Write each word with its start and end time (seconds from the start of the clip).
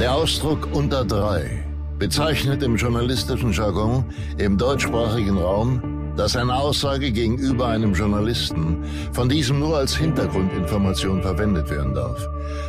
Der 0.00 0.14
Ausdruck 0.14 0.66
unter 0.72 1.04
drei 1.04 1.62
bezeichnet 1.98 2.62
im 2.62 2.76
journalistischen 2.76 3.52
Jargon 3.52 4.02
im 4.38 4.56
deutschsprachigen 4.56 5.36
Raum, 5.36 6.14
dass 6.16 6.36
eine 6.36 6.54
Aussage 6.54 7.12
gegenüber 7.12 7.66
einem 7.66 7.92
Journalisten 7.92 8.82
von 9.12 9.28
diesem 9.28 9.58
nur 9.58 9.76
als 9.76 9.94
Hintergrundinformation 9.94 11.20
verwendet 11.20 11.68
werden 11.68 11.92
darf. 11.92 12.26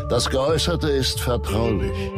Das 0.10 0.30
Geäußerte 0.30 0.90
ist 0.90 1.22
vertraulich. 1.22 2.12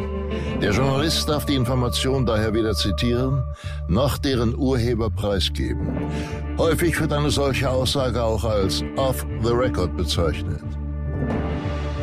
Der 0.59 0.71
Journalist 0.71 1.29
darf 1.29 1.45
die 1.45 1.53
Information 1.53 2.25
daher 2.25 2.51
weder 2.55 2.73
zitieren, 2.73 3.43
noch 3.87 4.17
deren 4.17 4.57
Urheber 4.57 5.11
preisgeben. 5.11 5.89
Häufig 6.57 6.99
wird 6.99 7.13
eine 7.13 7.29
solche 7.29 7.69
Aussage 7.69 8.23
auch 8.23 8.43
als 8.43 8.83
off 8.95 9.23
the 9.43 9.51
record 9.51 9.95
bezeichnet. 9.95 10.63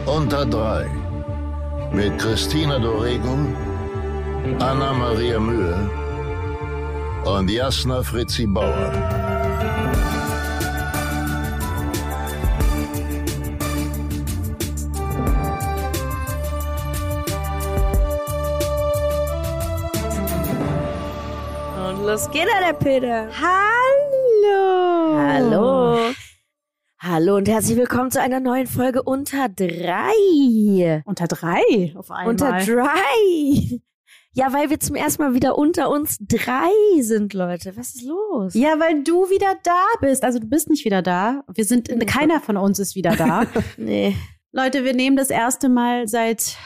Unter 0.06 0.46
drei 0.46 0.88
mit 1.92 2.18
Christina 2.18 2.78
Dorego, 2.78 3.36
Anna 4.58 4.92
Maria 4.92 5.38
Mühe 5.38 5.90
und 7.24 7.50
Jasna 7.50 8.02
Fritzi 8.02 8.46
Bauer. 8.46 8.92
Und 21.88 22.06
los 22.06 22.30
geht 22.30 22.46
er, 22.46 22.66
der 22.66 22.72
Peter. 22.74 23.28
Hallo. 23.40 25.18
Hallo. 25.18 26.19
Hallo 27.02 27.36
und 27.36 27.48
herzlich 27.48 27.78
willkommen 27.78 28.10
zu 28.10 28.20
einer 28.20 28.40
neuen 28.40 28.66
Folge 28.66 29.02
Unter 29.02 29.48
drei. 29.48 31.02
Unter 31.06 31.28
drei 31.28 31.94
auf 31.94 32.10
einmal. 32.10 32.28
Unter 32.28 32.58
drei. 32.58 33.80
Ja, 34.34 34.52
weil 34.52 34.68
wir 34.68 34.78
zum 34.80 34.96
ersten 34.96 35.22
Mal 35.22 35.32
wieder 35.32 35.56
unter 35.56 35.88
uns 35.88 36.18
drei 36.20 36.68
sind, 37.00 37.32
Leute. 37.32 37.74
Was 37.78 37.94
ist 37.94 38.02
los? 38.02 38.52
Ja, 38.52 38.78
weil 38.78 39.02
du 39.02 39.30
wieder 39.30 39.56
da 39.62 39.82
bist. 40.02 40.24
Also 40.24 40.40
du 40.40 40.46
bist 40.46 40.68
nicht 40.68 40.84
wieder 40.84 41.00
da. 41.00 41.42
Wir 41.54 41.64
sind, 41.64 41.88
ich 41.88 42.06
keiner 42.06 42.38
von 42.38 42.58
uns 42.58 42.78
ist 42.78 42.94
wieder 42.94 43.16
da. 43.16 43.46
Nee. 43.78 44.14
Leute, 44.52 44.84
wir 44.84 44.92
nehmen 44.92 45.16
das 45.16 45.30
erste 45.30 45.70
Mal 45.70 46.06
seit 46.06 46.58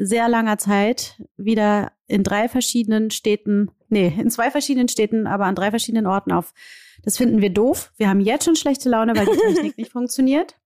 sehr 0.00 0.28
langer 0.28 0.58
Zeit 0.58 1.22
wieder 1.36 1.92
in 2.08 2.24
drei 2.24 2.48
verschiedenen 2.48 3.12
Städten, 3.12 3.70
nee, 3.88 4.12
in 4.18 4.30
zwei 4.30 4.50
verschiedenen 4.50 4.88
Städten, 4.88 5.28
aber 5.28 5.44
an 5.44 5.54
drei 5.54 5.70
verschiedenen 5.70 6.08
Orten 6.08 6.32
auf. 6.32 6.54
Das 7.02 7.16
finden 7.16 7.40
wir 7.40 7.50
doof. 7.50 7.92
Wir 7.96 8.08
haben 8.08 8.20
jetzt 8.20 8.44
schon 8.44 8.56
schlechte 8.56 8.88
Laune, 8.88 9.14
weil 9.16 9.26
die 9.26 9.38
Technik 9.38 9.78
nicht 9.78 9.92
funktioniert. 9.92 10.56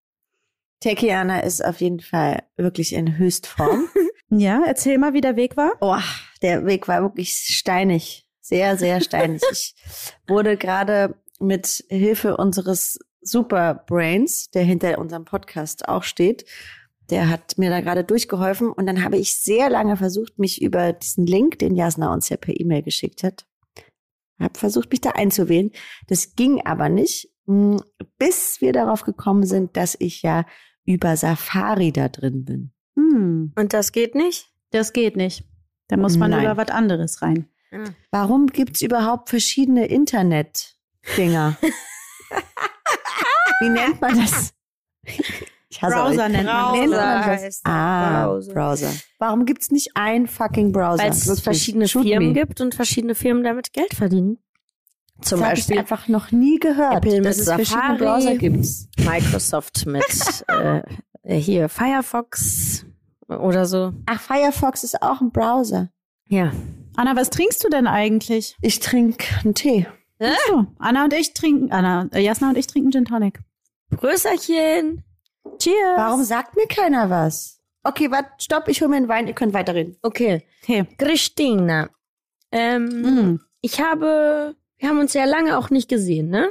Tekiana 0.81 1.41
ist 1.41 1.65
auf 1.65 1.81
jeden 1.81 2.01
Fall 2.01 2.43
wirklich 2.57 2.93
in 2.93 3.19
Höchstform. 3.19 3.89
Ja, 4.31 4.63
erzähl 4.67 4.99
mal, 4.99 5.13
wie 5.13 5.21
der 5.21 5.37
Weg 5.37 5.57
war. 5.57 5.73
Oh, 5.81 5.99
der 6.43 6.67
Weg 6.67 6.89
war 6.89 7.03
wirklich 7.03 7.35
steinig. 7.35 8.27
Sehr, 8.41 8.77
sehr 8.77 9.01
steinig. 9.01 9.43
Ich 9.53 9.75
wurde 10.27 10.57
gerade 10.57 11.15
mit 11.39 11.85
Hilfe 11.89 12.37
unseres 12.37 12.99
Superbrains, 13.21 14.51
der 14.51 14.65
hinter 14.65 14.99
unserem 14.99 15.25
Podcast 15.25 15.89
auch 15.89 16.03
steht, 16.03 16.47
der 17.11 17.29
hat 17.29 17.59
mir 17.59 17.71
da 17.71 17.81
gerade 17.81 18.05
durchgeholfen 18.05 18.71
und 18.73 18.87
dann 18.87 19.05
habe 19.05 19.19
ich 19.19 19.37
sehr 19.37 19.69
lange 19.69 19.97
versucht, 19.97 20.39
mich 20.39 20.63
über 20.63 20.93
diesen 20.93 21.27
Link, 21.27 21.59
den 21.59 21.77
Jasna 21.77 22.13
uns 22.13 22.29
ja 22.29 22.37
per 22.37 22.59
E-Mail 22.59 22.83
geschickt 22.83 23.23
hat, 23.23 23.47
habe 24.41 24.59
versucht, 24.59 24.91
mich 24.91 25.01
da 25.01 25.11
einzuwählen. 25.11 25.71
Das 26.09 26.35
ging 26.35 26.61
aber 26.65 26.89
nicht, 26.89 27.29
mm, 27.47 27.77
bis 28.19 28.61
wir 28.61 28.73
darauf 28.73 29.05
gekommen 29.05 29.47
sind, 29.47 29.77
dass 29.77 29.97
ich 29.99 30.23
ja 30.23 30.45
über 30.85 31.17
Safari 31.17 31.93
da 31.93 32.09
drin 32.09 32.45
bin. 32.45 32.73
Hm, 32.97 33.53
Und 33.57 33.73
das 33.73 33.93
geht 33.93 34.15
nicht? 34.15 34.51
das 34.71 34.93
geht 34.93 35.17
nicht. 35.17 35.45
Da 35.89 35.97
muss 35.97 36.17
man 36.17 36.33
Nein. 36.33 36.45
über 36.45 36.57
was 36.57 36.69
anderes 36.69 37.23
rein. 37.23 37.49
Warum 38.11 38.47
gibt's 38.49 38.83
überhaupt 38.83 39.31
verschiedene 39.31 39.87
Internet-Dinger? 39.87 41.57
Wie 43.61 43.69
nennt 43.69 44.01
man 44.01 44.19
das? 44.19 44.53
Ich 45.75 45.83
hasse 45.83 45.97
Browser 45.97 46.25
euch. 46.27 46.33
nennt 46.33 46.45
man 46.47 46.73
Nennt 46.73 46.93
das. 46.93 47.01
man 47.01 47.19
das? 47.19 47.27
heißt 47.43 47.61
Ah, 47.65 48.27
Browser. 48.27 48.53
Browser. 48.55 48.91
Warum 49.19 49.45
gibt's 49.45 49.71
nicht 49.73 49.91
einen 49.97 50.29
fucking 50.29 50.71
Browser? 50.71 51.03
Weil 51.03 51.11
es 51.11 51.41
verschiedene 51.41 51.89
Shoot 51.89 52.05
Firmen 52.05 52.29
me. 52.29 52.35
gibt 52.35 52.61
und 52.61 52.75
verschiedene 52.77 53.15
Firmen 53.17 53.43
damit 53.43 53.73
Geld 53.73 53.93
verdienen. 53.93 54.39
Zum 55.21 55.41
das 55.41 55.49
hab 55.49 55.55
ich 55.55 55.61
Beispiel 55.63 55.79
einfach 55.79 56.07
noch 56.09 56.31
nie 56.31 56.59
gehört, 56.61 56.95
Apple 56.97 57.21
dass 57.23 57.39
es 57.39 57.49
verschiedene 57.49 57.99
Safari. 57.99 57.99
Browser 57.99 58.35
gibt. 58.37 58.67
Microsoft 58.99 59.87
mit 59.87 60.05
äh, 61.25 61.35
hier 61.41 61.69
Firefox 61.69 62.87
oder 63.29 63.67
so. 63.67 63.93
Ach, 64.07 64.21
Firefox 64.21 64.85
ist 64.85 65.03
auch 65.03 65.21
ein 65.21 65.31
Browser. 65.33 65.91
Ja. 66.29 66.53
Anna, 66.97 67.17
was 67.17 67.31
trinkst 67.31 67.65
du 67.65 67.69
denn 67.69 67.87
eigentlich? 67.89 68.57
Ich 68.61 68.79
trinke 68.79 69.25
einen 69.43 69.55
Tee. 69.55 69.87
So, 70.21 70.67
Anna 70.79 71.05
und 71.05 71.13
ich 71.13 71.35
trinken, 71.35 71.73
Anna, 71.73 72.09
äh, 72.13 72.21
Jasna 72.21 72.51
und 72.51 72.57
ich 72.59 72.67
trinken 72.69 72.93
Gin 72.93 73.05
Tonic. 73.05 73.41
Größerchen. 73.97 75.03
Cheers. 75.65 75.97
Warum 75.97 76.23
sagt 76.25 76.57
mir 76.57 76.67
keiner 76.67 77.09
was? 77.11 77.61
Okay, 77.83 78.11
warte, 78.11 78.31
stopp, 78.39 78.69
ich 78.69 78.81
hole 78.81 78.91
mir 78.91 78.97
einen 78.97 79.09
Wein, 79.09 79.27
ihr 79.27 79.35
könnt 79.35 79.55
weiterreden. 79.55 79.97
Okay. 80.03 80.47
Okay. 80.63 80.87
Christina. 80.99 81.91
Ähm, 82.53 82.87
Mm. 83.35 83.41
Ich 83.61 83.81
habe, 83.81 84.55
wir 84.77 84.89
haben 84.89 84.99
uns 84.99 85.15
ja 85.15 85.25
lange 85.25 85.57
auch 85.57 85.71
nicht 85.71 85.89
gesehen, 85.89 86.29
ne? 86.29 86.51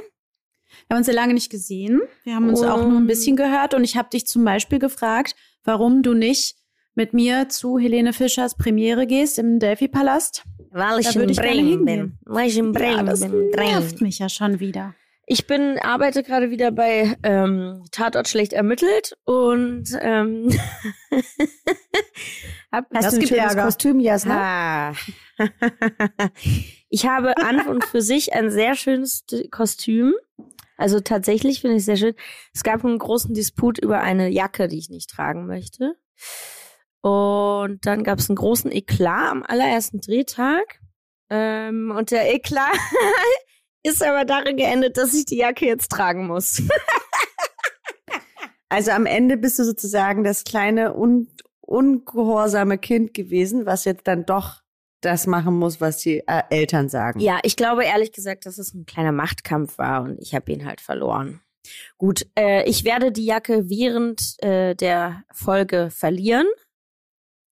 Wir 0.88 0.94
haben 0.94 0.98
uns 0.98 1.06
ja 1.06 1.14
lange 1.14 1.34
nicht 1.34 1.50
gesehen. 1.50 2.00
Wir 2.24 2.34
haben 2.34 2.48
uns 2.48 2.60
auch 2.62 2.82
nur 2.82 2.98
ein 2.98 3.06
bisschen 3.06 3.36
gehört 3.36 3.74
und 3.74 3.84
ich 3.84 3.96
habe 3.96 4.10
dich 4.10 4.26
zum 4.26 4.44
Beispiel 4.44 4.80
gefragt, 4.80 5.36
warum 5.62 6.02
du 6.02 6.14
nicht 6.14 6.56
mit 6.96 7.14
mir 7.14 7.48
zu 7.48 7.78
Helene 7.78 8.12
Fischers 8.12 8.56
Premiere 8.56 9.06
gehst 9.06 9.38
im 9.38 9.60
Delphi-Palast. 9.60 10.42
Weil 10.70 11.02
Da 11.02 11.14
würde 11.14 11.32
ich 11.32 11.40
gerne 11.40 11.62
hingehen. 11.62 12.18
Weil 12.24 12.48
ich 12.48 12.58
in 12.58 12.72
Bremen 12.72 12.96
ja, 12.96 13.02
das 13.04 13.20
bin. 13.20 13.50
nervt 13.50 14.00
mich 14.00 14.18
ja 14.18 14.28
schon 14.28 14.58
wieder. 14.58 14.94
Ich 15.26 15.46
bin, 15.46 15.78
arbeite 15.78 16.22
gerade 16.22 16.50
wieder 16.50 16.70
bei 16.70 17.16
ähm, 17.22 17.84
Tatort 17.90 18.28
schlecht 18.28 18.52
ermittelt 18.52 19.16
und 19.24 19.84
ähm, 20.00 20.50
hab, 22.70 22.86
Hast 22.92 23.06
Das 23.06 23.14
du 23.14 23.20
ein 23.20 23.26
schönes 23.26 23.44
Ärger. 23.44 23.64
Kostüm, 23.64 24.00
Jasna? 24.00 24.90
Ah. 24.90 24.94
ich 26.90 27.06
habe 27.06 27.36
an 27.38 27.66
und 27.66 27.84
für 27.84 28.02
sich 28.02 28.34
ein 28.34 28.50
sehr 28.50 28.74
schönes 28.74 29.24
Kostüm. 29.50 30.12
Also 30.76 31.00
tatsächlich 31.00 31.60
finde 31.60 31.76
ich 31.76 31.80
es 31.80 31.86
sehr 31.86 31.96
schön. 31.96 32.14
Es 32.52 32.62
gab 32.62 32.84
einen 32.84 32.98
großen 32.98 33.32
Disput 33.32 33.78
über 33.78 34.00
eine 34.00 34.28
Jacke, 34.28 34.68
die 34.68 34.78
ich 34.78 34.90
nicht 34.90 35.08
tragen 35.08 35.46
möchte. 35.46 35.94
Und 37.00 37.86
dann 37.86 38.02
gab 38.02 38.18
es 38.18 38.28
einen 38.28 38.36
großen 38.36 38.72
Eklat 38.72 39.30
am 39.30 39.42
allerersten 39.42 40.00
Drehtag. 40.00 40.80
Ähm, 41.30 41.94
und 41.96 42.10
der 42.10 42.34
Eklat 42.34 42.72
ist 43.84 44.02
aber 44.02 44.24
darin 44.24 44.56
geendet, 44.56 44.96
dass 44.96 45.14
ich 45.14 45.26
die 45.26 45.36
Jacke 45.36 45.66
jetzt 45.66 45.90
tragen 45.90 46.26
muss. 46.26 46.62
Also 48.74 48.90
am 48.90 49.06
Ende 49.06 49.36
bist 49.36 49.60
du 49.60 49.64
sozusagen 49.64 50.24
das 50.24 50.42
kleine, 50.42 50.96
un 50.96 51.28
ungehorsame 51.60 52.76
Kind 52.76 53.14
gewesen, 53.14 53.66
was 53.66 53.84
jetzt 53.84 54.08
dann 54.08 54.26
doch 54.26 54.62
das 55.00 55.28
machen 55.28 55.56
muss, 55.56 55.80
was 55.80 55.98
die 55.98 56.26
äh, 56.26 56.42
Eltern 56.50 56.88
sagen. 56.88 57.20
Ja, 57.20 57.38
ich 57.44 57.54
glaube 57.54 57.84
ehrlich 57.84 58.10
gesagt, 58.10 58.46
dass 58.46 58.58
es 58.58 58.74
ein 58.74 58.84
kleiner 58.84 59.12
Machtkampf 59.12 59.78
war 59.78 60.02
und 60.02 60.20
ich 60.20 60.34
habe 60.34 60.50
ihn 60.50 60.66
halt 60.66 60.80
verloren. 60.80 61.40
Gut, 61.98 62.26
äh, 62.36 62.68
ich 62.68 62.84
werde 62.84 63.12
die 63.12 63.24
Jacke 63.24 63.70
während 63.70 64.42
äh, 64.42 64.74
der 64.74 65.22
Folge 65.32 65.90
verlieren. 65.90 66.46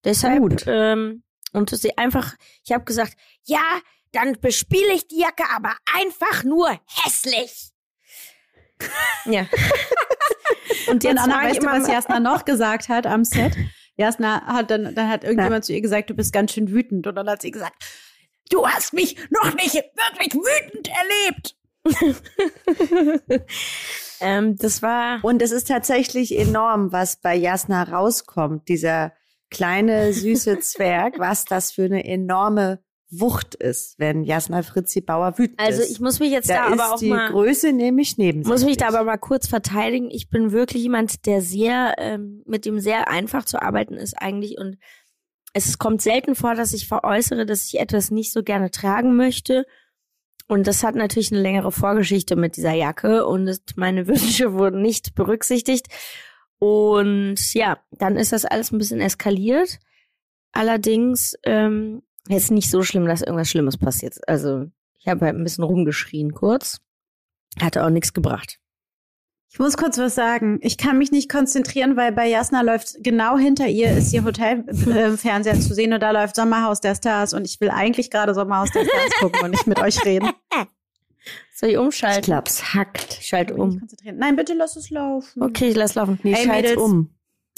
Deshalb 0.04 0.40
Gut. 0.40 0.64
ähm, 0.66 1.22
und 1.52 1.70
sie 1.70 1.96
einfach, 1.96 2.34
ich 2.64 2.72
habe 2.72 2.84
gesagt, 2.84 3.16
ja, 3.44 3.80
dann 4.12 4.38
bespiele 4.40 4.92
ich 4.94 5.08
die 5.08 5.20
Jacke, 5.20 5.44
aber 5.54 5.74
einfach 5.94 6.44
nur 6.44 6.70
hässlich. 7.02 7.70
ja. 9.24 9.46
und 10.88 11.04
jetzt 11.04 11.18
Anna, 11.18 11.42
weißt 11.42 11.62
du, 11.62 11.66
was 11.66 11.88
Jasna 11.88 12.20
noch 12.20 12.44
gesagt 12.44 12.88
hat 12.88 13.06
am 13.06 13.24
Set? 13.24 13.56
Jasna 13.96 14.46
hat 14.46 14.70
dann, 14.70 14.94
dann 14.94 15.08
hat 15.08 15.24
irgendjemand 15.24 15.64
zu 15.64 15.72
ihr 15.72 15.80
gesagt, 15.80 16.10
du 16.10 16.14
bist 16.14 16.32
ganz 16.32 16.52
schön 16.52 16.70
wütend. 16.70 17.06
Und 17.06 17.14
dann 17.14 17.28
hat 17.28 17.42
sie 17.42 17.50
gesagt, 17.50 17.84
du 18.50 18.66
hast 18.66 18.92
mich 18.92 19.16
noch 19.30 19.54
nicht 19.54 19.74
wirklich 19.74 20.34
wütend 20.34 20.88
erlebt. 20.88 21.56
ähm, 24.20 24.56
das 24.56 24.82
war 24.82 25.18
Und 25.22 25.42
es 25.42 25.50
ist 25.50 25.68
tatsächlich 25.68 26.38
enorm, 26.38 26.92
was 26.92 27.16
bei 27.16 27.34
Jasna 27.34 27.82
rauskommt. 27.82 28.68
Dieser 28.68 29.12
kleine, 29.50 30.12
süße 30.12 30.58
Zwerg, 30.60 31.18
was 31.18 31.44
das 31.44 31.72
für 31.72 31.84
eine 31.84 32.04
enorme 32.04 32.82
Wucht 33.14 33.54
ist, 33.54 33.98
wenn 33.98 34.24
Jasna 34.24 34.62
Fritzi 34.62 35.02
Bauer 35.02 35.38
wütend 35.38 35.60
also 35.60 35.82
ist. 35.82 35.90
ich 35.90 36.00
muss 36.00 36.18
mich 36.18 36.30
jetzt 36.30 36.48
da 36.48 36.54
da, 36.54 36.66
ist 36.68 36.80
aber 36.80 36.94
auch 36.94 36.98
die 36.98 37.10
mal 37.10 37.30
Größe 37.30 37.72
nämlich 37.72 38.16
neben 38.16 38.40
muss 38.40 38.64
mich 38.64 38.78
da 38.78 38.88
aber 38.88 39.04
mal 39.04 39.18
kurz 39.18 39.46
verteidigen. 39.46 40.10
Ich 40.10 40.30
bin 40.30 40.50
wirklich 40.50 40.82
jemand, 40.82 41.26
der 41.26 41.42
sehr, 41.42 41.94
ähm, 41.98 42.42
mit 42.46 42.64
dem 42.64 42.80
sehr 42.80 43.08
einfach 43.08 43.44
zu 43.44 43.60
arbeiten 43.60 43.94
ist 43.94 44.14
eigentlich 44.14 44.58
und 44.58 44.78
es 45.52 45.78
kommt 45.78 46.00
selten 46.00 46.34
vor, 46.34 46.54
dass 46.54 46.72
ich 46.72 46.88
veräußere, 46.88 47.44
dass 47.44 47.66
ich 47.66 47.78
etwas 47.78 48.10
nicht 48.10 48.32
so 48.32 48.42
gerne 48.42 48.70
tragen 48.70 49.14
möchte. 49.14 49.66
Und 50.48 50.66
das 50.66 50.82
hat 50.82 50.94
natürlich 50.94 51.32
eine 51.32 51.42
längere 51.42 51.72
Vorgeschichte 51.72 52.36
mit 52.36 52.56
dieser 52.56 52.72
Jacke 52.72 53.26
und 53.26 53.60
meine 53.76 54.06
Wünsche 54.08 54.54
wurden 54.54 54.80
nicht 54.80 55.14
berücksichtigt. 55.14 55.88
Und 56.58 57.54
ja, 57.54 57.78
dann 57.90 58.16
ist 58.16 58.32
das 58.32 58.44
alles 58.44 58.72
ein 58.72 58.78
bisschen 58.78 59.00
eskaliert. 59.00 59.78
Allerdings 60.52 61.34
ähm, 61.44 62.02
jetzt 62.28 62.50
nicht 62.50 62.70
so 62.70 62.82
schlimm, 62.82 63.06
dass 63.06 63.22
irgendwas 63.22 63.48
Schlimmes 63.48 63.76
passiert. 63.76 64.16
Also 64.28 64.66
ich 64.98 65.08
habe 65.08 65.24
halt 65.26 65.36
ein 65.36 65.44
bisschen 65.44 65.64
rumgeschrien 65.64 66.32
kurz. 66.32 66.80
Hatte 67.60 67.84
auch 67.84 67.90
nichts 67.90 68.12
gebracht. 68.12 68.58
Ich 69.50 69.58
muss 69.58 69.76
kurz 69.76 69.98
was 69.98 70.14
sagen. 70.14 70.58
Ich 70.62 70.78
kann 70.78 70.96
mich 70.96 71.10
nicht 71.12 71.30
konzentrieren, 71.30 71.94
weil 71.96 72.10
bei 72.12 72.26
Jasna 72.26 72.62
läuft 72.62 72.94
genau 73.04 73.36
hinter 73.36 73.66
ihr 73.66 73.90
ist 73.90 74.10
ihr 74.14 74.24
Hotelfernseher 74.24 75.54
äh, 75.54 75.60
zu 75.60 75.74
sehen 75.74 75.92
und 75.92 76.00
da 76.00 76.10
läuft 76.10 76.36
Sommerhaus 76.36 76.80
der 76.80 76.94
Stars 76.94 77.34
und 77.34 77.44
ich 77.44 77.60
will 77.60 77.68
eigentlich 77.68 78.10
gerade 78.10 78.32
Sommerhaus 78.32 78.70
der 78.70 78.84
Stars 78.84 79.10
gucken 79.20 79.42
und 79.42 79.50
nicht 79.50 79.66
mit 79.66 79.78
euch 79.78 80.02
reden. 80.06 80.30
Soll 81.54 81.68
ich 81.68 81.76
umschalten? 81.76 82.20
Ich 82.20 82.24
glaub's 82.24 82.72
hackt. 82.74 83.18
Ich 83.20 83.26
schalte 83.26 83.54
um. 83.54 83.86
Nein, 84.04 84.36
bitte 84.36 84.54
lass 84.54 84.76
es 84.76 84.88
laufen. 84.88 85.42
Okay, 85.42 85.68
ich 85.68 85.76
lass 85.76 85.96
laufen. 85.96 86.18
Nee, 86.22 86.32
Ey, 86.32 86.46
Mädels. 86.46 86.76
um. 86.78 87.10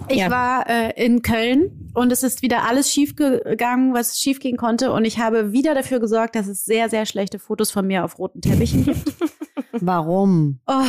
Ich 0.08 0.18
Ja. 0.18 0.30
war 0.30 0.68
äh, 0.68 0.90
in 1.04 1.22
Köln 1.22 1.90
und 1.94 2.10
es 2.12 2.22
ist 2.22 2.42
wieder 2.42 2.64
alles 2.68 2.92
schief 2.92 3.14
gegangen, 3.16 3.94
was 3.94 4.18
schief 4.18 4.40
gehen 4.40 4.56
konnte. 4.56 4.92
Und 4.92 5.04
ich 5.04 5.18
habe 5.18 5.52
wieder 5.52 5.74
dafür 5.74 6.00
gesorgt, 6.00 6.34
dass 6.34 6.46
es 6.48 6.64
sehr, 6.64 6.88
sehr 6.88 7.06
schlechte 7.06 7.38
Fotos 7.38 7.70
von 7.70 7.86
mir 7.86 8.04
auf 8.04 8.18
roten 8.18 8.40
Teppichen 8.40 8.84
gibt. 8.84 9.14
Warum? 9.72 10.60
Oh, 10.66 10.82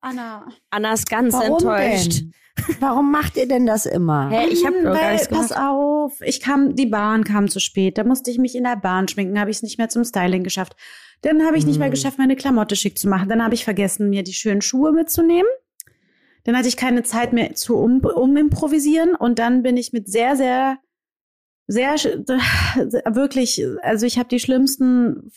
Anna. 0.00 0.46
Anna 0.70 0.92
ist 0.92 1.08
ganz 1.08 1.32
Warum 1.34 1.52
enttäuscht. 1.52 2.20
denn? 2.20 2.32
Warum 2.80 3.10
macht 3.10 3.36
ihr 3.36 3.48
denn 3.48 3.66
das 3.66 3.84
immer? 3.86 4.30
Hä, 4.30 4.46
ich 4.50 4.64
habe 4.64 4.76
Hm, 4.76 4.84
gar 4.84 4.94
weil, 4.94 5.12
nichts 5.12 5.28
Pass 5.28 5.48
gemacht. 5.50 5.68
auf, 5.68 6.20
ich 6.20 6.40
kam, 6.40 6.76
die 6.76 6.86
Bahn 6.86 7.24
kam 7.24 7.48
zu 7.48 7.58
spät. 7.60 7.98
Da 7.98 8.04
musste 8.04 8.30
ich 8.30 8.38
mich 8.38 8.54
in 8.56 8.64
der 8.64 8.76
Bahn 8.76 9.08
schminken, 9.08 9.40
habe 9.40 9.50
ich 9.50 9.56
es 9.58 9.62
nicht 9.62 9.78
mehr 9.78 9.88
zum 9.88 10.04
Styling 10.04 10.44
geschafft. 10.44 10.76
Dann 11.22 11.44
habe 11.46 11.56
ich 11.58 11.66
nicht 11.66 11.78
mehr 11.78 11.86
Hm. 11.88 11.92
geschafft, 11.94 12.18
meine 12.18 12.36
Klamotte 12.36 12.76
schick 12.76 12.98
zu 12.98 13.08
machen. 13.08 13.28
Dann 13.28 13.42
habe 13.42 13.54
ich 13.54 13.64
vergessen, 13.64 14.10
mir 14.10 14.22
die 14.22 14.32
schönen 14.34 14.60
Schuhe 14.60 14.92
mitzunehmen. 14.92 15.48
Dann 16.44 16.56
hatte 16.56 16.68
ich 16.68 16.76
keine 16.76 17.02
Zeit 17.02 17.32
mehr 17.32 17.54
zu 17.54 17.76
um, 17.76 18.00
umimprovisieren 18.00 19.14
und 19.14 19.38
dann 19.38 19.62
bin 19.62 19.76
ich 19.76 19.92
mit 19.92 20.08
sehr, 20.08 20.36
sehr, 20.36 20.78
sehr, 21.66 21.94
wirklich, 23.14 23.64
also 23.82 24.04
ich 24.04 24.18
habe 24.18 24.28
die 24.28 24.38
schlimmsten 24.38 25.32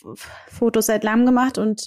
Fotos 0.48 0.86
seit 0.86 1.04
langem 1.04 1.24
gemacht 1.24 1.56
und 1.56 1.86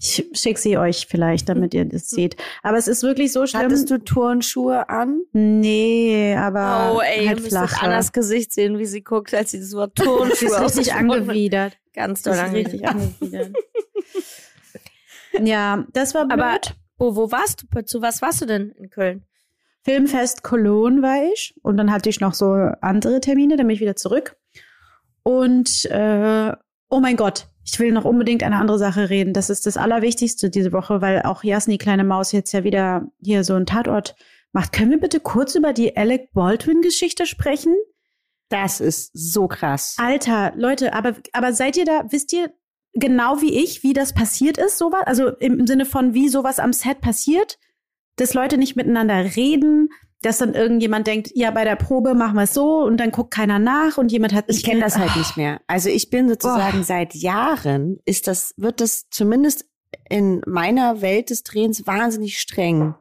ich 0.00 0.26
schicke 0.32 0.58
sie 0.58 0.78
euch 0.78 1.06
vielleicht, 1.06 1.50
damit 1.50 1.74
ihr 1.74 1.84
das 1.84 2.08
seht. 2.08 2.36
Aber 2.62 2.78
es 2.78 2.88
ist 2.88 3.02
wirklich 3.02 3.32
so 3.32 3.46
schlimm. 3.46 3.64
Hattest 3.64 3.90
du 3.90 3.98
Turnschuhe 3.98 4.88
an? 4.88 5.20
Nee, 5.32 6.34
aber 6.34 6.94
Oh, 6.96 7.00
ey, 7.00 7.26
halt 7.26 7.40
flache. 7.40 7.84
Annas 7.84 8.12
Gesicht 8.12 8.54
sehen, 8.54 8.78
wie 8.78 8.86
sie 8.86 9.02
guckt, 9.02 9.34
als 9.34 9.50
sie 9.50 9.60
das 9.60 9.74
Wort 9.74 9.92
Sie 9.98 10.04
Tonschuhe 10.04 10.64
ist 10.64 10.78
richtig 10.78 10.94
angewidert. 10.94 11.76
Ganz 11.92 12.22
doll 12.22 12.38
richtig 12.38 12.88
angewidert. 12.88 13.20
angewidert. 13.20 13.56
ja, 15.42 15.84
das 15.92 16.14
war 16.14 16.26
blöd. 16.26 16.40
Aber 16.40 16.60
wo, 16.98 17.16
wo 17.16 17.32
warst 17.32 17.64
du? 17.70 17.82
Zu 17.82 18.02
was 18.02 18.22
warst 18.22 18.40
du 18.42 18.46
denn 18.46 18.70
in 18.72 18.90
Köln? 18.90 19.24
Filmfest 19.82 20.42
Cologne 20.42 21.02
war 21.02 21.24
ich 21.32 21.54
und 21.62 21.76
dann 21.76 21.90
hatte 21.90 22.10
ich 22.10 22.20
noch 22.20 22.34
so 22.34 22.52
andere 22.52 23.20
Termine, 23.20 23.56
dann 23.56 23.66
bin 23.66 23.74
ich 23.74 23.80
wieder 23.80 23.96
zurück. 23.96 24.36
Und 25.22 25.84
äh, 25.86 26.52
oh 26.90 27.00
mein 27.00 27.16
Gott, 27.16 27.48
ich 27.64 27.78
will 27.78 27.92
noch 27.92 28.04
unbedingt 28.04 28.42
eine 28.42 28.56
andere 28.56 28.78
Sache 28.78 29.10
reden. 29.10 29.32
Das 29.32 29.50
ist 29.50 29.66
das 29.66 29.76
Allerwichtigste 29.76 30.50
diese 30.50 30.72
Woche, 30.72 31.00
weil 31.00 31.22
auch 31.22 31.44
Jasni, 31.44 31.78
kleine 31.78 32.04
Maus, 32.04 32.32
jetzt 32.32 32.52
ja 32.52 32.64
wieder 32.64 33.06
hier 33.22 33.44
so 33.44 33.54
einen 33.54 33.66
Tatort 33.66 34.16
macht. 34.52 34.72
Können 34.72 34.90
wir 34.90 35.00
bitte 35.00 35.20
kurz 35.20 35.54
über 35.54 35.72
die 35.72 35.96
Alec 35.96 36.32
Baldwin-Geschichte 36.32 37.26
sprechen? 37.26 37.74
Das 38.48 38.80
ist 38.80 39.10
so 39.12 39.46
krass. 39.46 39.96
Alter, 39.98 40.52
Leute, 40.56 40.94
aber, 40.94 41.14
aber 41.32 41.52
seid 41.52 41.76
ihr 41.76 41.84
da, 41.84 42.04
wisst 42.08 42.32
ihr 42.32 42.50
genau 42.94 43.40
wie 43.40 43.62
ich, 43.62 43.82
wie 43.82 43.92
das 43.92 44.12
passiert 44.12 44.58
ist, 44.58 44.78
sowas? 44.78 45.02
Also 45.06 45.28
im, 45.28 45.66
Sinne 45.66 45.84
von, 45.84 46.14
wie 46.14 46.28
sowas 46.28 46.58
am 46.58 46.72
Set 46.72 47.00
passiert, 47.00 47.58
dass 48.16 48.34
Leute 48.34 48.58
nicht 48.58 48.76
miteinander 48.76 49.36
reden, 49.36 49.90
dass 50.22 50.38
dann 50.38 50.54
irgendjemand 50.54 51.06
denkt, 51.06 51.30
ja, 51.34 51.50
bei 51.52 51.64
der 51.64 51.76
Probe 51.76 52.14
machen 52.14 52.34
wir 52.34 52.42
es 52.42 52.54
so 52.54 52.82
und 52.82 52.96
dann 52.96 53.12
guckt 53.12 53.32
keiner 53.32 53.58
nach 53.60 53.98
und 53.98 54.10
jemand 54.10 54.34
hat 54.34 54.46
Ich 54.48 54.64
kenne 54.64 54.80
das 54.80 54.98
halt 54.98 55.14
nicht 55.16 55.36
mehr. 55.36 55.60
Also 55.68 55.88
ich 55.90 56.10
bin 56.10 56.28
sozusagen 56.28 56.82
seit 56.82 57.14
Jahren 57.14 57.98
ist 58.04 58.26
das, 58.26 58.52
wird 58.56 58.80
das 58.80 59.08
zumindest 59.10 59.66
in 60.08 60.42
meiner 60.46 61.00
Welt 61.00 61.30
des 61.30 61.44
Drehens 61.44 61.86
wahnsinnig 61.86 62.40
streng 62.40 62.94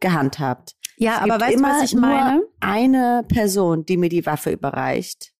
gehandhabt. 0.00 0.76
Ja, 0.96 1.16
Es 1.16 1.30
aber 1.30 1.40
weißt 1.40 1.58
du, 1.58 1.62
was 1.62 1.82
ich 1.82 1.92
nur 1.92 2.02
meine? 2.02 2.42
Eine 2.60 3.24
Person, 3.28 3.84
die 3.84 3.98
mir 3.98 4.08
die 4.08 4.24
Waffe 4.24 4.50
überreicht. 4.50 5.34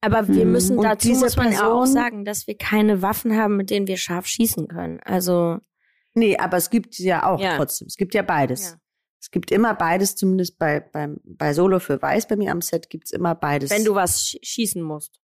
Aber 0.00 0.28
wir 0.28 0.42
Hm. 0.44 0.52
müssen 0.52 0.78
Und 0.78 0.84
dazu 0.84 1.08
muss 1.10 1.36
man 1.36 1.52
ja 1.52 1.58
auch 1.70 1.80
Person- 1.80 1.86
sagen, 1.92 2.24
dass 2.24 2.46
wir 2.46 2.56
keine 2.56 3.02
Waffen 3.02 3.36
haben, 3.36 3.56
mit 3.56 3.70
denen 3.70 3.86
wir 3.86 3.96
scharf 3.98 4.26
schießen 4.26 4.68
können. 4.68 5.00
Also 5.04 5.58
Nee, 6.14 6.36
aber 6.38 6.56
es 6.56 6.70
gibt 6.70 6.98
ja 6.98 7.24
auch 7.24 7.38
Ja. 7.40 7.56
trotzdem. 7.56 7.86
Es 7.86 7.96
gibt 7.96 8.14
ja 8.14 8.22
beides. 8.22 8.70
Ja. 8.70 8.76
Es 9.20 9.30
gibt 9.30 9.50
immer 9.52 9.74
beides, 9.74 10.16
zumindest 10.16 10.58
bei, 10.58 10.80
beim, 10.80 11.20
bei 11.24 11.52
Solo 11.52 11.78
für 11.78 12.00
Weiß 12.02 12.26
bei 12.26 12.36
mir 12.36 12.50
am 12.50 12.62
Set 12.62 12.88
gibt's 12.90 13.10
immer 13.12 13.34
beides. 13.34 13.70
wenn 13.70 13.84
du 13.84 13.94
was 13.94 14.24
sch 14.26 14.38
schießen 14.42 14.82
musst. 14.82 15.20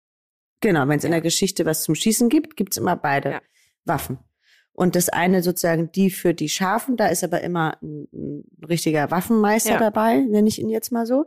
Genau, 0.60 0.88
wenn 0.88 0.98
es 0.98 1.04
in 1.04 1.10
Ja. 1.10 1.16
der 1.16 1.22
Geschichte 1.22 1.66
was 1.66 1.82
zum 1.84 1.94
Schießen 1.94 2.28
gibt, 2.30 2.56
gibt's 2.56 2.78
immer 2.78 2.96
beide. 2.96 3.40
Waffen. 3.84 4.18
Und 4.72 4.96
das 4.96 5.08
eine 5.10 5.42
sozusagen 5.42 5.92
die 5.92 6.08
für 6.10 6.32
die 6.34 6.48
Schafen, 6.48 6.96
da 6.96 7.08
ist 7.08 7.22
aber 7.22 7.42
immer 7.42 7.76
ein, 7.82 8.08
ein 8.12 8.44
richtiger 8.66 9.10
Waffenmeister 9.10 9.76
dabei, 9.78 10.20
nenne 10.20 10.48
ich 10.48 10.58
ihn 10.60 10.70
jetzt 10.70 10.90
mal 10.92 11.04
so. 11.04 11.26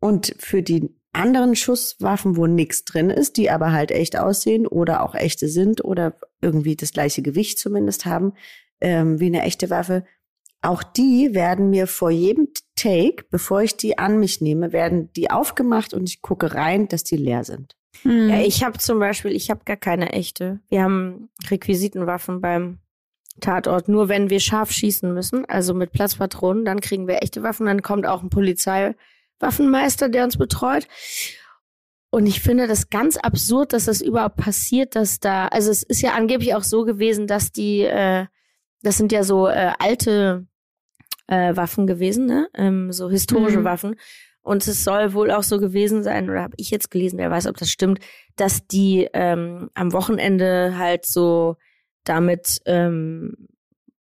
Und 0.00 0.34
für 0.38 0.62
die 0.62 0.90
anderen 1.14 1.56
Schusswaffen, 1.56 2.36
wo 2.36 2.46
nichts 2.46 2.84
drin 2.84 3.10
ist, 3.10 3.36
die 3.36 3.50
aber 3.50 3.72
halt 3.72 3.90
echt 3.90 4.18
aussehen 4.18 4.66
oder 4.66 5.02
auch 5.02 5.14
echte 5.14 5.48
sind 5.48 5.84
oder 5.84 6.14
irgendwie 6.40 6.76
das 6.76 6.92
gleiche 6.92 7.22
Gewicht 7.22 7.58
zumindest 7.58 8.06
haben, 8.06 8.34
ähm, 8.80 9.20
wie 9.20 9.26
eine 9.26 9.42
echte 9.42 9.70
Waffe, 9.70 10.04
auch 10.64 10.82
die 10.82 11.34
werden 11.34 11.70
mir 11.70 11.86
vor 11.86 12.10
jedem 12.10 12.48
Take, 12.74 13.26
bevor 13.30 13.62
ich 13.62 13.76
die 13.76 13.98
an 13.98 14.18
mich 14.18 14.40
nehme, 14.40 14.72
werden 14.72 15.12
die 15.12 15.30
aufgemacht 15.30 15.92
und 15.92 16.08
ich 16.08 16.22
gucke 16.22 16.54
rein, 16.54 16.88
dass 16.88 17.04
die 17.04 17.16
leer 17.16 17.44
sind. 17.44 17.76
Hm. 18.02 18.30
Ja, 18.30 18.40
ich 18.40 18.64
habe 18.64 18.78
zum 18.78 18.98
Beispiel, 18.98 19.32
ich 19.32 19.50
habe 19.50 19.60
gar 19.64 19.76
keine 19.76 20.12
echte. 20.12 20.60
Wir 20.68 20.82
haben 20.82 21.28
Requisitenwaffen 21.50 22.40
beim 22.40 22.78
Tatort. 23.40 23.88
Nur 23.88 24.08
wenn 24.08 24.30
wir 24.30 24.40
scharf 24.40 24.70
schießen 24.70 25.12
müssen, 25.12 25.44
also 25.44 25.74
mit 25.74 25.92
Platzpatronen, 25.92 26.64
dann 26.64 26.80
kriegen 26.80 27.06
wir 27.06 27.22
echte 27.22 27.42
Waffen. 27.42 27.66
Dann 27.66 27.82
kommt 27.82 28.06
auch 28.06 28.22
ein 28.22 28.30
Polizeiwaffenmeister, 29.38 30.08
der 30.08 30.24
uns 30.24 30.36
betreut. 30.36 30.86
Und 32.10 32.26
ich 32.26 32.40
finde 32.40 32.68
das 32.68 32.90
ganz 32.90 33.16
absurd, 33.16 33.72
dass 33.72 33.86
das 33.86 34.00
überhaupt 34.00 34.36
passiert, 34.36 34.94
dass 34.94 35.18
da, 35.18 35.48
also 35.48 35.70
es 35.70 35.82
ist 35.82 36.00
ja 36.00 36.12
angeblich 36.12 36.54
auch 36.54 36.62
so 36.62 36.84
gewesen, 36.84 37.26
dass 37.26 37.50
die, 37.50 37.80
äh, 37.80 38.26
das 38.82 38.96
sind 38.96 39.10
ja 39.10 39.24
so 39.24 39.48
äh, 39.48 39.72
alte 39.78 40.46
äh, 41.26 41.56
Waffen 41.56 41.86
gewesen, 41.86 42.26
ne? 42.26 42.48
Ähm, 42.54 42.92
so 42.92 43.10
historische 43.10 43.60
Mhm. 43.60 43.64
Waffen. 43.64 43.96
Und 44.42 44.66
es 44.68 44.84
soll 44.84 45.14
wohl 45.14 45.30
auch 45.30 45.42
so 45.42 45.58
gewesen 45.58 46.02
sein, 46.02 46.28
oder 46.28 46.42
habe 46.42 46.54
ich 46.58 46.70
jetzt 46.70 46.90
gelesen, 46.90 47.18
wer 47.18 47.30
weiß, 47.30 47.46
ob 47.46 47.56
das 47.56 47.70
stimmt, 47.70 47.98
dass 48.36 48.66
die 48.66 49.08
ähm, 49.14 49.70
am 49.74 49.92
Wochenende 49.92 50.76
halt 50.76 51.06
so 51.06 51.56
damit 52.04 52.60
ähm, 52.66 53.48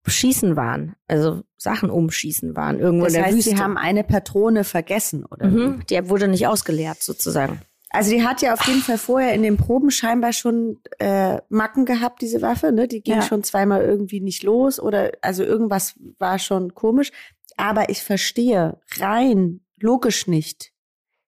schießen 0.08 0.56
waren, 0.56 0.96
also 1.08 1.44
Sachen 1.62 1.90
umschießen 1.90 2.56
waren, 2.56 2.80
irgendwo 2.80 3.04
Das 3.06 3.14
in 3.14 3.20
der 3.20 3.26
heißt, 3.28 3.38
Wüste. 3.38 3.50
sie 3.52 3.58
haben 3.58 3.78
eine 3.78 4.04
Patrone 4.06 4.64
vergessen, 4.64 5.26
oder? 5.26 5.48
mhm, 5.48 5.84
die 5.90 6.10
wurde 6.10 6.28
nicht 6.30 6.48
ausgeleert 6.48 7.04
sozusagen. 7.04 7.60
Also 7.92 8.12
die 8.12 8.24
hat 8.24 8.42
ja 8.42 8.54
auf 8.54 8.66
jeden 8.68 8.82
Fall 8.82 8.98
vorher 9.00 9.34
in 9.34 9.42
den 9.44 9.58
Proben 9.58 9.90
scheinbar 9.92 10.32
schon 10.32 10.80
äh, 11.00 11.40
Macken 11.50 11.86
gehabt, 11.86 12.22
diese 12.22 12.42
Waffe. 12.42 12.72
Ne? 12.72 12.88
Die 12.88 13.02
ging 13.02 13.16
Ja. 13.16 13.22
schon 13.24 13.44
zweimal 13.44 13.82
irgendwie 13.82 14.22
nicht 14.22 14.44
los 14.44 14.80
oder 14.80 15.12
also 15.22 15.44
irgendwas 15.44 15.96
war 16.20 16.40
schon 16.40 16.76
komisch. 16.76 17.12
Aber 17.58 17.90
ich 17.90 18.04
verstehe 18.04 18.80
rein 19.00 19.62
logisch 19.82 20.28
nicht, 20.28 20.72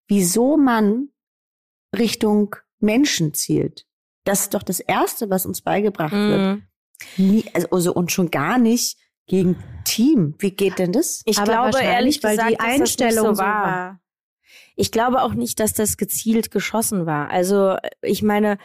wieso 0.08 0.56
man 0.56 1.10
Richtung 1.98 2.56
Menschen 2.80 3.34
zielt. 3.34 3.86
Das 4.24 4.42
ist 4.42 4.54
doch 4.54 4.64
das 4.64 4.80
Erste, 4.80 5.30
was 5.30 5.46
uns 5.46 5.62
beigebracht 5.62 6.14
wird. 6.14 6.40
Mhm. 6.40 6.64
Nie, 7.18 7.46
also, 7.54 7.68
also 7.72 7.94
und 7.94 8.12
schon 8.12 8.30
gar 8.30 8.60
nicht 8.60 8.98
gegen 9.28 9.56
Team. 9.86 10.36
Wie 10.40 10.52
geht 10.52 10.80
denn 10.80 10.92
das? 10.92 11.22
Ich 11.26 11.38
Aber 11.38 11.52
glaube 11.52 11.82
ehrlich 11.82 12.24
weil 12.24 12.38
gesagt, 12.38 12.52
die 12.52 12.58
dass 12.58 12.66
das 12.68 12.80
nicht 12.80 13.02
Einstellung 13.02 13.36
so 13.36 13.42
war. 13.42 14.00
Ich 14.76 14.92
glaube 14.92 15.22
auch 15.22 15.34
nicht, 15.34 15.60
dass 15.60 15.74
das 15.74 15.98
gezielt 15.98 16.52
geschossen 16.52 17.06
war. 17.06 17.30
Also 17.30 17.78
ich 18.02 18.24
meine, 18.24 18.58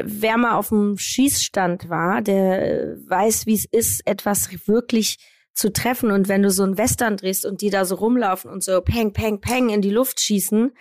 wer 0.00 0.36
mal 0.36 0.54
auf 0.54 0.68
dem 0.68 0.96
Schießstand 0.98 1.88
war, 1.88 2.22
der 2.22 2.96
weiß, 3.08 3.46
wie 3.46 3.54
es 3.54 3.64
ist, 3.64 4.06
etwas 4.06 4.48
wirklich 4.66 5.18
zu 5.52 5.72
treffen. 5.72 6.10
Und 6.10 6.28
wenn 6.28 6.42
du 6.42 6.50
so 6.50 6.62
einen 6.62 6.78
Western 6.78 7.16
drehst 7.16 7.44
und 7.44 7.60
die 7.60 7.70
da 7.70 7.84
so 7.84 7.96
rumlaufen 7.96 8.50
und 8.50 8.62
so 8.62 8.80
peng, 8.80 9.12
peng, 9.12 9.40
peng 9.40 9.68
in 9.70 9.82
die 9.82 9.90
Luft 9.90 10.20
schießen 10.20 10.72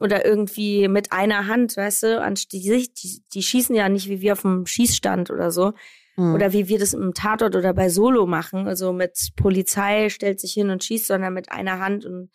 oder 0.00 0.24
irgendwie 0.24 0.88
mit 0.88 1.12
einer 1.12 1.46
Hand, 1.46 1.76
weißt 1.76 2.02
du, 2.04 2.34
die, 2.52 2.88
die, 2.94 3.22
die 3.32 3.42
schießen 3.42 3.74
ja 3.74 3.88
nicht 3.88 4.08
wie 4.08 4.20
wir 4.20 4.34
auf 4.34 4.42
dem 4.42 4.66
Schießstand 4.66 5.30
oder 5.30 5.50
so. 5.50 5.72
Hm. 6.18 6.34
Oder 6.34 6.52
wie 6.52 6.68
wir 6.68 6.78
das 6.78 6.94
im 6.94 7.14
Tatort 7.14 7.54
oder 7.54 7.72
bei 7.72 7.88
Solo 7.88 8.26
machen. 8.26 8.66
Also 8.66 8.92
mit 8.92 9.30
Polizei 9.36 10.08
stellt 10.10 10.40
sich 10.40 10.52
hin 10.52 10.70
und 10.70 10.82
schießt, 10.82 11.06
sondern 11.06 11.32
mit 11.32 11.52
einer 11.52 11.78
Hand 11.78 12.04
und 12.04 12.30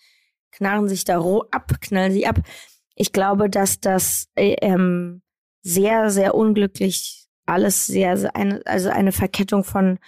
knarren 0.52 0.88
sich 0.88 1.04
da 1.04 1.18
roh 1.18 1.44
ab, 1.52 1.82
knallen 1.82 2.14
sie 2.14 2.26
ab. 2.26 2.40
Ich 2.96 3.12
glaube, 3.12 3.50
dass 3.50 3.82
das 3.82 4.30
äh, 4.36 4.56
ähm, 4.62 5.22
sehr, 5.64 6.10
sehr 6.10 6.34
unglücklich 6.34 7.28
alles 7.46 7.88
sehr, 7.88 8.16
sehr 8.16 8.36
eine, 8.38 8.62
also 8.66 8.90
eine 8.90 9.12
Verkettung 9.12 9.66
von 9.66 10.00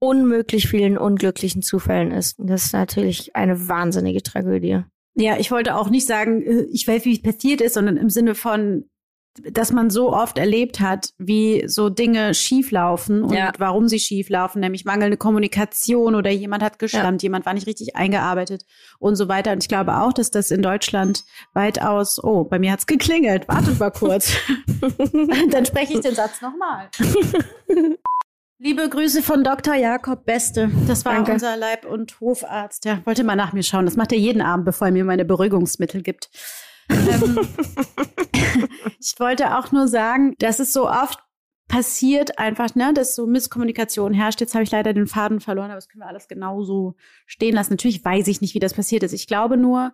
unmöglich 0.00 0.68
vielen 0.68 0.98
unglücklichen 0.98 1.62
Zufällen 1.62 2.10
ist. 2.10 2.40
Und 2.40 2.48
das 2.48 2.64
ist 2.64 2.72
natürlich 2.72 3.36
eine 3.36 3.68
wahnsinnige 3.68 4.22
Tragödie. 4.22 4.82
Ja, 5.14 5.38
ich 5.38 5.52
wollte 5.52 5.76
auch 5.76 5.88
nicht 5.88 6.06
sagen, 6.06 6.42
äh, 6.42 6.66
ich 6.72 6.88
weiß, 6.88 7.04
wie 7.04 7.12
es 7.12 7.22
passiert 7.22 7.60
ist, 7.60 7.74
sondern 7.74 7.96
im 7.96 8.10
Sinne 8.10 8.34
von, 8.34 8.90
dass 9.52 9.72
man 9.72 9.90
so 9.90 10.12
oft 10.12 10.38
erlebt 10.38 10.80
hat, 10.80 11.10
wie 11.18 11.64
so 11.66 11.88
Dinge 11.88 12.34
schieflaufen 12.34 13.22
und 13.22 13.34
Ja. 13.34 13.52
warum 13.58 13.88
sie 13.88 13.98
schieflaufen, 13.98 14.60
nämlich 14.60 14.84
mangelnde 14.84 15.16
Kommunikation 15.16 16.14
oder 16.14 16.30
jemand 16.30 16.62
hat 16.62 16.78
geschlampt, 16.78 17.22
jemand 17.22 17.46
war 17.46 17.54
nicht 17.54 17.66
richtig 17.66 17.96
eingearbeitet 17.96 18.64
und 18.98 19.16
so 19.16 19.28
weiter. 19.28 19.52
Und 19.52 19.62
ich 19.62 19.68
glaube 19.68 19.96
auch, 19.98 20.12
dass 20.12 20.30
das 20.30 20.50
in 20.50 20.62
Deutschland 20.62 21.24
weitaus, 21.54 22.22
oh, 22.22 22.44
bei 22.44 22.58
mir 22.58 22.72
hat's 22.72 22.86
geklingelt, 22.86 23.48
wartet 23.48 23.78
mal 23.78 23.90
kurz. 23.90 24.32
Dann 25.50 25.66
spreche 25.66 25.94
ich 25.94 26.00
den 26.00 26.14
Satz 26.14 26.40
nochmal. 26.40 26.88
Liebe 28.58 28.88
Grüße 28.88 29.22
von 29.22 29.44
Dr. 29.44 29.74
Jakob 29.74 30.24
Beste. 30.24 30.70
Das 30.88 31.04
war 31.04 31.12
Danke. 31.14 31.32
unser 31.32 31.58
Leib- 31.58 31.84
und 31.84 32.18
Hofarzt. 32.20 32.86
Der 32.86 33.04
wollte 33.04 33.22
mal 33.22 33.36
nach 33.36 33.52
mir 33.52 33.62
schauen. 33.62 33.84
Das 33.84 33.96
macht 33.96 34.12
er 34.12 34.18
jeden 34.18 34.40
Abend, 34.40 34.64
bevor 34.64 34.86
er 34.86 34.92
mir 34.94 35.04
meine 35.04 35.26
Beruhigungsmittel 35.26 36.02
gibt. 36.02 36.30
Ähm, 37.08 37.38
ich 39.00 39.14
wollte 39.18 39.56
auch 39.58 39.72
nur 39.72 39.88
sagen, 39.88 40.34
dass 40.38 40.58
es 40.58 40.72
so 40.72 40.88
oft 40.88 41.18
passiert 41.68 42.38
einfach, 42.38 42.74
ne, 42.76 42.92
dass 42.94 43.16
so 43.16 43.26
Misskommunikation 43.26 44.12
herrscht. 44.14 44.40
Jetzt 44.40 44.54
habe 44.54 44.62
ich 44.64 44.70
leider 44.70 44.92
den 44.92 45.06
Faden 45.08 45.40
verloren, 45.40 45.66
aber 45.66 45.76
das 45.76 45.88
können 45.88 46.02
wir 46.02 46.08
alles 46.08 46.28
genauso 46.28 46.94
stehen 47.26 47.54
lassen. 47.54 47.72
Natürlich 47.72 48.04
weiß 48.04 48.28
ich 48.28 48.40
nicht, 48.40 48.54
wie 48.54 48.60
das 48.60 48.74
passiert 48.74 49.02
ist. 49.02 49.12
Ich 49.12 49.26
glaube 49.26 49.56
nur, 49.56 49.92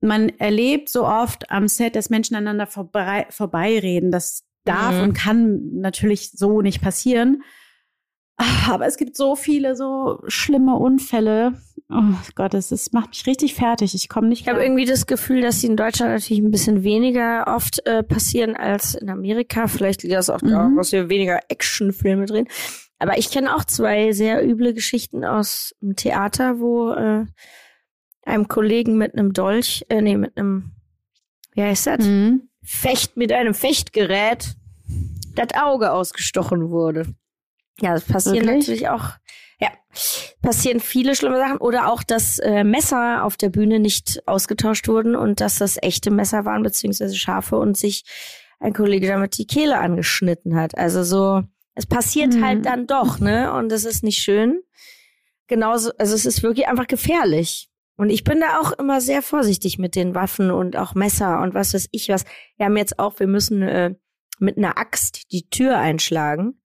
man 0.00 0.28
erlebt 0.28 0.90
so 0.90 1.06
oft 1.06 1.50
am 1.50 1.66
Set, 1.66 1.96
dass 1.96 2.10
Menschen 2.10 2.36
aneinander 2.36 2.66
vorbei, 2.66 3.26
vorbeireden. 3.30 4.10
Das 4.10 4.44
darf 4.64 4.94
Mhm. 4.96 5.02
und 5.02 5.12
kann 5.14 5.60
natürlich 5.80 6.30
so 6.32 6.60
nicht 6.60 6.82
passieren. 6.82 7.42
Aber 8.38 8.86
es 8.86 8.96
gibt 8.96 9.16
so 9.16 9.34
viele 9.34 9.74
so 9.76 10.20
schlimme 10.28 10.76
Unfälle. 10.76 11.60
Oh 11.90 12.14
Gott, 12.34 12.54
es 12.54 12.70
ist, 12.70 12.92
macht 12.92 13.08
mich 13.10 13.26
richtig 13.26 13.54
fertig. 13.54 13.94
Ich 13.94 14.08
komme 14.08 14.28
nicht 14.28 14.42
Ich 14.42 14.48
habe 14.48 14.62
irgendwie 14.62 14.84
das 14.84 15.06
Gefühl, 15.06 15.40
dass 15.40 15.60
die 15.60 15.66
in 15.66 15.76
Deutschland 15.76 16.12
natürlich 16.12 16.42
ein 16.42 16.50
bisschen 16.50 16.82
weniger 16.84 17.46
oft 17.48 17.84
äh, 17.86 18.02
passieren 18.02 18.54
als 18.56 18.94
in 18.94 19.08
Amerika. 19.08 19.66
Vielleicht 19.66 20.02
liegt 20.02 20.14
das 20.14 20.28
auch 20.30 20.40
daran, 20.40 20.72
Mhm. 20.72 20.76
dass 20.76 20.92
wir 20.92 21.08
weniger 21.08 21.40
Actionfilme 21.48 22.26
drehen. 22.26 22.46
Aber 22.98 23.16
ich 23.18 23.30
kenne 23.30 23.54
auch 23.56 23.64
zwei 23.64 24.12
sehr 24.12 24.46
üble 24.46 24.74
Geschichten 24.74 25.24
aus 25.24 25.74
dem 25.80 25.96
Theater, 25.96 26.60
wo 26.60 26.90
äh, 26.92 27.24
einem 28.24 28.48
Kollegen 28.48 28.98
mit 28.98 29.14
einem 29.14 29.32
Dolch, 29.32 29.84
äh, 29.88 30.02
nee, 30.02 30.16
mit 30.16 30.36
einem, 30.36 30.72
wie 31.54 31.62
heißt 31.62 31.86
das? 31.86 32.04
Mhm. 32.04 32.48
Fecht 32.62 33.16
mit 33.16 33.32
einem 33.32 33.54
Fechtgerät 33.54 34.56
das 35.34 35.48
Auge 35.60 35.90
ausgestochen 35.92 36.68
wurde. 36.70 37.06
Ja, 37.80 37.92
das 37.94 38.04
passieren 38.04 38.46
Wirklich? 38.46 38.66
natürlich 38.68 38.88
auch, 38.88 39.10
ja, 39.60 39.68
passieren 40.42 40.80
viele 40.80 41.14
schlimme 41.14 41.38
Sachen. 41.38 41.58
Oder 41.58 41.90
auch, 41.92 42.02
dass 42.02 42.38
äh, 42.38 42.64
Messer 42.64 43.24
auf 43.24 43.36
der 43.36 43.48
Bühne 43.50 43.78
nicht 43.78 44.22
ausgetauscht 44.26 44.88
wurden 44.88 45.16
und 45.16 45.40
dass 45.40 45.58
das 45.58 45.78
echte 45.82 46.10
Messer 46.10 46.44
waren, 46.44 46.62
beziehungsweise 46.62 47.16
scharfe 47.16 47.56
und 47.56 47.76
sich 47.76 48.04
ein 48.60 48.72
Kollege 48.72 49.06
damit 49.06 49.38
die 49.38 49.46
Kehle 49.46 49.78
angeschnitten 49.78 50.56
hat. 50.56 50.76
Also 50.76 51.04
so, 51.04 51.42
es 51.74 51.86
passiert 51.86 52.34
Mhm. 52.34 52.44
halt 52.44 52.66
dann 52.66 52.86
doch, 52.86 53.20
ne? 53.20 53.52
Und 53.52 53.70
das 53.70 53.84
ist 53.84 54.02
nicht 54.02 54.18
schön. 54.18 54.60
Genauso, 55.46 55.92
also 55.98 56.14
es 56.14 56.26
ist 56.26 56.42
wirklich 56.42 56.68
einfach 56.68 56.86
gefährlich. 56.88 57.68
Und 57.96 58.10
ich 58.10 58.22
bin 58.22 58.40
da 58.40 58.60
auch 58.60 58.72
immer 58.72 59.00
sehr 59.00 59.22
vorsichtig 59.22 59.78
mit 59.78 59.96
den 59.96 60.14
Waffen 60.14 60.50
und 60.50 60.76
auch 60.76 60.94
Messer 60.94 61.40
und 61.40 61.54
was 61.54 61.74
weiß 61.74 61.88
ich 61.90 62.08
was. 62.08 62.24
Wir 62.56 62.66
haben 62.66 62.76
jetzt 62.76 62.98
auch, 62.98 63.18
wir 63.18 63.26
müssen 63.26 63.62
äh, 63.62 63.94
mit 64.38 64.56
einer 64.56 64.78
Axt 64.78 65.32
die 65.32 65.48
Tür 65.50 65.78
einschlagen. 65.78 66.60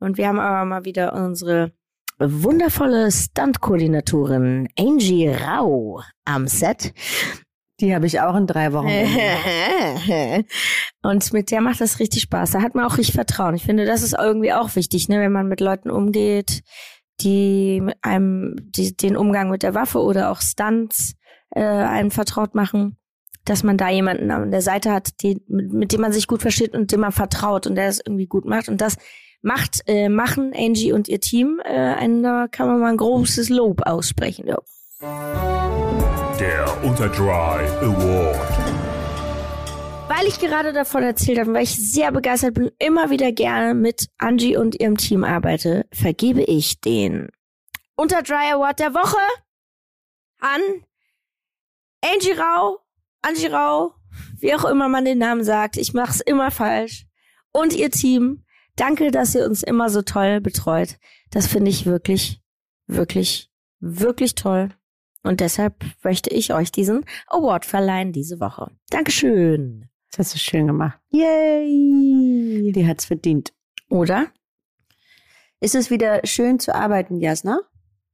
Und 0.00 0.16
wir 0.18 0.28
haben 0.28 0.40
aber 0.40 0.64
mal 0.64 0.84
wieder 0.84 1.12
unsere 1.12 1.72
wundervolle 2.18 3.10
Stunt-Koordinatorin 3.10 4.68
Angie 4.78 5.28
Rau 5.28 6.00
am 6.24 6.48
Set. 6.48 6.92
Die 7.80 7.94
habe 7.94 8.06
ich 8.06 8.20
auch 8.20 8.36
in 8.36 8.46
drei 8.46 8.72
Wochen. 8.72 8.88
und 11.02 11.32
mit 11.32 11.50
der 11.50 11.62
macht 11.62 11.80
das 11.80 11.98
richtig 11.98 12.22
Spaß. 12.22 12.50
Da 12.50 12.60
hat 12.60 12.74
man 12.74 12.84
auch 12.84 12.98
richtig 12.98 13.14
Vertrauen. 13.14 13.54
Ich 13.54 13.62
finde, 13.62 13.86
das 13.86 14.02
ist 14.02 14.14
irgendwie 14.18 14.52
auch 14.52 14.76
wichtig, 14.76 15.08
ne, 15.08 15.18
wenn 15.20 15.32
man 15.32 15.48
mit 15.48 15.60
Leuten 15.60 15.90
umgeht, 15.90 16.62
die 17.20 17.82
einem 18.02 18.56
die, 18.60 18.96
den 18.96 19.16
Umgang 19.16 19.50
mit 19.50 19.62
der 19.62 19.74
Waffe 19.74 20.00
oder 20.00 20.30
auch 20.30 20.40
Stunts 20.42 21.14
äh, 21.50 21.62
einem 21.62 22.10
vertraut 22.10 22.54
machen, 22.54 22.98
dass 23.46 23.62
man 23.62 23.78
da 23.78 23.88
jemanden 23.88 24.30
an 24.30 24.50
der 24.50 24.62
Seite 24.62 24.92
hat, 24.92 25.22
die, 25.22 25.42
mit, 25.48 25.72
mit 25.72 25.92
dem 25.92 26.02
man 26.02 26.12
sich 26.12 26.26
gut 26.26 26.42
versteht 26.42 26.74
und 26.74 26.92
dem 26.92 27.00
man 27.00 27.12
vertraut 27.12 27.66
und 27.66 27.76
der 27.76 27.86
das 27.86 28.00
irgendwie 28.04 28.26
gut 28.26 28.44
macht. 28.44 28.68
Und 28.68 28.82
das 28.82 28.96
macht, 29.42 29.82
äh, 29.86 30.08
machen 30.08 30.52
Angie 30.54 30.92
und 30.92 31.08
ihr 31.08 31.20
Team, 31.20 31.60
äh, 31.64 31.70
ein, 31.70 32.22
da 32.22 32.48
kann 32.48 32.66
man 32.66 32.80
mal 32.80 32.90
ein 32.90 32.96
großes 32.96 33.48
Lob 33.48 33.82
aussprechen. 33.86 34.46
Ja. 34.46 34.58
Der 36.38 36.84
Unterdry 36.84 37.66
Award. 37.80 38.36
Weil 40.08 40.26
ich 40.26 40.38
gerade 40.40 40.72
davon 40.72 41.02
erzählt 41.02 41.38
habe, 41.38 41.54
weil 41.54 41.62
ich 41.62 41.92
sehr 41.92 42.10
begeistert 42.12 42.54
bin, 42.54 42.70
immer 42.78 43.10
wieder 43.10 43.32
gerne 43.32 43.74
mit 43.74 44.08
Angie 44.18 44.56
und 44.56 44.80
ihrem 44.80 44.96
Team 44.96 45.24
arbeite, 45.24 45.86
vergebe 45.92 46.42
ich 46.42 46.80
den 46.80 47.28
Unterdry 47.96 48.52
Award 48.52 48.80
der 48.80 48.94
Woche 48.94 49.20
an 50.40 50.60
Angie 52.02 52.32
Rau, 52.32 52.78
Angie 53.22 53.46
Rau, 53.46 53.94
wie 54.38 54.54
auch 54.54 54.64
immer 54.64 54.88
man 54.88 55.04
den 55.04 55.18
Namen 55.18 55.44
sagt. 55.44 55.76
Ich 55.76 55.92
mach's 55.92 56.20
immer 56.20 56.50
falsch. 56.50 57.06
Und 57.52 57.74
ihr 57.74 57.90
Team. 57.90 58.44
Danke, 58.80 59.10
dass 59.10 59.34
ihr 59.34 59.44
uns 59.44 59.62
immer 59.62 59.90
so 59.90 60.00
toll 60.02 60.40
betreut. 60.40 60.96
Das 61.30 61.46
finde 61.46 61.70
ich 61.70 61.84
wirklich, 61.84 62.40
wirklich, 62.86 63.50
wirklich 63.78 64.34
toll. 64.34 64.70
Und 65.22 65.40
deshalb 65.40 65.74
möchte 66.02 66.30
ich 66.30 66.54
euch 66.54 66.72
diesen 66.72 67.04
Award 67.26 67.66
verleihen 67.66 68.12
diese 68.12 68.40
Woche. 68.40 68.70
Dankeschön. 68.88 69.90
Das 70.10 70.18
hast 70.26 70.34
du 70.34 70.38
schön 70.38 70.66
gemacht. 70.66 70.98
Yay! 71.10 72.72
Die 72.74 72.86
hat's 72.86 73.04
verdient. 73.04 73.52
Oder? 73.90 74.28
Ist 75.60 75.74
es 75.74 75.90
wieder 75.90 76.22
schön 76.24 76.58
zu 76.58 76.74
arbeiten, 76.74 77.20
Jasna? 77.20 77.60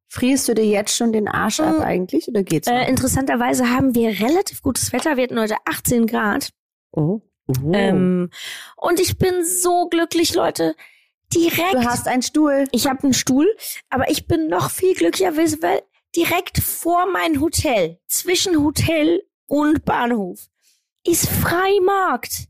Frierst 0.08 0.48
du 0.48 0.54
dir 0.54 0.64
jetzt 0.66 0.96
schon 0.96 1.12
den 1.12 1.28
Arsch 1.28 1.60
ab 1.60 1.78
Mm. 1.78 1.82
eigentlich 1.82 2.26
oder 2.28 2.42
geht's? 2.42 2.66
Äh, 2.66 2.88
interessanterweise 2.88 3.70
haben 3.70 3.94
wir 3.94 4.08
relativ 4.20 4.62
gutes 4.62 4.92
Wetter. 4.92 5.16
Wir 5.16 5.24
hatten 5.24 5.38
heute 5.38 5.56
18 5.64 6.06
Grad. 6.06 6.50
oh. 6.90 7.20
Oh. 7.48 7.72
Ähm, 7.72 8.30
und 8.76 9.00
ich 9.00 9.18
bin 9.18 9.44
so 9.44 9.88
glücklich, 9.88 10.34
Leute. 10.34 10.74
Direkt. 11.34 11.74
du 11.74 11.84
hast 11.84 12.06
einen 12.06 12.22
Stuhl. 12.22 12.68
ich 12.72 12.86
habe 12.86 13.02
einen 13.02 13.14
Stuhl, 13.14 13.56
aber 13.90 14.10
ich 14.10 14.26
bin 14.26 14.48
noch 14.48 14.70
viel 14.70 14.94
glücklicher, 14.94 15.36
weil 15.36 15.82
direkt 16.14 16.58
vor 16.58 17.06
mein 17.10 17.40
Hotel, 17.40 17.98
zwischen 18.06 18.62
Hotel 18.62 19.22
und 19.46 19.84
Bahnhof, 19.84 20.48
ist 21.04 21.28
Freimarkt. 21.28 22.48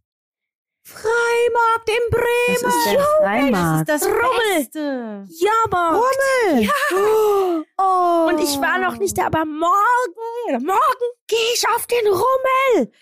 Freimarkt 0.83 1.89
in 1.89 2.11
Bremen. 2.11 2.63
Das 2.63 2.75
ist 2.75 2.93
der 2.93 3.07
Freimarkt. 3.21 3.89
Das 3.89 4.03
ist 4.03 4.09
das 4.09 4.15
Rummel. 4.15 4.57
Beste. 4.57 5.29
Jahrmarkt. 5.45 6.05
Rummel. 6.53 7.65
Oh. 7.77 8.29
Und 8.29 8.41
ich 8.41 8.61
war 8.61 8.79
noch 8.79 8.97
nicht 8.99 9.19
da, 9.19 9.27
aber 9.27 9.45
morgen, 9.45 10.65
morgen 10.65 11.07
gehe 11.27 11.39
ich 11.55 11.65
auf 11.75 11.87
den 11.89 12.07
Rummel. 12.07 12.93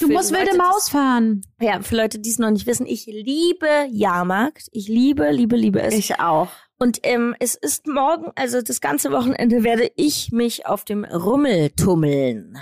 Du 0.00 0.08
musst 0.08 0.32
wilde 0.32 0.56
Maus 0.56 0.88
fahren. 0.88 1.42
Ja, 1.60 1.80
für 1.82 1.96
Leute, 1.96 2.18
die 2.18 2.30
es 2.30 2.38
noch 2.38 2.50
nicht 2.50 2.66
wissen, 2.66 2.86
ich 2.86 3.06
liebe 3.06 3.86
Jahrmarkt. 3.90 4.68
Ich 4.72 4.88
liebe, 4.88 5.30
liebe, 5.30 5.56
liebe 5.56 5.80
es. 5.82 5.94
Ich 5.94 6.18
auch. 6.20 6.48
Und 6.78 7.00
ähm, 7.04 7.34
es 7.38 7.54
ist 7.54 7.86
morgen, 7.86 8.32
also 8.34 8.60
das 8.60 8.80
ganze 8.80 9.12
Wochenende, 9.12 9.62
werde 9.62 9.90
ich 9.96 10.32
mich 10.32 10.66
auf 10.66 10.84
dem 10.84 11.04
Rummel 11.04 11.70
tummeln. 11.70 12.58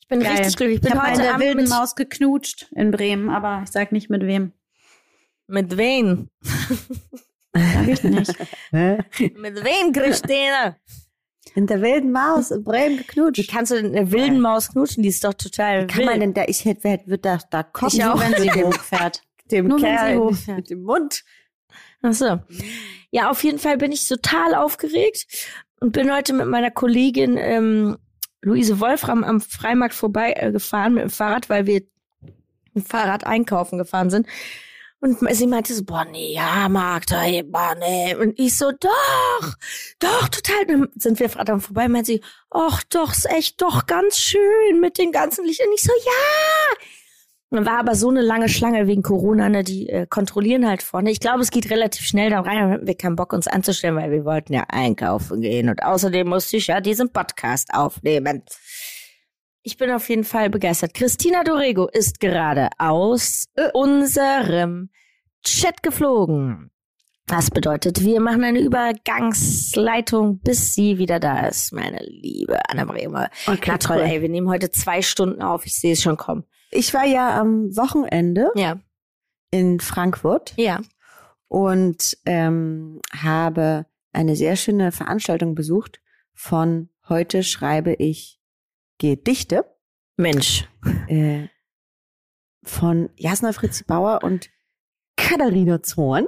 Ich 0.00 0.08
bin 0.08 0.20
Geil. 0.20 0.32
richtig 0.32 0.56
glücklich. 0.56 0.80
Ich 0.82 0.86
Ich 0.86 0.94
habe 0.94 1.10
heute 1.10 1.22
eine 1.22 1.34
Abend 1.34 1.44
wilden 1.44 1.68
Maus 1.68 1.94
geknutscht 1.94 2.68
in 2.74 2.90
Bremen, 2.90 3.30
aber 3.30 3.62
ich 3.64 3.70
sag 3.70 3.92
nicht 3.92 4.10
mit 4.10 4.22
wem. 4.22 4.52
mit 5.46 5.76
wen? 5.76 6.30
Sag 7.52 7.88
ich 7.88 8.02
nicht. 8.02 8.34
Mit 8.72 9.64
wem, 9.64 9.92
Christine? 9.92 10.76
In 11.54 11.66
der 11.66 11.80
wilden 11.80 12.10
Maus 12.12 12.50
in 12.50 12.64
Bremen 12.64 12.94
Wie 12.98 13.02
geknutscht. 13.02 13.48
kannst 13.50 13.70
du 13.72 13.76
denn 13.80 13.94
eine 13.94 14.10
wilden 14.10 14.40
Maus 14.40 14.70
knutschen? 14.70 15.02
Die 15.02 15.08
ist 15.08 15.22
doch 15.24 15.34
total 15.34 15.82
Wie 15.84 15.86
kann 15.86 15.98
wild. 16.00 16.10
man 16.10 16.20
denn 16.20 16.34
da, 16.34 16.44
ich 16.46 16.64
hätte, 16.64 16.80
wer 16.84 17.00
wird 17.06 17.24
da, 17.24 17.38
da 17.50 17.62
kochen, 17.62 17.96
Ich 17.98 18.04
auch, 18.04 18.18
wenn 18.20 18.34
sie 18.40 18.50
hochfährt. 18.64 19.22
dem 19.50 19.68
Nur 19.68 19.78
Kerl 19.78 20.18
hochfährt. 20.18 20.56
mit 20.58 20.70
dem 20.70 20.82
Mund. 20.82 21.22
Ach 22.02 22.12
so. 22.12 22.40
Ja, 23.10 23.30
auf 23.30 23.42
jeden 23.44 23.58
Fall 23.58 23.78
bin 23.78 23.92
ich 23.92 24.06
total 24.08 24.54
aufgeregt 24.54 25.26
und 25.80 25.92
bin 25.92 26.12
heute 26.12 26.32
mit 26.32 26.46
meiner 26.46 26.70
Kollegin 26.72 27.36
ähm, 27.38 27.96
Luise 28.42 28.80
Wolfram 28.80 29.22
am 29.24 29.40
Freimarkt 29.40 29.94
vorbei 29.94 30.32
äh, 30.32 30.50
mit 30.50 31.02
dem 31.04 31.10
Fahrrad, 31.10 31.48
weil 31.48 31.66
wir 31.66 31.82
mit 32.74 32.84
dem 32.84 32.84
Fahrrad 32.84 33.26
einkaufen 33.26 33.78
gefahren 33.78 34.10
sind. 34.10 34.26
Und 35.04 35.18
sie 35.36 35.46
meinte 35.46 35.74
so, 35.74 35.84
boah, 35.84 36.06
nee, 36.06 36.32
ja, 36.32 36.66
Markt, 36.70 37.12
ey, 37.12 37.42
boah, 37.42 37.74
nee. 37.78 38.14
Und 38.14 38.40
ich 38.40 38.56
so, 38.56 38.72
doch, 38.72 39.54
doch, 39.98 40.28
total. 40.30 40.64
Dann 40.66 40.88
sind 40.96 41.20
wir 41.20 41.28
dran 41.28 41.60
vorbei, 41.60 41.88
meinte 41.88 42.06
sie, 42.06 42.22
ach, 42.48 42.82
doch, 42.84 43.12
ist 43.12 43.28
echt 43.30 43.60
doch 43.60 43.84
ganz 43.84 44.16
schön 44.18 44.80
mit 44.80 44.96
den 44.96 45.12
ganzen 45.12 45.44
Lichtern. 45.44 45.68
Und 45.68 45.74
ich 45.74 45.82
so, 45.82 45.92
ja, 46.06 46.76
Dann 47.50 47.66
war 47.66 47.80
aber 47.80 47.94
so 47.96 48.08
eine 48.08 48.22
lange 48.22 48.48
Schlange 48.48 48.86
wegen 48.86 49.02
Corona, 49.02 49.50
ne, 49.50 49.62
die 49.62 49.90
äh, 49.90 50.06
kontrollieren 50.08 50.66
halt 50.66 50.82
vorne. 50.82 51.10
Ich 51.10 51.20
glaube, 51.20 51.42
es 51.42 51.50
geht 51.50 51.70
relativ 51.70 52.06
schnell 52.06 52.30
da 52.30 52.40
rein, 52.40 52.58
dann 52.58 52.70
hatten 52.70 52.86
wir 52.86 52.96
keinen 52.96 53.16
Bock, 53.16 53.34
uns 53.34 53.46
anzustellen, 53.46 53.96
weil 53.96 54.10
wir 54.10 54.24
wollten 54.24 54.54
ja 54.54 54.64
einkaufen 54.68 55.42
gehen. 55.42 55.68
Und 55.68 55.82
außerdem 55.82 56.26
musste 56.26 56.56
ich 56.56 56.68
ja 56.68 56.80
diesen 56.80 57.12
Podcast 57.12 57.68
aufnehmen. 57.74 58.42
Ich 59.66 59.78
bin 59.78 59.90
auf 59.90 60.10
jeden 60.10 60.24
Fall 60.24 60.50
begeistert. 60.50 60.92
Christina 60.92 61.42
Dorego 61.42 61.88
ist 61.88 62.20
gerade 62.20 62.68
aus 62.76 63.46
unserem 63.72 64.90
Chat 65.42 65.82
geflogen. 65.82 66.70
Das 67.26 67.50
bedeutet, 67.50 68.04
wir 68.04 68.20
machen 68.20 68.44
eine 68.44 68.60
Übergangsleitung, 68.60 70.40
bis 70.40 70.74
sie 70.74 70.98
wieder 70.98 71.18
da 71.18 71.46
ist, 71.46 71.72
meine 71.72 71.98
liebe 72.04 72.58
Anna-Maria. 72.68 73.30
Okay, 73.46 73.70
Na 73.70 73.78
toll, 73.78 74.00
ey, 74.00 74.20
wir 74.20 74.28
nehmen 74.28 74.50
heute 74.50 74.70
zwei 74.70 75.00
Stunden 75.00 75.40
auf. 75.40 75.64
Ich 75.64 75.80
sehe 75.80 75.94
es 75.94 76.02
schon 76.02 76.18
kommen. 76.18 76.44
Ich 76.70 76.92
war 76.92 77.06
ja 77.06 77.40
am 77.40 77.74
Wochenende 77.74 78.50
Ja, 78.56 78.78
in 79.50 79.80
Frankfurt 79.80 80.52
ja. 80.58 80.82
und 81.48 82.18
ähm, 82.26 83.00
habe 83.16 83.86
eine 84.12 84.36
sehr 84.36 84.56
schöne 84.56 84.92
Veranstaltung 84.92 85.54
besucht 85.54 86.02
von 86.34 86.90
Heute 87.08 87.42
schreibe 87.42 87.94
ich 87.94 88.38
Gedichte 89.04 89.66
Mensch. 90.16 90.66
äh, 91.08 91.48
von 92.62 93.10
Jasna 93.16 93.52
Fritzi 93.52 93.84
Bauer 93.84 94.20
und 94.22 94.48
Katharina 95.18 95.82
Zorn. 95.82 96.26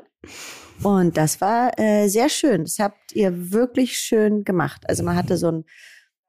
Und 0.82 1.16
das 1.16 1.40
war 1.40 1.78
äh, 1.78 2.08
sehr 2.08 2.28
schön. 2.28 2.64
Das 2.64 2.78
habt 2.78 3.14
ihr 3.14 3.50
wirklich 3.50 3.96
schön 3.96 4.44
gemacht. 4.44 4.86
Also 4.90 5.04
man 5.04 5.16
hatte 5.16 5.38
so 5.38 5.52
ein, 5.52 5.64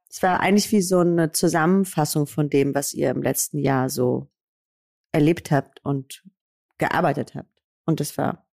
es 0.10 0.24
war 0.24 0.40
eigentlich 0.40 0.72
wie 0.72 0.82
so 0.82 1.00
eine 1.00 1.34
Zusammenfassung 1.34 2.28
von 2.28 2.50
dem, 2.50 2.74
was 2.74 2.94
ihr 2.94 3.10
im 3.10 3.22
letzten 3.22 3.60
Jahr 3.60 3.90
so 3.90 4.30
erlebt 5.12 5.52
habt 5.52 5.84
und 5.84 6.24
gearbeitet 6.78 7.36
habt. 7.36 7.62
Und 7.84 8.00
das 8.00 8.18
war 8.18 8.48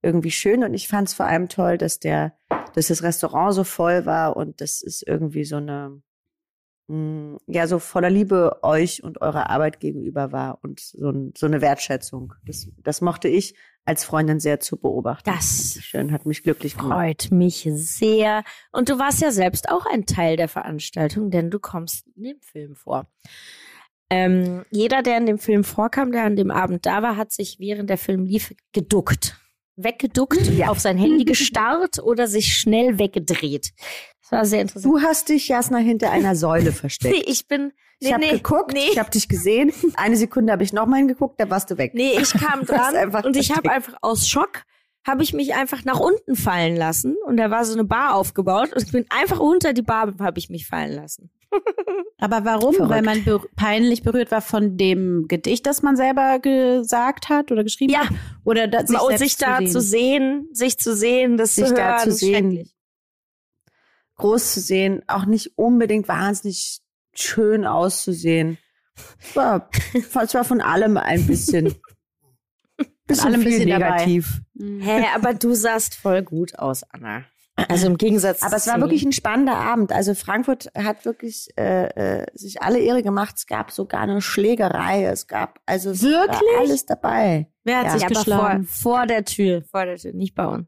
irgendwie 0.00 0.30
schön. 0.30 0.62
Und 0.62 0.74
ich 0.74 0.86
fand 0.86 1.08
es 1.08 1.14
vor 1.14 1.26
allem 1.26 1.48
toll, 1.48 1.76
dass 1.76 1.98
der, 1.98 2.38
dass 2.76 2.86
das 2.86 3.02
Restaurant 3.02 3.52
so 3.52 3.64
voll 3.64 4.06
war 4.06 4.36
und 4.36 4.60
das 4.60 4.80
ist 4.80 5.02
irgendwie 5.04 5.44
so 5.44 5.56
eine, 5.56 6.02
mh, 6.88 7.38
ja, 7.46 7.66
so 7.66 7.78
voller 7.78 8.10
Liebe 8.10 8.62
euch 8.62 9.02
und 9.02 9.20
eurer 9.20 9.50
Arbeit 9.50 9.80
gegenüber 9.80 10.32
war 10.32 10.58
und 10.62 10.80
so, 10.80 11.10
ein, 11.10 11.32
so 11.36 11.46
eine 11.46 11.60
Wertschätzung. 11.60 12.34
Das, 12.46 12.68
das 12.82 13.00
mochte 13.00 13.28
ich 13.28 13.54
als 13.84 14.04
Freundin 14.04 14.40
sehr 14.40 14.58
zu 14.60 14.76
beobachten. 14.76 15.30
Das 15.30 15.78
schön, 15.80 16.12
hat 16.12 16.26
mich 16.26 16.42
glücklich 16.42 16.76
gemacht. 16.76 16.92
freut 16.98 17.30
mich 17.30 17.68
sehr. 17.72 18.42
Und 18.72 18.88
du 18.88 18.98
warst 18.98 19.22
ja 19.22 19.30
selbst 19.30 19.68
auch 19.70 19.86
ein 19.86 20.06
Teil 20.06 20.36
der 20.36 20.48
Veranstaltung, 20.48 21.30
denn 21.30 21.50
du 21.50 21.60
kommst 21.60 22.06
in 22.16 22.24
dem 22.24 22.40
Film 22.40 22.74
vor. 22.74 23.06
Ähm, 24.10 24.64
jeder, 24.70 25.02
der 25.02 25.18
in 25.18 25.26
dem 25.26 25.38
Film 25.38 25.64
vorkam, 25.64 26.12
der 26.12 26.24
an 26.24 26.36
dem 26.36 26.50
Abend 26.50 26.86
da 26.86 27.02
war, 27.02 27.16
hat 27.16 27.32
sich 27.32 27.58
während 27.58 27.90
der 27.90 27.98
Film 27.98 28.24
lief 28.24 28.54
geduckt. 28.72 29.40
Weggeduckt, 29.76 30.40
auf 30.66 30.80
sein 30.80 30.96
Handy 30.98 31.24
gestarrt 31.24 31.98
oder 32.02 32.26
sich 32.26 32.54
schnell 32.54 32.98
weggedreht. 32.98 33.72
Das 34.22 34.32
war 34.32 34.44
sehr 34.46 34.62
interessant. 34.62 34.92
Du 34.92 35.00
hast 35.00 35.28
dich, 35.28 35.48
Jasna, 35.48 35.78
hinter 35.78 36.10
einer 36.10 36.34
Säule 36.34 36.72
versteckt. 36.72 37.14
nee, 37.14 37.22
ich 37.26 37.46
bin. 37.46 37.72
Nee, 38.00 38.08
ich 38.08 38.12
habe 38.12 38.24
nee, 38.24 38.30
geguckt, 38.32 38.72
Nee, 38.72 38.88
ich 38.92 38.98
habe 38.98 39.10
dich 39.10 39.28
gesehen. 39.28 39.72
Eine 39.94 40.16
Sekunde 40.16 40.52
habe 40.52 40.62
ich 40.62 40.72
nochmal 40.72 40.98
hingeguckt, 40.98 41.40
da 41.40 41.48
warst 41.48 41.70
du 41.70 41.78
weg. 41.78 41.92
Nee, 41.94 42.18
ich 42.20 42.32
kam 42.32 42.64
dran 42.66 42.94
und 43.24 43.36
ich 43.36 43.50
habe 43.52 43.62
versteckt. 43.62 43.68
einfach 43.70 43.94
aus 44.02 44.28
Schock 44.28 44.64
habe 45.06 45.22
ich 45.22 45.32
mich 45.32 45.54
einfach 45.54 45.84
nach 45.84 46.00
unten 46.00 46.34
fallen 46.36 46.76
lassen 46.76 47.14
und 47.24 47.36
da 47.36 47.50
war 47.50 47.64
so 47.64 47.72
eine 47.74 47.84
Bar 47.84 48.14
aufgebaut 48.14 48.72
und 48.74 48.82
ich 48.82 48.92
bin 48.92 49.06
einfach 49.08 49.38
unter 49.38 49.72
die 49.72 49.82
Bar 49.82 50.12
habe 50.18 50.38
ich 50.38 50.50
mich 50.50 50.66
fallen 50.66 50.92
lassen. 50.92 51.30
Aber 52.18 52.44
warum? 52.44 52.74
Verrückt. 52.74 52.90
Weil 52.90 53.02
man 53.02 53.24
ber 53.24 53.42
peinlich 53.56 54.02
berührt 54.02 54.30
war 54.30 54.40
von 54.42 54.76
dem 54.76 55.26
Gedicht, 55.28 55.66
das 55.66 55.82
man 55.82 55.96
selber 55.96 56.38
gesagt 56.38 57.28
hat 57.28 57.52
oder 57.52 57.62
geschrieben 57.64 57.92
Ja. 57.92 58.08
hat? 58.08 58.16
Oder 58.44 58.68
da, 58.68 58.86
sich, 58.86 58.98
sich 59.18 59.36
da 59.36 59.58
sehen. 59.58 59.66
zu 59.68 59.80
sehen, 59.80 60.48
sich 60.52 60.78
zu 60.78 60.94
sehen, 60.96 61.36
das 61.36 61.54
Sich 61.54 61.66
zu 61.66 61.74
da 61.74 61.96
hören, 61.98 62.02
zu 62.04 62.08
ist 62.10 62.18
sehen. 62.20 62.70
Groß 64.16 64.54
zu 64.54 64.60
sehen, 64.60 65.02
auch 65.08 65.26
nicht 65.26 65.58
unbedingt 65.58 66.08
wahnsinnig 66.08 66.80
schön 67.14 67.66
auszusehen. 67.66 68.58
Es 69.20 69.36
war, 69.36 69.68
es 69.94 70.34
war 70.34 70.44
von 70.44 70.62
allem 70.62 70.96
ein 70.96 71.26
bisschen, 71.26 71.74
bisschen 73.06 73.26
allem 73.26 73.40
ein 73.40 73.44
bisschen 73.44 73.68
dabei. 73.68 73.90
negativ. 73.90 74.40
Mhm. 74.54 74.80
Hä, 74.80 75.04
aber 75.14 75.34
du 75.34 75.52
sahst 75.54 75.94
voll 75.96 76.22
gut 76.22 76.58
aus, 76.58 76.82
Anna. 76.84 77.24
Also 77.68 77.86
im 77.86 77.96
Gegensatz 77.96 78.42
Aber 78.42 78.56
es 78.56 78.66
war 78.66 78.78
wirklich 78.80 79.02
ein 79.04 79.12
spannender 79.12 79.56
Abend. 79.56 79.90
Also 79.90 80.14
Frankfurt 80.14 80.70
hat 80.76 81.04
wirklich 81.06 81.48
äh, 81.56 81.86
äh, 82.20 82.26
sich 82.34 82.60
alle 82.62 82.78
Ehre 82.80 83.02
gemacht. 83.02 83.36
Es 83.38 83.46
gab 83.46 83.70
sogar 83.70 84.00
eine 84.02 84.20
Schlägerei. 84.20 85.04
Es 85.06 85.26
gab 85.26 85.58
also 85.64 85.90
es 85.90 86.02
Wirklich? 86.02 86.40
war 86.40 86.60
alles 86.60 86.84
dabei. 86.84 87.50
Wer 87.64 87.78
hat 87.78 87.86
Ja, 87.86 87.92
sich 87.92 88.04
aber 88.04 88.14
vor, 88.14 88.24
geschlagen? 88.24 88.64
vor 88.64 89.06
der 89.06 89.24
Tür, 89.24 89.62
vor 89.70 89.86
der 89.86 89.96
Tür, 89.96 90.12
nicht 90.12 90.34
bei 90.34 90.46
uns. 90.46 90.66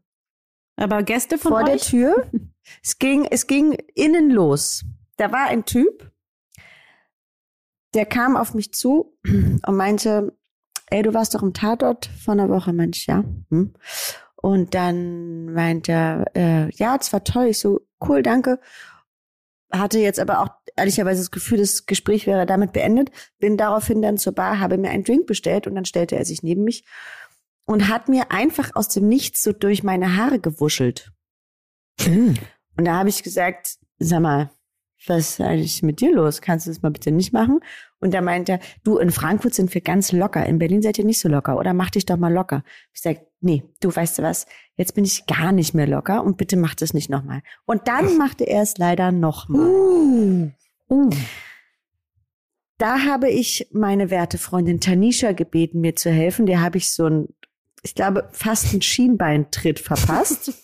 Aber 0.77 1.03
Gäste 1.03 1.37
von 1.37 1.51
Vor 1.51 1.63
der 1.63 1.75
euch? 1.75 1.87
Tür. 1.87 2.27
Es 2.83 2.99
ging, 2.99 3.25
es 3.25 3.47
ging 3.47 3.73
innen 3.95 4.29
los. 4.29 4.85
Da 5.17 5.31
war 5.31 5.47
ein 5.47 5.65
Typ, 5.65 6.11
der 7.95 8.05
kam 8.05 8.37
auf 8.37 8.53
mich 8.53 8.73
zu 8.73 9.17
und 9.23 9.75
meinte, 9.75 10.37
ey, 10.91 11.01
du 11.01 11.13
warst 11.15 11.33
doch 11.33 11.41
im 11.41 11.53
Tatort 11.53 12.05
vor 12.23 12.33
einer 12.33 12.47
Woche, 12.49 12.71
Mensch, 12.73 13.07
ja. 13.07 13.23
Hm. 13.49 13.73
Und 14.41 14.73
dann 14.73 15.53
meinte 15.53 15.91
er, 15.91 16.25
äh, 16.35 16.69
ja, 16.75 16.97
es 16.99 17.11
war 17.11 17.23
toll. 17.23 17.47
Ich 17.47 17.59
so, 17.59 17.81
cool, 18.07 18.23
danke. 18.23 18.59
Hatte 19.71 19.99
jetzt 19.99 20.19
aber 20.19 20.39
auch 20.39 20.49
ehrlicherweise 20.75 21.21
das 21.21 21.31
Gefühl, 21.31 21.57
das 21.57 21.85
Gespräch 21.85 22.25
wäre 22.25 22.45
damit 22.45 22.71
beendet. 22.71 23.11
Bin 23.37 23.57
daraufhin 23.57 24.01
dann 24.01 24.17
zur 24.17 24.33
Bar, 24.33 24.59
habe 24.59 24.77
mir 24.77 24.89
einen 24.89 25.03
Drink 25.03 25.27
bestellt 25.27 25.67
und 25.67 25.75
dann 25.75 25.85
stellte 25.85 26.15
er 26.15 26.25
sich 26.25 26.41
neben 26.41 26.63
mich 26.63 26.85
und 27.65 27.87
hat 27.89 28.07
mir 28.07 28.31
einfach 28.31 28.71
aus 28.75 28.87
dem 28.89 29.07
Nichts 29.07 29.43
so 29.43 29.51
durch 29.51 29.83
meine 29.83 30.15
Haare 30.15 30.39
gewuschelt. 30.39 31.11
Und 32.77 32.85
da 32.85 32.95
habe 32.95 33.09
ich 33.09 33.23
gesagt, 33.23 33.77
sag 33.99 34.21
mal, 34.21 34.49
was 35.07 35.31
ist 35.31 35.41
eigentlich 35.41 35.81
mit 35.81 36.01
dir 36.01 36.13
los? 36.13 36.41
Kannst 36.41 36.67
du 36.67 36.71
das 36.71 36.81
mal 36.81 36.91
bitte 36.91 37.11
nicht 37.11 37.33
machen? 37.33 37.59
Und 37.99 38.13
da 38.13 38.21
meinte 38.21 38.53
er, 38.53 38.59
du, 38.83 38.97
in 38.97 39.11
Frankfurt 39.11 39.53
sind 39.53 39.73
wir 39.73 39.81
ganz 39.81 40.11
locker. 40.11 40.45
In 40.45 40.59
Berlin 40.59 40.81
seid 40.81 40.97
ihr 40.97 41.05
nicht 41.05 41.19
so 41.19 41.29
locker. 41.29 41.57
Oder 41.57 41.73
mach 41.73 41.89
dich 41.89 42.05
doch 42.05 42.17
mal 42.17 42.33
locker. 42.33 42.63
Ich 42.93 43.01
sag, 43.01 43.17
nee, 43.41 43.63
du 43.81 43.95
weißt 43.95 44.19
du 44.19 44.23
was? 44.23 44.45
Jetzt 44.75 44.95
bin 44.95 45.05
ich 45.05 45.25
gar 45.25 45.51
nicht 45.51 45.73
mehr 45.73 45.87
locker 45.87 46.23
und 46.23 46.37
bitte 46.37 46.57
mach 46.57 46.75
das 46.75 46.93
nicht 46.93 47.09
nochmal. 47.09 47.41
Und 47.65 47.87
dann 47.87 48.17
machte 48.17 48.43
er 48.45 48.61
es 48.61 48.77
leider 48.77 49.11
nochmal. 49.11 50.53
Uh. 50.89 51.09
Da 52.77 53.03
habe 53.03 53.29
ich 53.29 53.67
meine 53.71 54.09
werte 54.09 54.37
Freundin 54.37 54.79
Tanisha 54.79 55.33
gebeten, 55.33 55.81
mir 55.81 55.95
zu 55.95 56.09
helfen. 56.09 56.45
Der 56.45 56.61
habe 56.61 56.77
ich 56.77 56.91
so 56.91 57.07
ein, 57.07 57.27
ich 57.83 57.93
glaube, 57.93 58.29
fast 58.31 58.71
einen 58.71 58.81
Schienbeintritt 58.81 59.79
verpasst. 59.79 60.53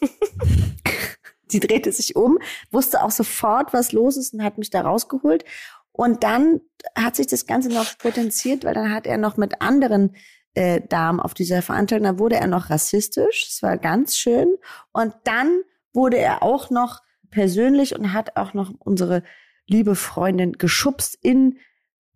Sie 1.48 1.60
drehte 1.60 1.92
sich 1.92 2.16
um, 2.16 2.40
wusste 2.72 3.04
auch 3.04 3.12
sofort, 3.12 3.74
was 3.74 3.92
los 3.92 4.18
ist 4.18 4.34
und 4.34 4.44
hat 4.44 4.58
mich 4.58 4.70
da 4.70 4.82
rausgeholt. 4.82 5.46
Und 5.92 6.24
dann 6.24 6.62
hat 6.98 7.16
sich 7.16 7.28
das 7.28 7.46
Ganze 7.46 7.70
noch 7.70 7.98
potenziert, 7.98 8.66
weil 8.66 8.74
dann 8.74 8.94
hat 8.94 9.08
er 9.08 9.18
noch 9.18 9.38
mit 9.38 9.62
anderen 9.62 10.16
äh, 10.54 10.82
Damen 10.82 11.20
auf 11.20 11.34
dieser 11.34 11.62
Veranstaltung, 11.62 12.06
da 12.06 12.20
wurde 12.20 12.36
er 12.36 12.48
noch 12.48 12.70
rassistisch. 12.70 13.48
Das 13.48 13.62
war 13.62 13.78
ganz 13.78 14.18
schön. 14.18 14.56
Und 14.92 15.14
dann 15.24 15.62
wurde 15.94 16.18
er 16.18 16.44
auch 16.44 16.70
noch 16.70 17.02
persönlich 17.30 17.98
und 17.98 18.14
hat 18.14 18.38
auch 18.38 18.54
noch 18.54 18.74
unsere 18.80 19.24
liebe 19.68 19.96
Freundin 19.96 20.54
geschubst 20.54 21.18
in 21.22 21.60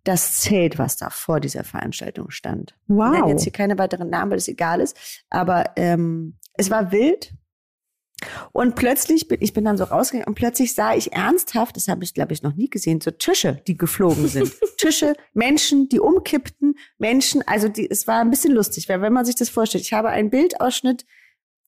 das 0.04 0.40
Zelt, 0.40 0.78
was 0.78 0.96
da 0.96 1.10
vor 1.10 1.40
dieser 1.40 1.64
Veranstaltung 1.64 2.30
stand. 2.30 2.74
Ich 3.12 3.20
nenne 3.20 3.32
jetzt 3.32 3.42
hier 3.42 3.52
keine 3.52 3.76
weiteren 3.78 4.08
Namen, 4.08 4.30
weil 4.30 4.38
es 4.38 4.48
egal 4.48 4.80
ist. 4.80 5.24
Aber 5.28 5.72
ähm, 5.76 6.38
es 6.54 6.70
war 6.70 6.92
wild. 6.92 7.34
Und 8.52 8.74
plötzlich 8.74 9.28
bin 9.28 9.38
ich 9.40 9.52
bin 9.52 9.64
dann 9.64 9.76
so 9.76 9.84
rausgegangen 9.84 10.28
und 10.28 10.34
plötzlich 10.34 10.74
sah 10.74 10.94
ich 10.94 11.12
ernsthaft, 11.12 11.76
das 11.76 11.88
habe 11.88 12.04
ich 12.04 12.14
glaube 12.14 12.32
ich 12.32 12.42
noch 12.42 12.54
nie 12.54 12.68
gesehen, 12.68 13.00
so 13.00 13.10
Tische, 13.10 13.62
die 13.66 13.76
geflogen 13.76 14.28
sind. 14.28 14.52
Tische, 14.76 15.14
Menschen, 15.32 15.88
die 15.88 16.00
umkippten, 16.00 16.76
Menschen, 16.98 17.42
also 17.46 17.68
die, 17.68 17.90
es 17.90 18.06
war 18.06 18.20
ein 18.20 18.30
bisschen 18.30 18.52
lustig, 18.52 18.88
weil 18.88 19.02
wenn 19.02 19.12
man 19.12 19.24
sich 19.24 19.36
das 19.36 19.48
vorstellt, 19.48 19.84
ich 19.84 19.92
habe 19.92 20.08
einen 20.10 20.30
Bildausschnitt, 20.30 21.06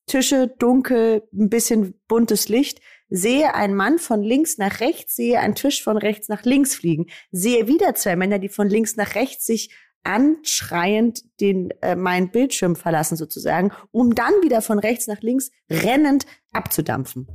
Tische, 0.07 0.49
dunkel, 0.59 1.29
ein 1.33 1.49
bisschen 1.49 1.95
buntes 2.09 2.49
Licht, 2.49 2.81
sehe 3.09 3.55
einen 3.55 3.75
Mann 3.75 3.99
von 3.99 4.23
links 4.23 4.59
nach 4.59 4.81
rechts, 4.81 5.17
sehe 5.17 5.39
einen 5.39 5.55
Tisch 5.55 5.83
von 5.83 5.97
rechts 5.97 6.29
nach 6.29 6.45
links 6.45 6.75
fliegen, 6.75 7.07
sehe 7.31 7.69
wieder 7.69 7.95
zwei 7.95 8.17
Männer, 8.17 8.39
die 8.39 8.49
von 8.49 8.69
links 8.69 8.97
nach 8.97 9.15
rechts 9.15 9.47
sich 9.47 9.71
anschreiend 10.05 11.23
den 11.41 11.71
äh, 11.83 11.97
meinen 11.97 12.31
Bildschirm 12.31 12.77
verlassen 12.77 13.17
sozusagen, 13.17 13.71
um 13.91 14.15
dann 14.15 14.33
wieder 14.43 14.63
von 14.63 14.79
rechts 14.79 15.07
nach 15.07 15.21
links 15.23 15.51
rennend 15.71 16.27
abzudampfen. 16.53 17.27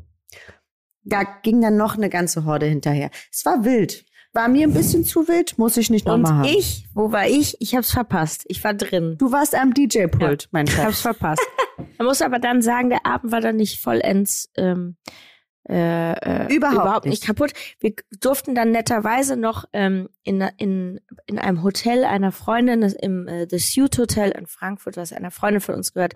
Da 1.04 1.24
ging 1.44 1.62
dann 1.62 1.78
noch 1.78 1.96
eine 1.96 2.10
ganze 2.10 2.46
Horde 2.46 2.66
hinterher. 2.66 3.10
Es 3.32 3.46
war 3.46 3.64
wild. 3.64 4.06
War 4.34 4.50
mir 4.50 4.68
ein 4.68 4.74
bisschen 4.74 5.04
zu 5.06 5.28
wild, 5.28 5.58
muss 5.58 5.78
ich 5.78 5.90
nicht 5.90 6.06
nochmal 6.06 6.32
Und 6.34 6.38
haben. 6.40 6.44
ich, 6.46 6.86
wo 6.94 7.12
war 7.12 7.28
ich? 7.28 7.56
Ich 7.62 7.76
hab's 7.76 7.92
verpasst. 7.92 8.44
Ich 8.48 8.64
war 8.64 8.74
drin. 8.74 9.16
du 9.18 9.32
warst 9.32 9.56
am 9.56 9.74
DJ-Pult, 9.74 10.50
mein 10.52 10.68
Ich 10.68 10.78
hab's 10.78 11.02
Schatz. 11.02 11.18
verpasst. 11.18 11.42
Man 11.98 12.08
muss 12.08 12.22
aber 12.22 12.38
dann 12.38 12.62
sagen, 12.62 12.90
der 12.90 13.06
Abend 13.06 13.32
war 13.32 13.42
dann 13.42 13.56
nicht 13.56 13.82
vollends 13.82 14.52
ähm, 14.58 14.98
äh, 15.70 16.46
äh, 16.48 16.54
Überhaupt 16.56 17.06
nicht. 17.06 17.12
nicht. 17.22 17.26
kaputt. 17.26 17.52
Wir 17.80 17.94
durften 18.20 18.56
dann 18.56 18.72
netterweise 18.72 19.36
noch 19.36 19.66
ähm, 19.74 20.10
in, 20.24 20.42
in, 20.58 21.00
in 21.26 21.40
einem 21.40 21.64
Hotel 21.64 22.06
einer 22.06 22.32
Freundin, 22.32 22.82
das 22.82 22.94
im 22.94 23.28
äh, 23.28 23.48
The 23.50 23.60
Suite 23.60 23.98
Hotel 23.98 24.32
in 24.32 24.48
Frankfurt, 24.48 24.96
was 24.98 25.12
einer 25.14 25.32
Freundin 25.32 25.62
von 25.62 25.76
uns 25.76 25.94
gehört, 25.94 26.14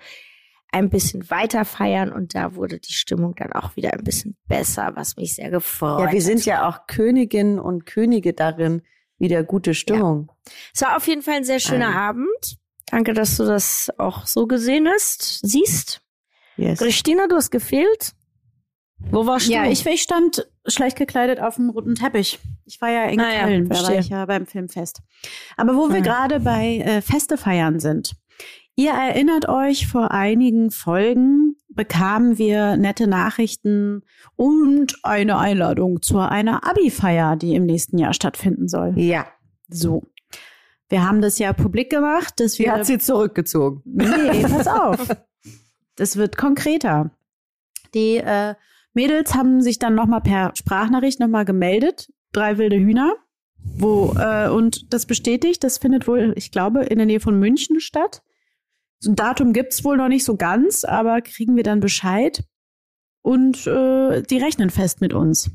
ein 0.72 0.90
bisschen 0.90 1.30
weiter 1.30 1.66
feiern 1.66 2.14
und 2.14 2.34
da 2.34 2.56
wurde 2.56 2.80
die 2.80 2.94
Stimmung 2.94 3.36
dann 3.36 3.52
auch 3.52 3.76
wieder 3.76 3.92
ein 3.92 4.06
bisschen 4.06 4.38
besser, 4.48 4.92
was 4.96 5.18
mich 5.18 5.36
sehr 5.36 5.50
gefreut 5.50 6.00
Ja, 6.00 6.12
wir 6.14 6.22
sind 6.22 6.40
hat. 6.40 6.46
ja 6.46 6.70
auch 6.70 6.88
Königinnen 6.88 7.60
und 7.60 7.86
Könige 7.86 8.32
darin, 8.34 8.82
wieder 9.18 9.44
gute 9.44 9.74
Stimmung. 9.74 10.32
Es 10.74 10.82
war 10.82 10.96
auf 10.96 11.06
jeden 11.08 11.24
Fall 11.24 11.36
ein 11.36 11.44
sehr 11.44 11.60
schöner 11.60 11.90
Ähm. 11.90 11.96
Abend. 11.98 12.58
Danke, 12.90 13.14
dass 13.14 13.36
du 13.38 13.44
das 13.46 13.90
auch 13.98 14.26
so 14.26 14.48
gesehen 14.48 14.88
hast, 14.88 15.42
siehst. 15.46 16.02
Yes. 16.56 16.80
Christina, 16.80 17.28
du 17.28 17.36
hast 17.36 17.52
gefehlt. 17.52 18.14
Wo 19.10 19.26
warst 19.26 19.48
Ja, 19.48 19.66
du? 19.66 19.72
ich, 19.72 19.86
ich 19.86 20.02
stand 20.02 20.48
schlecht 20.66 20.98
gekleidet 20.98 21.40
auf 21.42 21.56
dem 21.56 21.70
roten 21.70 21.96
Teppich. 21.96 22.40
Ich 22.66 22.80
war 22.82 22.90
ja 22.90 23.06
in 23.06 23.20
Ah 23.20 23.34
ja, 23.34 23.44
Köln, 23.46 23.68
da 23.70 23.84
war 23.84 24.00
ich 24.00 24.10
ja 24.10 24.26
beim 24.26 24.46
Filmfest. 24.46 25.02
Aber 25.58 25.76
wo 25.76 25.90
wir 25.90 25.98
Ah. 25.98 26.02
gerade 26.02 26.40
bei 26.40 26.78
äh, 26.78 27.02
Feste 27.02 27.38
feiern 27.38 27.80
sind. 27.80 28.14
Ihr 28.76 28.92
erinnert 28.92 29.50
euch, 29.50 29.88
vor 29.88 30.12
einigen 30.12 30.72
Folgen 30.72 31.56
bekamen 31.68 32.38
wir 32.38 32.78
nette 32.78 33.08
Nachrichten 33.08 34.04
und 34.36 34.96
eine 35.04 35.38
Einladung 35.38 36.02
zu 36.02 36.20
einer 36.20 36.66
Abi-Feier, 36.68 37.36
die 37.36 37.56
im 37.56 37.66
nächsten 37.66 37.98
Jahr 37.98 38.14
stattfinden 38.14 38.68
soll. 38.70 38.94
Ja. 38.98 39.26
So. 39.70 40.04
Wir 40.90 41.06
haben 41.08 41.22
das 41.22 41.38
ja 41.40 41.54
publik 41.54 41.90
gemacht, 41.90 42.40
dass 42.40 42.60
wir 42.60 42.72
hat 42.72 42.86
sie 42.86 42.98
zurückgezogen? 42.98 43.82
Nee, 43.86 44.44
pass 44.44 44.68
auf. 44.68 45.08
Das 45.98 46.16
wird 46.16 46.38
konkreter. 46.38 47.12
Die 47.94 48.16
äh, 48.18 48.56
Mädels 48.94 49.36
haben 49.36 49.62
sich 49.62 49.80
dann 49.80 49.96
nochmal 49.96 50.22
per 50.22 50.52
Sprachnachricht 50.56 51.20
nochmal 51.20 51.46
gemeldet. 51.46 52.12
Drei 52.34 52.58
wilde 52.58 52.78
Hühner. 52.78 53.16
Wo, 53.64 54.14
äh, 54.18 54.50
und 54.50 54.92
das 54.94 55.06
bestätigt, 55.06 55.64
das 55.64 55.78
findet 55.78 56.08
wohl, 56.08 56.34
ich 56.36 56.52
glaube, 56.52 56.84
in 56.84 56.98
der 56.98 57.06
Nähe 57.06 57.20
von 57.20 57.40
München 57.40 57.80
statt. 57.80 58.24
So 59.00 59.12
ein 59.12 59.16
Datum 59.16 59.54
gibt's 59.54 59.84
wohl 59.84 59.98
noch 59.98 60.08
nicht 60.08 60.24
so 60.24 60.36
ganz, 60.36 60.84
aber 60.84 61.22
kriegen 61.22 61.56
wir 61.56 61.64
dann 61.64 61.80
Bescheid. 61.80 62.44
Und 63.22 63.68
äh, 63.68 64.24
die 64.24 64.38
rechnen 64.38 64.72
fest 64.72 65.00
mit 65.00 65.14
uns. 65.14 65.52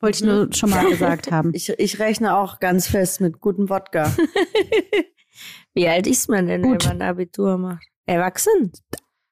Wollte 0.00 0.18
ich 0.18 0.24
nur 0.24 0.52
schon 0.52 0.70
mal 0.70 0.86
gesagt 0.90 1.30
haben. 1.30 1.52
Ich, 1.54 1.68
ich 1.68 1.98
rechne 1.98 2.36
auch 2.36 2.58
ganz 2.58 2.88
fest 2.88 3.20
mit 3.20 3.40
gutem 3.40 3.70
Wodka. 3.70 4.14
Wie 5.74 5.88
alt 5.88 6.06
ist 6.06 6.28
man 6.28 6.46
denn, 6.46 6.62
Gut. 6.62 6.84
wenn 6.88 6.98
man 6.98 7.08
Abitur 7.08 7.58
macht? 7.58 7.86
Erwachsen? 8.06 8.72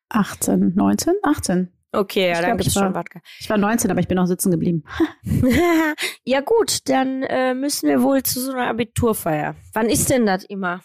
18, 0.09 0.75
19, 0.75 1.15
18. 1.23 1.74
Okay, 1.95 2.29
ja, 2.31 2.43
dann 2.43 2.59
ich 2.59 2.75
war- 2.75 2.83
schon 2.85 2.95
Wodka. 2.95 3.21
Ich 3.41 3.49
war 3.49 3.57
19, 3.59 3.91
aber 3.91 4.01
ich 4.01 4.09
bin 4.09 4.19
auch 4.19 4.27
sitzen 4.27 4.51
geblieben. 4.51 4.85
ja 6.25 6.41
gut, 6.41 6.89
dann 6.89 7.23
äh, 7.23 7.55
müssen 7.55 7.89
wir 7.89 8.03
wohl 8.03 8.23
zu 8.23 8.41
so 8.41 8.53
einer 8.53 8.67
Abiturfeier. 8.69 9.55
Wann 9.73 9.89
ist 9.89 10.11
denn 10.11 10.27
das 10.27 10.45
immer? 10.45 10.81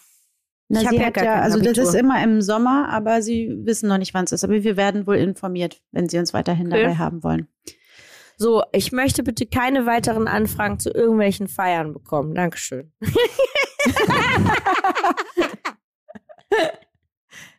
Na, 0.68 0.82
Ich 0.82 0.88
sie 0.88 0.96
ja 0.96 1.06
hat 1.06 1.14
gar 1.14 1.24
ja, 1.24 1.34
also 1.40 1.58
das 1.58 1.66
Abitur. 1.68 1.84
ist 1.84 1.94
immer 1.94 2.22
im 2.22 2.40
Sommer, 2.42 2.88
aber 2.90 3.22
sie 3.22 3.52
wissen 3.64 3.88
noch 3.88 3.98
nicht, 3.98 4.14
wann 4.14 4.24
es 4.24 4.32
ist. 4.32 4.44
Aber 4.44 4.52
wir 4.62 4.76
werden 4.76 5.06
wohl 5.06 5.16
informiert, 5.16 5.80
wenn 5.90 6.08
sie 6.08 6.18
uns 6.18 6.32
weiterhin 6.32 6.68
Okay. 6.68 6.82
dabei 6.82 6.94
haben 6.96 7.24
wollen. 7.24 7.48
So, 8.36 8.62
ich 8.72 8.92
möchte 8.92 9.22
bitte 9.22 9.46
keine 9.46 9.84
weiteren 9.86 10.28
Anfragen 10.28 10.78
zu 10.78 10.90
irgendwelchen 10.90 11.48
Feiern 11.48 11.92
bekommen. 11.92 12.34
Dankeschön. 12.34 12.92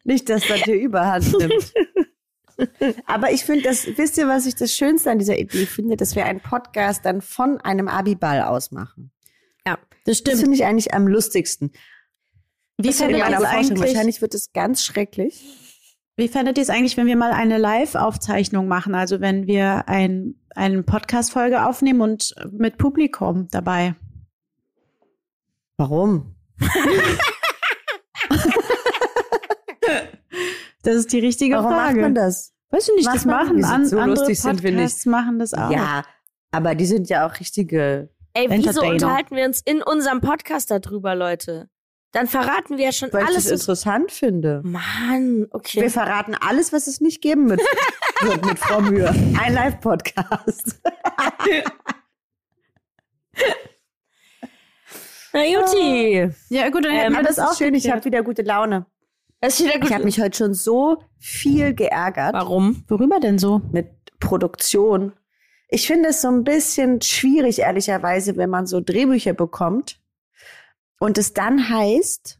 Nicht, 0.03 0.29
dass 0.29 0.47
das 0.47 0.61
hier 0.63 0.75
überhand 0.79 1.31
nimmt. 1.37 1.73
Aber 3.05 3.31
ich 3.31 3.43
finde 3.43 3.63
das, 3.63 3.85
wisst 3.97 4.17
ihr, 4.17 4.27
was 4.27 4.45
ich 4.45 4.55
das 4.55 4.73
Schönste 4.75 5.11
an 5.11 5.19
dieser 5.19 5.37
Idee 5.37 5.65
finde, 5.65 5.97
dass 5.97 6.15
wir 6.15 6.25
einen 6.25 6.39
Podcast 6.41 7.05
dann 7.05 7.21
von 7.21 7.59
einem 7.61 7.87
Abiball 7.87 8.41
aus 8.41 8.71
machen. 8.71 9.11
Ja, 9.65 9.77
Das 10.05 10.23
Das 10.23 10.39
finde 10.39 10.55
ich 10.55 10.65
eigentlich 10.65 10.93
am 10.93 11.07
lustigsten. 11.07 11.71
Wie 12.77 12.87
Das 12.87 12.97
fändet, 12.97 13.17
ich 13.19 13.23
ihr 13.23 13.37
Vorstellung. 13.37 13.59
eigentlich, 13.71 13.81
Wahrscheinlich 13.93 14.21
wird 14.21 14.33
es 14.33 14.51
ganz 14.53 14.83
schrecklich. 14.83 15.43
wie 16.17 16.27
fändet 16.27 16.57
ihr 16.57 16.63
es 16.63 16.69
eigentlich, 16.69 16.97
wenn 16.97 17.07
wir 17.07 17.15
mal 17.15 17.31
eine 17.31 17.57
Live-Aufzeichnung 17.57 18.67
machen? 18.67 18.95
Also 18.95 19.21
wenn 19.21 19.45
wir 19.47 19.87
ein, 19.87 20.35
eine 20.55 20.83
Podcast-Folge 20.83 21.65
aufnehmen 21.65 22.01
und 22.01 22.33
mit 22.51 22.77
Publikum 22.77 23.47
dabei. 23.51 23.95
Warum? 25.77 26.35
Das 30.83 30.95
ist 30.95 31.11
die 31.13 31.19
richtige 31.19 31.55
Warum 31.55 31.71
Frage. 31.73 31.93
macht 31.93 32.01
man 32.01 32.15
das? 32.15 32.53
Weiß 32.69 32.87
ich 32.89 32.95
nicht, 32.95 33.07
Was 33.07 33.13
das 33.15 33.25
machen 33.25 33.57
die? 33.57 33.63
an, 33.63 33.85
So 33.85 33.99
andere 33.99 34.19
lustig 34.19 34.39
sind 34.41 34.63
wir 34.63 34.71
nicht. 34.71 34.81
Podcasts 34.81 35.05
machen 35.05 35.39
das 35.39 35.53
auch. 35.53 35.69
Ja, 35.71 36.03
aber 36.51 36.73
die 36.75 36.85
sind 36.85 37.09
ja 37.09 37.27
auch 37.27 37.39
richtige. 37.39 38.09
Ey, 38.33 38.47
wieso 38.49 38.81
unterhalten 38.83 39.35
wir 39.35 39.45
uns 39.45 39.61
in 39.61 39.83
unserem 39.83 40.21
Podcast 40.21 40.71
darüber, 40.71 41.15
Leute? 41.15 41.69
Dann 42.13 42.27
verraten 42.27 42.77
wir 42.77 42.85
ja 42.85 42.91
schon 42.91 43.11
Weil 43.13 43.23
ich 43.23 43.29
alles. 43.29 43.43
das 43.45 43.51
interessant 43.61 44.11
finde. 44.11 44.61
Mann, 44.63 45.47
okay. 45.51 45.81
Wir 45.81 45.89
verraten 45.91 46.35
alles, 46.35 46.73
was 46.73 46.87
es 46.87 46.99
nicht 46.99 47.21
geben 47.21 47.49
wird, 47.49 47.61
wird 48.21 48.45
mit 48.45 48.59
Frau 48.59 48.81
Mühe. 48.81 49.09
Ein 49.41 49.53
Live-Podcast. 49.53 50.81
Na 55.33 55.45
Juti. 55.45 56.29
Ja, 56.49 56.69
gut, 56.69 56.83
dann 56.85 56.91
hätten 56.91 57.13
Ähm, 57.13 57.19
wir 57.19 57.23
das 57.23 57.37
das 57.37 57.49
auch 57.51 57.57
schön, 57.57 57.73
ich 57.73 57.83
geklärt. 57.83 57.97
habe 57.97 58.05
wieder 58.05 58.23
gute 58.23 58.41
Laune. 58.41 58.85
Ich 59.43 59.91
habe 59.91 60.03
mich 60.03 60.19
heute 60.19 60.37
schon 60.37 60.53
so 60.53 61.03
viel 61.17 61.73
geärgert 61.73 62.33
Warum? 62.33 62.83
Worüber 62.87 63.19
denn 63.19 63.39
so? 63.39 63.61
mit 63.71 63.89
Produktion. 64.19 65.13
Ich 65.67 65.87
finde 65.87 66.09
es 66.09 66.21
so 66.21 66.27
ein 66.27 66.43
bisschen 66.43 67.01
schwierig, 67.01 67.59
ehrlicherweise, 67.59 68.37
wenn 68.37 68.49
man 68.49 68.67
so 68.67 68.81
Drehbücher 68.81 69.33
bekommt 69.33 69.99
und 70.99 71.17
es 71.17 71.33
dann 71.33 71.69
heißt, 71.69 72.39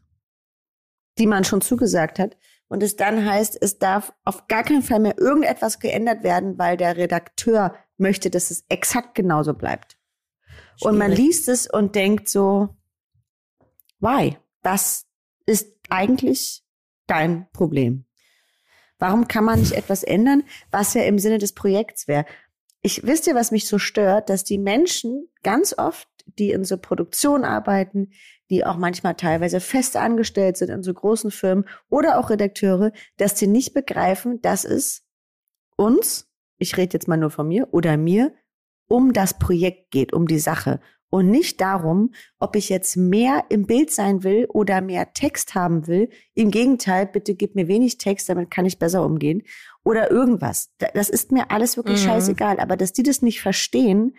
die 1.18 1.26
man 1.26 1.44
schon 1.44 1.60
zugesagt 1.60 2.18
hat, 2.18 2.36
und 2.68 2.82
es 2.82 2.96
dann 2.96 3.26
heißt, 3.26 3.58
es 3.60 3.78
darf 3.78 4.14
auf 4.24 4.48
gar 4.48 4.62
keinen 4.62 4.80
Fall 4.80 4.98
mehr 4.98 5.18
irgendetwas 5.18 5.78
geändert 5.78 6.22
werden, 6.22 6.56
weil 6.56 6.78
der 6.78 6.96
Redakteur 6.96 7.76
möchte, 7.98 8.30
dass 8.30 8.50
es 8.50 8.64
exakt 8.70 9.14
genauso 9.14 9.52
bleibt. 9.52 9.98
Und 10.80 10.96
man 10.96 11.08
Schwierig. 11.12 11.26
liest 11.26 11.48
es 11.48 11.66
und 11.66 11.94
denkt 11.94 12.30
so, 12.30 12.74
why? 14.00 14.38
Das 14.62 15.04
ist 15.44 15.70
eigentlich 15.90 16.61
dein 17.12 17.46
Problem. 17.52 18.06
Warum 18.98 19.28
kann 19.28 19.44
man 19.44 19.60
nicht 19.60 19.72
etwas 19.72 20.02
ändern, 20.02 20.44
was 20.70 20.94
ja 20.94 21.02
im 21.02 21.18
Sinne 21.18 21.36
des 21.36 21.52
Projekts 21.52 22.08
wäre? 22.08 22.24
Ich 22.80 23.04
wisst 23.04 23.26
ihr, 23.26 23.34
was 23.34 23.50
mich 23.50 23.68
so 23.68 23.78
stört, 23.78 24.30
dass 24.30 24.44
die 24.44 24.58
Menschen 24.58 25.28
ganz 25.42 25.76
oft, 25.76 26.08
die 26.24 26.50
in 26.52 26.64
so 26.64 26.78
Produktion 26.78 27.44
arbeiten, 27.44 28.12
die 28.48 28.64
auch 28.64 28.76
manchmal 28.76 29.14
teilweise 29.14 29.60
fest 29.60 29.96
angestellt 29.96 30.56
sind 30.56 30.70
in 30.70 30.82
so 30.82 30.94
großen 30.94 31.30
Firmen 31.30 31.68
oder 31.90 32.18
auch 32.18 32.30
Redakteure, 32.30 32.92
dass 33.18 33.34
die 33.34 33.46
nicht 33.46 33.74
begreifen, 33.74 34.40
dass 34.40 34.64
es 34.64 35.04
uns, 35.76 36.30
ich 36.58 36.76
rede 36.78 36.94
jetzt 36.94 37.08
mal 37.08 37.18
nur 37.18 37.30
von 37.30 37.46
mir 37.46 37.68
oder 37.72 37.98
mir, 37.98 38.32
um 38.88 39.12
das 39.12 39.38
Projekt 39.38 39.90
geht, 39.90 40.12
um 40.14 40.26
die 40.26 40.38
Sache 40.38 40.80
und 41.12 41.28
nicht 41.28 41.60
darum, 41.60 42.12
ob 42.38 42.56
ich 42.56 42.70
jetzt 42.70 42.96
mehr 42.96 43.44
im 43.50 43.66
Bild 43.66 43.92
sein 43.92 44.22
will 44.24 44.46
oder 44.46 44.80
mehr 44.80 45.12
Text 45.12 45.54
haben 45.54 45.86
will. 45.86 46.08
Im 46.32 46.50
Gegenteil, 46.50 47.04
bitte 47.06 47.34
gib 47.34 47.54
mir 47.54 47.68
wenig 47.68 47.98
Text, 47.98 48.30
damit 48.30 48.50
kann 48.50 48.64
ich 48.64 48.78
besser 48.78 49.04
umgehen 49.04 49.42
oder 49.84 50.10
irgendwas. 50.10 50.70
Da- 50.78 50.88
Das 50.94 51.10
ist 51.10 51.30
mir 51.30 51.50
alles 51.50 51.76
wirklich 51.76 52.00
Mhm. 52.00 52.06
scheißegal, 52.06 52.58
aber 52.60 52.78
dass 52.78 52.94
die 52.94 53.02
das 53.02 53.20
nicht 53.20 53.42
verstehen 53.42 54.16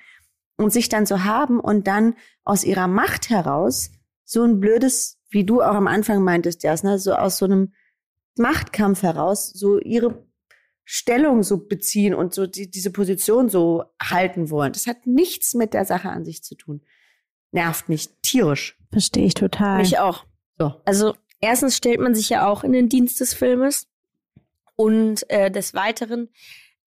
und 0.57 0.71
sich 0.71 0.87
dann 0.87 1.07
so 1.07 1.23
haben 1.23 1.59
und 1.59 1.87
dann 1.87 2.13
aus 2.43 2.63
ihrer 2.63 2.87
Macht 2.87 3.29
heraus 3.31 3.89
so 4.23 4.43
ein 4.43 4.59
blödes, 4.59 5.17
wie 5.31 5.43
du 5.45 5.61
auch 5.63 5.73
am 5.73 5.87
Anfang 5.87 6.23
meintest, 6.23 6.61
Jasna, 6.61 6.99
so 6.99 7.13
aus 7.15 7.39
so 7.39 7.45
einem 7.45 7.73
Machtkampf 8.37 9.01
heraus, 9.01 9.49
so 9.49 9.79
ihre 9.79 10.27
Stellung 10.85 11.43
so 11.43 11.65
beziehen 11.65 12.13
und 12.13 12.33
so 12.33 12.45
die, 12.45 12.69
diese 12.69 12.91
Position 12.91 13.49
so 13.49 13.85
halten 14.01 14.49
wollen. 14.49 14.73
Das 14.73 14.87
hat 14.87 15.07
nichts 15.07 15.53
mit 15.53 15.73
der 15.73 15.85
Sache 15.85 16.09
an 16.09 16.25
sich 16.25 16.43
zu 16.43 16.55
tun. 16.55 16.81
Nervt 17.51 17.87
mich 17.87 18.09
tierisch. 18.21 18.77
Verstehe 18.91 19.25
ich 19.25 19.33
total. 19.33 19.81
Ich 19.81 19.99
auch. 19.99 20.25
So. 20.57 20.73
Also 20.85 21.15
erstens 21.39 21.77
stellt 21.77 21.99
man 21.99 22.15
sich 22.15 22.29
ja 22.29 22.47
auch 22.47 22.63
in 22.63 22.73
den 22.73 22.89
Dienst 22.89 23.19
des 23.19 23.33
Filmes 23.33 23.87
und 24.75 25.29
äh, 25.29 25.49
des 25.51 25.73
Weiteren 25.73 26.29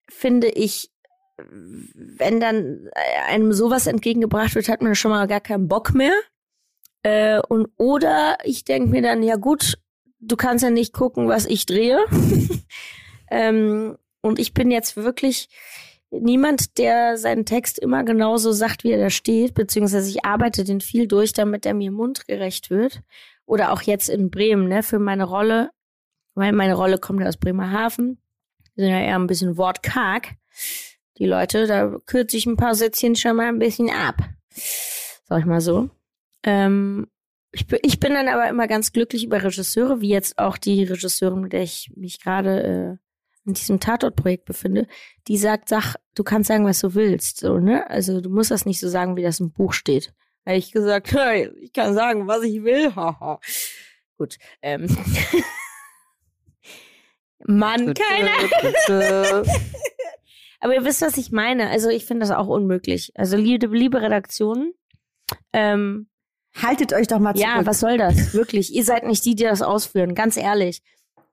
finde 0.09 0.47
ich, 0.47 0.91
wenn 1.37 2.39
dann 2.39 2.89
äh, 2.93 3.31
einem 3.31 3.53
sowas 3.53 3.87
entgegengebracht 3.87 4.55
wird, 4.55 4.69
hat 4.69 4.81
man 4.81 4.95
schon 4.95 5.11
mal 5.11 5.27
gar 5.27 5.41
keinen 5.41 5.67
Bock 5.67 5.93
mehr. 5.93 6.13
Äh, 7.03 7.39
und 7.47 7.69
oder 7.77 8.37
ich 8.43 8.65
denke 8.65 8.89
mir 8.89 9.01
dann, 9.01 9.23
ja 9.23 9.35
gut, 9.35 9.77
du 10.19 10.35
kannst 10.35 10.63
ja 10.63 10.69
nicht 10.69 10.93
gucken, 10.93 11.27
was 11.27 11.45
ich 11.45 11.65
drehe. 11.65 11.99
ähm, 13.29 13.97
und 14.21 14.39
ich 14.39 14.53
bin 14.53 14.71
jetzt 14.71 14.95
wirklich 14.97 15.49
niemand, 16.09 16.77
der 16.77 17.17
seinen 17.17 17.45
Text 17.45 17.79
immer 17.79 18.03
genauso 18.03 18.51
sagt, 18.51 18.83
wie 18.83 18.91
er 18.91 18.97
da 18.99 19.09
steht, 19.09 19.53
beziehungsweise 19.53 20.09
ich 20.09 20.25
arbeite 20.25 20.63
den 20.63 20.81
viel 20.81 21.07
durch, 21.07 21.33
damit 21.33 21.65
er 21.65 21.73
mir 21.73 21.91
mundgerecht 21.91 22.69
wird. 22.69 23.01
Oder 23.45 23.71
auch 23.71 23.81
jetzt 23.81 24.09
in 24.09 24.29
Bremen, 24.29 24.67
ne, 24.67 24.83
für 24.83 24.99
meine 24.99 25.23
Rolle, 25.25 25.69
weil 26.35 26.51
meine 26.51 26.75
Rolle 26.75 26.97
kommt 26.97 27.21
ja 27.21 27.27
aus 27.27 27.37
Bremerhaven. 27.37 28.21
Wir 28.75 28.85
sind 28.85 28.93
ja 28.93 28.99
eher 29.01 29.15
ein 29.17 29.27
bisschen 29.27 29.57
wortkarg. 29.57 30.35
die 31.17 31.25
Leute, 31.25 31.65
da 31.67 31.97
kürze 32.05 32.37
ich 32.37 32.45
ein 32.45 32.57
paar 32.57 32.75
Sätzchen 32.75 33.15
schon 33.15 33.35
mal 33.37 33.47
ein 33.47 33.59
bisschen 33.59 33.89
ab. 33.89 34.15
Sag 35.25 35.39
ich 35.39 35.45
mal 35.45 35.61
so. 35.61 35.89
Ähm, 36.43 37.07
ich, 37.51 37.65
bin- 37.67 37.79
ich 37.81 37.99
bin 37.99 38.13
dann 38.13 38.27
aber 38.27 38.47
immer 38.49 38.67
ganz 38.67 38.91
glücklich 38.93 39.23
über 39.23 39.43
Regisseure, 39.43 39.99
wie 40.01 40.09
jetzt 40.09 40.37
auch 40.37 40.57
die 40.57 40.83
Regisseurin, 40.83 41.41
mit 41.41 41.53
der 41.53 41.63
ich 41.63 41.91
mich 41.95 42.21
gerade 42.21 42.63
äh, 42.63 43.06
in 43.47 43.53
diesem 43.53 43.79
Tatortprojekt 43.79 44.45
befinde, 44.45 44.87
die 45.27 45.37
sagt, 45.37 45.69
sag, 45.69 45.95
du 46.15 46.23
kannst 46.23 46.49
sagen, 46.49 46.65
was 46.65 46.79
du 46.79 46.93
willst, 46.93 47.39
so, 47.39 47.57
ne? 47.57 47.89
Also 47.89 48.21
du 48.21 48.29
musst 48.29 48.51
das 48.51 48.65
nicht 48.65 48.79
so 48.79 48.89
sagen, 48.89 49.15
wie 49.15 49.23
das 49.23 49.39
im 49.39 49.51
Buch 49.51 49.73
steht. 49.73 50.13
Da 50.45 50.53
ich 50.53 50.71
gesagt, 50.71 51.11
hey, 51.13 51.49
ich 51.61 51.73
kann 51.73 51.93
sagen, 51.93 52.27
was 52.27 52.43
ich 52.43 52.63
will, 52.63 52.93
haha. 52.95 53.39
Gut, 54.17 54.37
ähm. 54.61 54.87
Mann, 57.45 57.93
keine 57.93 58.31
aber 60.59 60.73
ihr 60.73 60.83
wisst, 60.83 61.01
was 61.01 61.17
ich 61.17 61.31
meine. 61.31 61.69
Also 61.69 61.89
ich 61.89 62.05
finde 62.05 62.25
das 62.25 62.35
auch 62.35 62.47
unmöglich. 62.47 63.13
Also 63.15 63.37
liebe, 63.37 63.67
liebe 63.67 64.01
Redaktion, 64.01 64.73
ähm, 65.53 66.09
Haltet 66.61 66.93
euch 66.93 67.07
doch 67.07 67.19
mal 67.19 67.35
zurück. 67.35 67.47
ja, 67.47 67.65
was 67.65 67.79
soll 67.79 67.97
das? 67.97 68.33
Wirklich, 68.33 68.73
ihr 68.73 68.83
seid 68.83 69.05
nicht 69.05 69.23
die, 69.25 69.35
die 69.35 69.43
das 69.43 69.61
ausführen. 69.61 70.15
Ganz 70.15 70.37
ehrlich. 70.37 70.81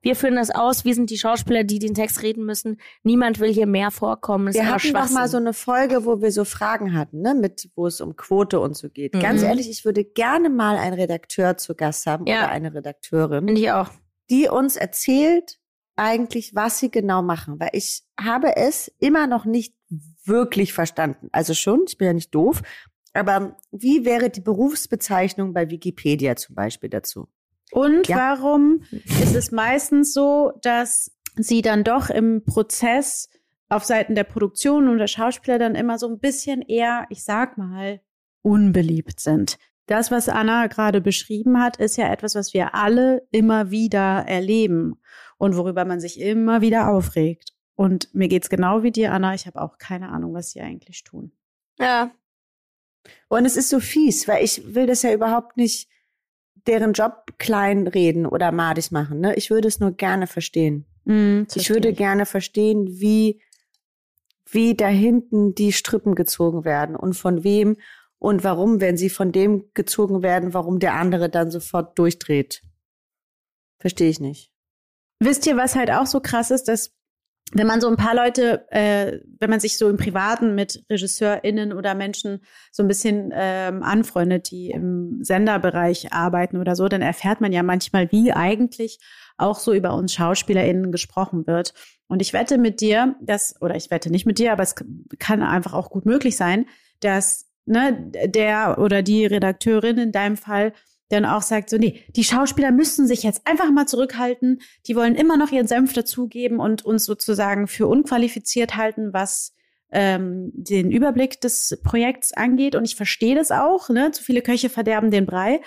Wir 0.05 0.15
führen 0.17 0.37
das 0.37 0.51
aus. 0.51 0.85
Wir 0.85 0.95
sind 0.95 1.11
die 1.11 1.19
Schauspieler, 1.19 1.65
die 1.65 1.79
den 1.79 1.95
Text 1.95 2.23
reden 2.23 2.45
müssen. 2.45 2.79
Niemand 3.03 3.41
will 3.41 3.53
hier 3.53 3.67
mehr 3.67 3.91
vorkommen. 3.91 4.47
Das 4.47 4.55
Wir 4.55 4.67
hatten 4.69 4.93
doch 4.93 5.11
mal 5.11 5.29
so 5.29 5.39
eine 5.39 5.53
Folge, 5.55 6.05
wo 6.05 6.21
wir 6.21 6.31
so 6.31 6.45
Fragen 6.45 6.95
hatten, 6.97 7.23
ne, 7.23 7.35
mit, 7.35 7.71
wo 7.75 7.87
es 7.87 8.01
um 8.01 8.15
Quote 8.15 8.61
und 8.61 8.77
so 8.77 8.91
geht. 8.91 9.15
Mhm. 9.15 9.21
Ganz 9.21 9.43
ehrlich, 9.43 9.69
ich 9.71 9.85
würde 9.85 10.05
gerne 10.05 10.51
mal 10.51 10.77
einen 10.77 10.95
Redakteur 10.95 11.57
zu 11.57 11.75
Gast 11.75 12.07
haben 12.07 12.27
Ja. 12.27 12.41
oder 12.45 12.51
eine 12.51 12.75
Redakteurin, 12.75 13.47
Finde 13.47 13.61
ich 13.61 13.73
auch. 13.73 13.91
die 14.31 14.49
uns 14.49 14.77
erzählt 14.77 15.59
eigentlich, 15.97 16.55
was 16.55 16.79
sie 16.81 16.91
genau 16.91 17.23
machen, 17.23 17.59
weil 17.59 17.71
ich 17.73 18.03
habe 18.21 18.57
es 18.57 18.93
immer 18.99 19.27
noch 19.27 19.45
nicht 19.45 19.75
wirklich 20.25 20.73
verstanden. 20.73 21.29
Also 21.33 21.55
schon, 21.55 21.85
ich 21.87 21.99
bin 21.99 22.07
ja 22.09 22.13
nicht 22.13 22.35
doof, 22.35 22.63
aber 23.13 23.57
wie 23.71 24.05
wäre 24.05 24.29
die 24.29 24.41
Berufsbezeichnung 24.41 25.53
bei 25.55 25.71
Wikipedia 25.71 26.35
zum 26.37 26.57
Beispiel 26.57 26.91
dazu? 26.91 27.29
Und 27.73 28.07
Ja. 28.09 28.17
warum 28.17 28.83
ist 28.91 29.35
es 29.35 29.51
meistens 29.51 30.13
so, 30.13 30.53
dass 30.63 31.11
sie 31.37 31.63
dann 31.63 31.83
doch 31.85 32.11
im 32.11 32.45
Prozess 32.45 33.29
auf 33.69 33.85
Seiten 33.85 34.15
der 34.15 34.25
Produktion 34.25 34.89
und 34.89 34.99
der 34.99 35.07
Schauspieler 35.09 35.59
dann 35.59 35.75
immer 35.75 35.99
so 35.99 36.07
ein 36.09 36.19
bisschen 36.21 36.63
eher, 36.63 37.07
ich 37.11 37.25
sag 37.25 37.59
mal, 37.59 38.01
unbeliebt 38.43 39.19
sind? 39.21 39.59
Das, 39.87 40.11
was 40.11 40.29
Anna 40.29 40.67
gerade 40.69 41.01
beschrieben 41.01 41.61
hat, 41.61 41.77
ist 41.79 41.97
ja 41.97 42.11
etwas, 42.11 42.35
was 42.35 42.55
wir 42.55 42.75
alle 42.75 43.27
immer 43.33 43.71
wieder 43.71 44.25
erleben 44.27 45.01
und 45.37 45.57
worüber 45.57 45.85
man 45.85 46.01
sich 46.01 46.21
immer 46.21 46.61
wieder 46.63 46.89
aufregt. 46.89 47.53
Und 47.75 48.15
mir 48.15 48.29
geht's 48.29 48.49
genau 48.49 48.83
wie 48.83 48.93
dir, 48.93 49.13
Anna. 49.13 49.35
Ich 49.35 49.47
habe 49.47 49.61
auch 49.61 49.79
keine 49.79 50.09
Ahnung, 50.11 50.33
was 50.33 50.51
sie 50.53 50.61
eigentlich 50.61 51.03
tun. 51.05 51.33
Ja. 51.79 52.13
Und 53.29 53.45
es 53.45 53.57
ist 53.57 53.69
so 53.69 53.81
fies, 53.81 54.27
weil 54.29 54.45
ich 54.45 54.75
will 54.75 54.87
das 54.87 55.03
ja 55.03 55.13
überhaupt 55.13 55.57
nicht 55.57 55.89
deren 56.67 56.93
Job 56.93 57.35
klein 57.39 57.87
reden 57.87 58.27
oder 58.27 58.53
madig 58.53 58.91
machen. 58.91 59.21
Ne? 59.21 59.35
Ich 59.37 59.51
würde 59.51 59.69
es 59.69 59.81
nur 59.81 59.93
gerne 59.93 60.27
verstehen. 60.27 60.87
Mm, 61.05 61.43
Ich 61.55 61.71
würde 61.71 61.93
gerne 61.93 62.27
verstehen, 62.27 63.01
wie, 63.01 63.41
wie 64.51 64.75
da 64.75 64.87
hinten 64.87 65.55
die 65.55 65.73
Strippen 65.73 66.15
gezogen 66.15 66.65
werden 66.65 66.97
und 66.97 67.15
von 67.15 67.45
wem 67.45 67.77
und 68.19 68.45
warum, 68.45 68.81
wenn 68.81 68.97
sie 68.97 69.11
von 69.11 69.33
dem 69.33 69.71
gezogen 69.75 70.23
werden, 70.23 70.55
warum 70.55 70.79
der 70.79 70.95
andere 70.95 71.29
dann 71.29 71.51
sofort 71.51 71.99
durchdreht. 71.99 72.63
Verstehe 73.79 74.09
ich 74.09 74.21
nicht. 74.21 74.51
Wisst 75.21 75.47
ihr, 75.47 75.57
was 75.57 75.75
halt 75.77 75.91
auch 75.91 76.07
so 76.07 76.21
krass 76.21 76.51
ist, 76.51 76.69
dass 76.69 76.95
wenn 77.53 77.67
man 77.67 77.81
so 77.81 77.89
ein 77.89 77.97
paar 77.97 78.15
Leute, 78.15 78.67
äh, 78.71 79.21
wenn 79.39 79.51
man 79.51 79.61
sich 79.61 79.77
so 79.77 79.89
im 79.89 79.97
Privaten 79.97 80.55
mit 80.55 80.85
RegisseurInnen 80.91 81.73
oder 81.73 81.95
Menschen 81.95 82.41
so 82.73 82.83
ein 82.83 82.89
bisschen 82.89 83.33
ähm, 83.35 83.83
anfreundet, 83.83 84.51
die 84.51 84.71
im 84.71 85.23
Senderbereich 85.23 86.13
arbeiten 86.13 86.57
oder 86.57 86.75
so, 86.75 86.89
dann 86.89 87.03
erfährt 87.03 87.41
man 87.41 87.53
ja 87.53 87.63
manchmal, 87.63 88.11
wie 88.11 88.33
eigentlich 88.33 88.99
auch 89.37 89.59
so 89.59 89.73
über 89.73 89.95
uns 89.95 90.15
SchauspielerInnen 90.15 90.91
gesprochen 90.91 91.47
wird. 91.47 91.75
Und 92.09 92.23
ich 92.23 92.33
wette 92.33 92.59
mit 92.59 92.81
dir, 92.81 93.17
dass, 93.21 93.61
oder 93.61 93.77
ich 93.77 93.91
wette 93.91 94.11
nicht 94.11 94.27
mit 94.27 94.39
dir, 94.39 94.53
aber 94.53 94.63
es 94.63 94.75
kann 95.19 95.43
einfach 95.43 95.75
auch 95.75 95.91
gut 95.91 96.07
möglich 96.07 96.37
sein, 96.37 96.67
dass 97.01 97.47
ne, 97.67 98.11
der 98.27 98.79
oder 98.79 99.03
die 99.03 99.27
Redakteurin 99.27 99.99
in 99.99 100.13
deinem 100.13 100.37
Fall 100.37 100.73
dann 101.09 101.25
auch 101.25 101.43
sagt, 101.43 101.71
so, 101.71 101.77
nee, 101.77 102.03
die 102.17 102.25
Schauspieler 102.25 102.73
müssen 102.73 103.07
sich 103.07 103.23
jetzt 103.23 103.47
einfach 103.47 103.71
mal 103.71 103.87
zurückhalten. 103.87 104.61
Die 104.87 104.97
wollen 104.97 105.15
immer 105.15 105.37
noch 105.37 105.53
ihren 105.53 105.67
Senf 105.67 105.93
dazugeben 105.93 106.61
und 106.61 106.85
uns 106.85 107.05
sozusagen 107.05 107.67
für 107.67 107.87
unqualifiziert 107.87 108.77
halten, 108.77 109.13
was 109.13 109.55
ähm, 109.91 110.51
den 110.55 110.91
Überblick 110.91 111.41
des 111.41 111.79
Projekts 111.85 112.33
angeht. 112.33 112.75
Und 112.75 112.85
ich 112.85 112.97
verstehe 112.97 113.35
das 113.35 113.51
auch, 113.51 113.91
ne? 113.91 114.11
Zu 114.13 114.25
viele 114.25 114.43
Köche 114.43 114.71
verderben 114.71 115.11
den 115.11 115.27
Brei. 115.27 115.61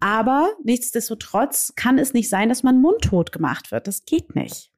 Aber 0.00 0.52
nichtsdestotrotz 0.62 1.72
kann 1.76 1.98
es 1.98 2.12
nicht 2.12 2.28
sein, 2.28 2.48
dass 2.48 2.62
man 2.62 2.80
mundtot 2.80 3.32
gemacht 3.32 3.72
wird. 3.72 3.86
Das 3.86 4.04
geht 4.04 4.34
nicht. 4.34 4.70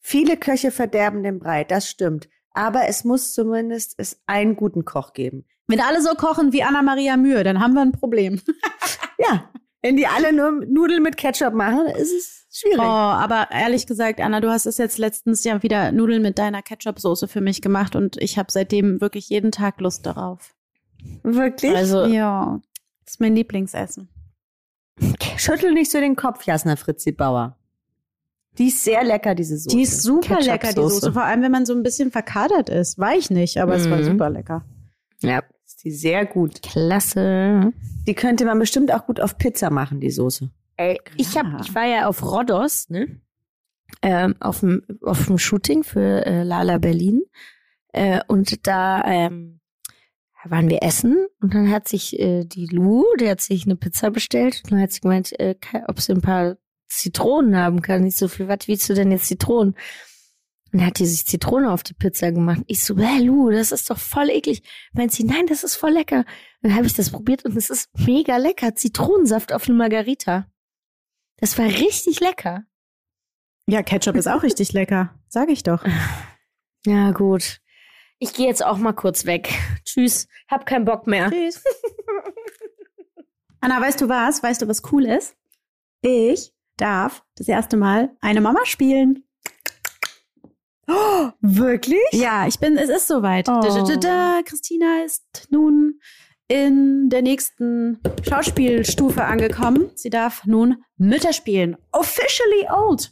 Viele 0.00 0.36
Köche 0.36 0.70
verderben 0.70 1.22
den 1.22 1.38
Brei, 1.38 1.64
das 1.64 1.88
stimmt. 1.88 2.28
Aber 2.50 2.86
es 2.88 3.04
muss 3.04 3.32
zumindest 3.32 3.94
es 3.98 4.20
einen 4.26 4.56
guten 4.56 4.84
Koch 4.84 5.12
geben. 5.12 5.46
Wenn 5.72 5.80
alle 5.80 6.00
so 6.02 6.10
kochen 6.14 6.52
wie 6.52 6.62
Anna-Maria 6.62 7.16
Mühe, 7.16 7.42
dann 7.44 7.60
haben 7.60 7.74
wir 7.74 7.82
ein 7.82 7.92
Problem. 7.92 8.40
Ja, 9.18 9.48
wenn 9.82 9.96
die 9.96 10.06
alle 10.08 10.32
nur 10.32 10.50
Nudeln 10.66 11.02
mit 11.02 11.16
Ketchup 11.16 11.54
machen, 11.54 11.86
ist 11.86 12.12
es 12.12 12.46
schwierig. 12.50 12.80
Oh, 12.80 12.82
aber 12.82 13.48
ehrlich 13.52 13.86
gesagt, 13.86 14.20
Anna, 14.20 14.40
du 14.40 14.50
hast 14.50 14.66
es 14.66 14.78
jetzt 14.78 14.98
letztens 14.98 15.44
ja 15.44 15.62
wieder 15.62 15.92
Nudeln 15.92 16.22
mit 16.22 16.38
deiner 16.38 16.60
Ketchup-Soße 16.60 17.28
für 17.28 17.40
mich 17.40 17.62
gemacht 17.62 17.94
und 17.94 18.16
ich 18.20 18.36
habe 18.36 18.50
seitdem 18.50 19.00
wirklich 19.00 19.28
jeden 19.28 19.52
Tag 19.52 19.80
Lust 19.80 20.06
darauf. 20.06 20.54
Wirklich? 21.22 21.74
Also, 21.76 22.04
Ja, 22.06 22.60
das 23.04 23.14
ist 23.14 23.20
mein 23.20 23.36
Lieblingsessen. 23.36 24.08
Schüttel 25.36 25.72
nicht 25.72 25.90
so 25.90 25.98
den 26.00 26.16
Kopf, 26.16 26.44
Jasna 26.46 26.74
Fritzi 26.76 27.12
Bauer. 27.12 27.56
Die 28.58 28.68
ist 28.68 28.84
sehr 28.84 29.02
lecker, 29.04 29.34
diese 29.34 29.56
Soße. 29.56 29.76
Die 29.76 29.82
ist 29.82 30.02
super 30.02 30.40
lecker, 30.40 30.68
die. 30.68 30.74
Soße. 30.74 31.12
Vor 31.12 31.22
allem, 31.22 31.42
wenn 31.42 31.52
man 31.52 31.64
so 31.64 31.72
ein 31.74 31.82
bisschen 31.82 32.10
verkadert 32.10 32.68
ist. 32.68 32.98
War 32.98 33.14
ich 33.14 33.30
nicht, 33.30 33.58
aber 33.58 33.76
es 33.76 33.88
war 33.88 33.98
Mhm. 33.98 34.04
super 34.04 34.30
lecker. 34.30 34.64
ja, 35.20 35.42
Ist 35.82 35.84
die 35.84 35.90
sehr 35.90 36.26
gut. 36.26 36.62
klasse. 36.62 37.72
Die 38.06 38.14
könnte 38.14 38.44
man 38.44 38.56
bestimmt 38.60 38.92
auch 38.92 39.04
gut 39.06 39.20
auf 39.20 39.36
Pizza 39.36 39.68
machen, 39.68 39.98
die 39.98 40.10
Soße. 40.10 40.48
Ey, 40.76 41.00
ich 41.16 41.36
hab, 41.36 41.60
ich 41.60 41.74
war 41.74 41.86
ja 41.86 42.06
auf 42.06 42.22
Rhodos, 42.22 42.88
ne? 42.88 43.20
Ähm, 44.00 44.36
auf 44.38 44.60
dem 44.60 44.84
auf 45.02 45.26
dem 45.26 45.38
Shooting 45.38 45.82
für 45.82 46.24
äh, 46.24 46.44
Lala 46.44 46.78
Berlin 46.78 47.22
äh, 47.88 48.20
und 48.28 48.66
da 48.68 49.02
ähm, 49.04 49.60
waren 50.44 50.70
wir 50.70 50.84
essen 50.84 51.26
und 51.40 51.52
dann 51.52 51.70
hat 51.70 51.88
sich 51.88 52.16
äh, 52.18 52.44
die 52.44 52.66
Lu, 52.66 53.04
die 53.18 53.28
hat 53.28 53.40
sich 53.40 53.64
eine 53.66 53.74
Pizza 53.74 54.10
bestellt 54.10 54.62
und 54.64 54.72
dann 54.72 54.80
hat 54.80 54.92
sie 54.92 55.00
gemeint, 55.00 55.38
äh, 55.40 55.56
ob 55.88 56.00
sie 56.00 56.12
ein 56.12 56.22
paar 56.22 56.58
Zitronen 56.88 57.56
haben 57.56 57.82
kann. 57.82 58.04
Nicht 58.04 58.16
so 58.16 58.28
viel, 58.28 58.46
was 58.46 58.68
willst 58.68 58.88
du 58.88 58.94
denn 58.94 59.10
jetzt 59.10 59.26
Zitronen? 59.26 59.74
Und 60.72 60.78
dann 60.78 60.86
hat 60.86 60.98
die 60.98 61.06
sich 61.06 61.26
Zitrone 61.26 61.70
auf 61.70 61.82
die 61.82 61.92
Pizza 61.92 62.32
gemacht. 62.32 62.62
Ich 62.66 62.82
so, 62.82 62.96
hä, 62.96 63.18
Lu, 63.22 63.50
das 63.50 63.72
ist 63.72 63.90
doch 63.90 63.98
voll 63.98 64.30
eklig. 64.30 64.62
Meint 64.92 65.12
sie, 65.12 65.24
nein, 65.24 65.46
das 65.46 65.64
ist 65.64 65.76
voll 65.76 65.90
lecker. 65.90 66.24
Dann 66.62 66.74
habe 66.74 66.86
ich 66.86 66.94
das 66.94 67.10
probiert 67.10 67.44
und 67.44 67.56
es 67.56 67.68
ist 67.68 67.90
mega 67.98 68.38
lecker. 68.38 68.74
Zitronensaft 68.74 69.52
auf 69.52 69.68
eine 69.68 69.76
Margarita. 69.76 70.46
Das 71.36 71.58
war 71.58 71.66
richtig 71.66 72.20
lecker. 72.20 72.64
Ja, 73.66 73.82
Ketchup 73.82 74.16
ist 74.16 74.28
auch 74.28 74.42
richtig 74.42 74.72
lecker. 74.72 75.14
Sag 75.28 75.50
ich 75.50 75.62
doch. 75.62 75.84
Ja, 76.84 77.12
gut. 77.12 77.60
Ich 78.18 78.32
gehe 78.34 78.48
jetzt 78.48 78.64
auch 78.64 78.76
mal 78.76 78.92
kurz 78.92 79.24
weg. 79.24 79.56
Tschüss. 79.84 80.26
Hab 80.48 80.66
keinen 80.66 80.84
Bock 80.84 81.06
mehr. 81.06 81.30
Tschüss. 81.30 81.62
Anna, 83.60 83.80
weißt 83.80 84.00
du 84.00 84.08
was? 84.08 84.42
Weißt 84.42 84.62
du, 84.62 84.66
was 84.66 84.82
cool 84.90 85.06
ist? 85.06 85.36
Ich 86.00 86.52
darf 86.76 87.24
das 87.36 87.46
erste 87.46 87.76
Mal 87.76 88.16
eine 88.20 88.40
Mama 88.40 88.58
spielen. 88.64 89.24
Oh, 90.88 91.30
wirklich? 91.40 91.98
Ja, 92.12 92.46
ich 92.46 92.58
bin, 92.58 92.76
es 92.76 92.88
ist 92.90 93.06
soweit. 93.08 93.48
Oh. 93.48 93.60
Da, 93.60 93.68
da, 93.68 93.82
da, 93.82 93.96
da. 93.96 94.40
Christina 94.44 95.02
ist 95.04 95.48
nun 95.50 96.00
in 96.48 97.08
der 97.08 97.22
nächsten 97.22 98.00
Schauspielstufe 98.28 99.24
angekommen. 99.24 99.90
Sie 99.94 100.10
darf 100.10 100.44
nun 100.44 100.82
Mütter 100.96 101.32
spielen. 101.32 101.76
Officially 101.92 102.66
old 102.70 103.10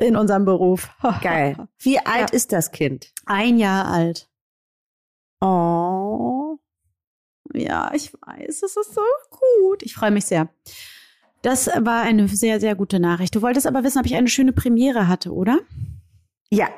in 0.00 0.16
unserem 0.16 0.44
Beruf. 0.44 0.88
Geil. 1.22 1.68
Wie 1.78 1.98
alt 1.98 2.30
Ja. 2.30 2.36
ist 2.36 2.52
das 2.52 2.72
Kind? 2.72 3.12
Ein 3.26 3.58
Jahr 3.58 3.86
alt. 3.86 4.28
Oh. 5.40 6.58
Ja, 7.52 7.90
ich 7.94 8.12
weiß, 8.12 8.62
es 8.62 8.76
ist 8.76 8.94
so 8.94 9.00
gut. 9.30 9.82
Ich 9.82 9.94
freue 9.94 10.10
mich 10.10 10.24
sehr. 10.26 10.48
Das 11.42 11.66
war 11.68 12.02
eine 12.02 12.28
sehr, 12.28 12.60
sehr 12.60 12.74
gute 12.74 13.00
Nachricht. 13.00 13.34
Du 13.34 13.42
wolltest 13.42 13.66
aber 13.66 13.82
wissen, 13.82 13.98
ob 13.98 14.06
ich 14.06 14.14
eine 14.14 14.28
schöne 14.28 14.52
Premiere 14.52 15.08
hatte, 15.08 15.32
oder? 15.32 15.58
Ja. 16.50 16.68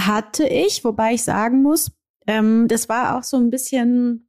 Hatte 0.00 0.46
ich, 0.46 0.84
wobei 0.84 1.14
ich 1.14 1.22
sagen 1.22 1.62
muss, 1.62 1.92
ähm, 2.26 2.68
das 2.68 2.88
war 2.88 3.18
auch 3.18 3.22
so 3.22 3.36
ein 3.36 3.50
bisschen, 3.50 4.28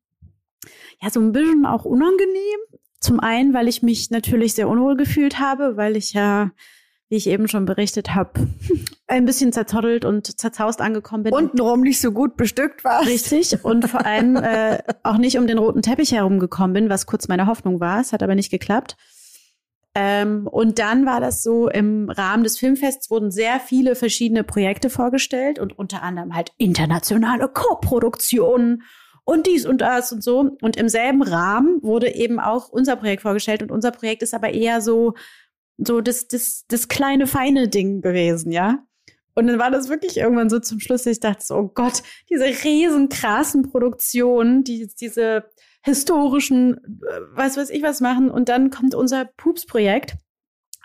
ja, 1.02 1.10
so 1.10 1.20
ein 1.20 1.32
bisschen 1.32 1.66
auch 1.66 1.86
unangenehm. 1.86 2.60
Zum 3.00 3.20
einen, 3.20 3.54
weil 3.54 3.68
ich 3.68 3.84
mich 3.84 4.10
natürlich 4.10 4.54
sehr 4.56 4.68
unwohl 4.68 4.98
gefühlt 4.98 5.40
habe, 5.40 5.78
weil 5.78 5.96
ich 5.96 6.14
ja, 6.14 6.52
wie 7.10 7.18
ich 7.18 7.28
eben 7.28 7.48
schon 7.48 7.66
berichtet 7.66 8.16
habe, 8.16 8.32
ein 9.08 9.26
bisschen 9.26 9.54
zerzottelt 9.54 10.06
und 10.06 10.40
zerzaust 10.40 10.82
angekommen 10.82 11.24
bin. 11.24 11.34
Untenrum 11.34 11.82
nicht 11.82 12.02
so 12.02 12.12
gut 12.12 12.36
bestückt 12.36 12.84
war. 12.84 13.06
Richtig. 13.06 13.64
Und 13.64 13.88
vor 13.88 14.06
allem 14.06 14.36
äh, 14.38 14.80
auch 15.04 15.18
nicht 15.18 15.38
um 15.38 15.46
den 15.46 15.60
roten 15.60 15.84
Teppich 15.84 16.14
herumgekommen 16.14 16.74
bin, 16.74 16.90
was 16.90 17.06
kurz 17.06 17.28
meine 17.28 17.46
Hoffnung 17.46 17.80
war. 17.80 18.02
Es 18.02 18.12
hat 18.12 18.24
aber 18.24 18.36
nicht 18.36 18.50
geklappt. 18.50 18.98
Ähm, 19.98 20.46
und 20.46 20.78
dann 20.78 21.06
war 21.06 21.22
das 21.22 21.42
so, 21.42 21.70
im 21.70 22.10
Rahmen 22.10 22.44
des 22.44 22.60
Filmfests 22.60 23.10
wurden 23.10 23.32
sehr 23.32 23.62
viele 23.62 23.96
verschiedene 23.96 24.44
Projekte 24.44 24.90
vorgestellt 24.90 25.58
und 25.58 25.80
unter 25.80 26.04
anderem 26.04 26.36
halt 26.36 26.52
internationale 26.58 27.48
Co-Produktionen 27.48 28.84
und 29.24 29.48
dies 29.48 29.66
und 29.66 29.80
das 29.80 30.12
und 30.12 30.22
so. 30.22 30.58
Und 30.62 30.76
im 30.76 30.90
selben 30.90 31.24
Rahmen 31.24 31.82
wurde 31.82 32.14
eben 32.14 32.42
auch 32.42 32.68
unser 32.68 32.98
Projekt 32.98 33.22
vorgestellt 33.22 33.64
und 33.64 33.72
unser 33.72 33.92
Projekt 33.92 34.22
ist 34.22 34.34
aber 34.34 34.54
eher 34.54 34.82
so, 34.82 35.14
so 35.78 36.02
das, 36.02 36.28
das, 36.28 36.66
das 36.68 36.90
kleine, 36.90 37.26
feine 37.26 37.70
Ding 37.70 38.02
gewesen, 38.02 38.52
ja. 38.52 38.84
Und 39.34 39.48
dann 39.48 39.60
war 39.60 39.72
das 39.72 39.90
wirklich 39.90 40.18
irgendwann 40.18 40.50
so 40.50 40.60
zum 40.60 40.80
Schluss, 40.80 41.06
ich 41.06 41.20
dachte 41.22 41.46
so, 41.46 41.56
oh 41.56 41.72
Gott, 41.74 42.04
diese 42.30 42.46
riesen 42.46 43.10
krassen 43.10 43.70
Produktionen, 43.70 44.64
die 44.64 44.90
diese 45.00 45.46
historischen, 45.86 46.78
äh, 46.78 47.22
was 47.34 47.58
weiß 47.58 47.70
ich 47.70 47.84
was 47.84 48.02
machen. 48.02 48.30
Und 48.30 48.50
dann 48.50 48.70
kommt 48.70 48.94
unser 48.96 49.26
Pups-Projekt. 49.26 50.18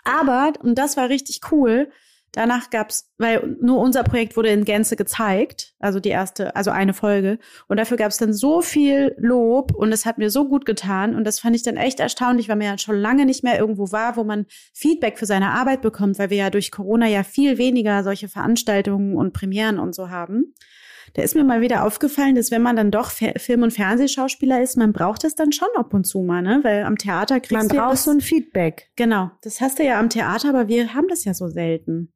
Aber, 0.03 0.53
und 0.61 0.77
das 0.77 0.97
war 0.97 1.09
richtig 1.09 1.41
cool, 1.51 1.91
danach 2.31 2.69
gab's, 2.69 3.11
weil 3.17 3.57
nur 3.61 3.79
unser 3.79 4.03
Projekt 4.03 4.37
wurde 4.37 4.49
in 4.49 4.63
Gänze 4.63 4.95
gezeigt, 4.95 5.73
also 5.79 5.99
die 5.99 6.09
erste, 6.09 6.55
also 6.55 6.71
eine 6.71 6.93
Folge. 6.93 7.39
Und 7.67 7.77
dafür 7.77 7.97
gab's 7.97 8.17
dann 8.17 8.33
so 8.33 8.61
viel 8.61 9.13
Lob 9.17 9.73
und 9.75 9.91
es 9.91 10.05
hat 10.05 10.17
mir 10.17 10.29
so 10.29 10.47
gut 10.47 10.65
getan. 10.65 11.15
Und 11.15 11.25
das 11.25 11.39
fand 11.39 11.55
ich 11.55 11.63
dann 11.63 11.77
echt 11.77 11.99
erstaunlich, 11.99 12.47
weil 12.49 12.55
man 12.55 12.67
ja 12.67 12.77
schon 12.77 12.97
lange 12.97 13.25
nicht 13.25 13.43
mehr 13.43 13.59
irgendwo 13.59 13.91
war, 13.91 14.15
wo 14.15 14.23
man 14.23 14.45
Feedback 14.73 15.19
für 15.19 15.25
seine 15.25 15.51
Arbeit 15.51 15.81
bekommt, 15.81 16.19
weil 16.19 16.29
wir 16.29 16.37
ja 16.37 16.49
durch 16.49 16.71
Corona 16.71 17.07
ja 17.07 17.23
viel 17.23 17.57
weniger 17.57 18.03
solche 18.03 18.29
Veranstaltungen 18.29 19.15
und 19.15 19.33
Premieren 19.33 19.79
und 19.79 19.93
so 19.93 20.09
haben. 20.09 20.53
Da 21.13 21.21
ist 21.23 21.35
mir 21.35 21.43
mal 21.43 21.61
wieder 21.61 21.85
aufgefallen, 21.85 22.35
dass 22.35 22.51
wenn 22.51 22.61
man 22.61 22.75
dann 22.75 22.89
doch 22.91 23.11
Film- 23.11 23.63
und 23.63 23.71
Fernsehschauspieler 23.71 24.61
ist, 24.61 24.77
man 24.77 24.93
braucht 24.93 25.23
es 25.23 25.35
dann 25.35 25.51
schon 25.51 25.67
ab 25.75 25.93
und 25.93 26.05
zu 26.05 26.21
mal, 26.21 26.41
ne? 26.41 26.59
Weil 26.63 26.83
am 26.83 26.97
Theater 26.97 27.39
kriegst 27.39 27.51
Man 27.51 27.67
du 27.67 27.75
ja 27.75 27.95
so 27.95 28.11
ein 28.11 28.21
Feedback. 28.21 28.89
Genau, 28.95 29.31
das 29.41 29.59
hast 29.61 29.79
du 29.79 29.83
ja 29.83 29.99
am 29.99 30.09
Theater, 30.09 30.49
aber 30.49 30.67
wir 30.67 30.93
haben 30.93 31.07
das 31.09 31.25
ja 31.25 31.33
so 31.33 31.47
selten. 31.49 32.13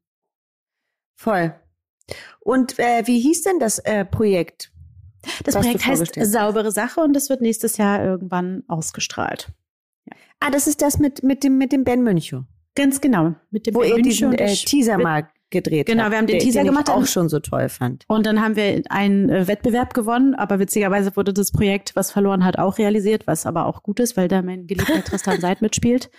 Voll. 1.17 1.53
Und 2.39 2.77
äh, 2.79 3.03
wie 3.05 3.19
hieß 3.19 3.43
denn 3.43 3.59
das 3.59 3.79
äh, 3.79 4.05
Projekt? 4.05 4.71
Das 5.43 5.55
Projekt 5.55 5.85
heißt. 5.85 6.13
Saubere 6.21 6.71
Sache 6.71 7.01
und 7.01 7.13
das 7.13 7.29
wird 7.29 7.41
nächstes 7.41 7.77
Jahr 7.77 8.03
irgendwann 8.03 8.63
ausgestrahlt. 8.67 9.51
Ah, 10.39 10.51
das 10.51 10.67
ist 10.67 10.81
das 10.81 10.99
mit, 10.99 11.23
mit 11.23 11.43
dem, 11.43 11.57
mit 11.57 11.71
dem 11.71 11.83
Ben 11.83 12.03
Münchow. 12.03 12.43
Ganz 12.75 13.01
genau. 13.01 13.33
Mit 13.49 13.65
dem 13.67 13.73
Wo 13.73 13.81
ihr 13.83 13.93
München 13.95 14.03
diesen 14.09 14.27
und 14.29 14.39
äh, 14.41 14.51
ich- 14.51 14.65
Teaser 14.65 14.97
mal 14.97 15.29
gedreht 15.49 15.85
Genau, 15.87 16.03
habt, 16.03 16.11
wir 16.11 16.17
haben 16.17 16.27
den 16.27 16.37
der- 16.37 16.43
Teaser 16.45 16.59
den 16.61 16.67
gemacht, 16.67 16.85
Ich 16.89 16.93
auch 16.93 17.05
schon 17.05 17.29
so 17.29 17.39
toll 17.39 17.69
fand. 17.69 18.03
Und 18.07 18.25
dann 18.25 18.41
haben 18.41 18.55
wir 18.55 18.81
einen 18.89 19.29
äh, 19.29 19.47
Wettbewerb 19.47 19.93
gewonnen, 19.93 20.35
aber 20.35 20.59
witzigerweise 20.59 21.15
wurde 21.15 21.33
das 21.33 21.51
Projekt, 21.51 21.95
was 21.95 22.11
verloren 22.11 22.43
hat, 22.43 22.57
auch 22.57 22.77
realisiert, 22.77 23.27
was 23.27 23.45
aber 23.45 23.65
auch 23.65 23.83
gut 23.83 23.99
ist, 23.99 24.17
weil 24.17 24.27
da 24.27 24.41
mein 24.41 24.67
geliebter 24.67 25.03
Tristan 25.03 25.39
Seid 25.39 25.61
mitspielt. 25.61 26.09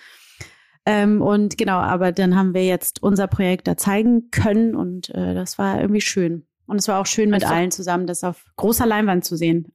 Ähm, 0.87 1.21
und 1.21 1.59
genau, 1.59 1.79
aber 1.79 2.13
dann 2.13 2.37
haben 2.37 2.55
wir 2.55 2.65
jetzt 2.65 3.03
unser 3.03 3.27
Projekt 3.27 3.67
da 3.67 3.77
zeigen 3.77 4.31
können 4.31 4.77
und 4.77 5.11
äh, 5.11 5.35
das 5.35 5.59
war 5.59 5.81
irgendwie 5.81 6.01
schön. 6.01 6.47
Und 6.67 6.79
es 6.79 6.87
war 6.89 7.01
auch 7.01 7.07
schön 7.07 7.31
mit 7.31 7.43
Also- 7.43 7.55
allen 7.55 7.71
zusammen, 7.73 8.07
das 8.07 8.23
auf 8.25 8.45
großer 8.57 8.87
Leinwand 8.87 9.25
zu 9.25 9.37
sehen. 9.37 9.73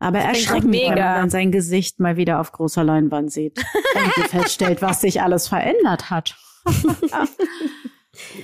Aber 0.00 0.20
erschreckend, 0.20 0.70
mega. 0.70 0.90
wenn 0.94 1.02
man 1.02 1.30
sein 1.30 1.50
Gesicht 1.50 1.98
mal 1.98 2.16
wieder 2.16 2.38
auf 2.40 2.52
großer 2.52 2.84
Leinwand 2.84 3.32
sieht 3.32 3.58
und 4.18 4.26
feststellt, 4.28 4.80
was 4.82 5.00
sich 5.00 5.22
alles 5.22 5.48
verändert 5.48 6.10
hat. 6.10 6.36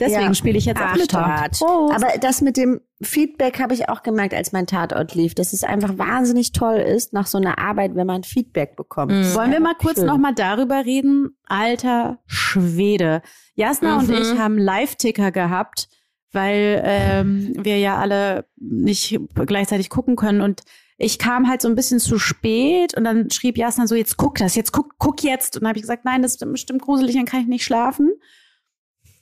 Deswegen 0.00 0.22
Ja. 0.22 0.34
spiele 0.34 0.58
ich 0.58 0.64
jetzt 0.66 0.80
auch 0.80 0.94
mit. 0.94 1.14
Ach, 1.14 1.50
Aber 1.62 2.18
das 2.20 2.40
mit 2.40 2.56
dem 2.56 2.80
Feedback 3.02 3.60
habe 3.60 3.74
ich 3.74 3.88
auch 3.88 4.02
gemerkt, 4.02 4.34
als 4.34 4.52
mein 4.52 4.66
Tatort 4.66 5.14
lief, 5.14 5.34
dass 5.34 5.52
es 5.52 5.64
einfach 5.64 5.98
wahnsinnig 5.98 6.52
toll 6.52 6.76
ist, 6.76 7.12
nach 7.12 7.26
so 7.26 7.38
einer 7.38 7.58
Arbeit, 7.58 7.94
wenn 7.94 8.06
man 8.06 8.22
Feedback 8.22 8.76
bekommt. 8.76 9.12
Mhm. 9.12 9.34
Wollen 9.34 9.50
wir 9.52 9.60
mal 9.60 9.74
kurz 9.74 9.96
Schön. 9.98 10.06
noch 10.06 10.18
mal 10.18 10.34
darüber 10.34 10.84
reden? 10.84 11.36
Alter 11.46 12.18
Schwede. 12.26 13.22
Jasna 13.54 13.98
und 13.98 14.08
Mhm. 14.08 14.14
ich 14.14 14.38
haben 14.38 14.58
Live-Ticker 14.58 15.30
gehabt, 15.32 15.88
weil 16.32 16.80
ähm, 16.84 17.52
wir 17.58 17.78
ja 17.78 17.96
alle 17.98 18.46
nicht 18.56 19.18
gleichzeitig 19.34 19.90
gucken 19.90 20.16
können. 20.16 20.40
Und 20.40 20.62
ich 20.96 21.18
kam 21.18 21.48
halt 21.48 21.60
so 21.62 21.68
ein 21.68 21.74
bisschen 21.74 21.98
zu 21.98 22.18
spät 22.18 22.96
und 22.96 23.04
dann 23.04 23.30
schrieb 23.30 23.58
Jasna 23.58 23.86
so, 23.86 23.94
jetzt 23.96 24.16
guck 24.16 24.36
das, 24.38 24.54
jetzt 24.54 24.72
guck, 24.72 24.94
guck 24.98 25.22
jetzt. 25.24 25.56
Und 25.56 25.62
dann 25.62 25.68
habe 25.70 25.78
ich 25.78 25.82
gesagt, 25.82 26.04
nein, 26.04 26.22
das 26.22 26.32
ist 26.36 26.52
bestimmt 26.52 26.82
gruselig, 26.82 27.14
dann 27.16 27.24
kann 27.24 27.40
ich 27.40 27.46
nicht 27.48 27.64
schlafen. 27.64 28.12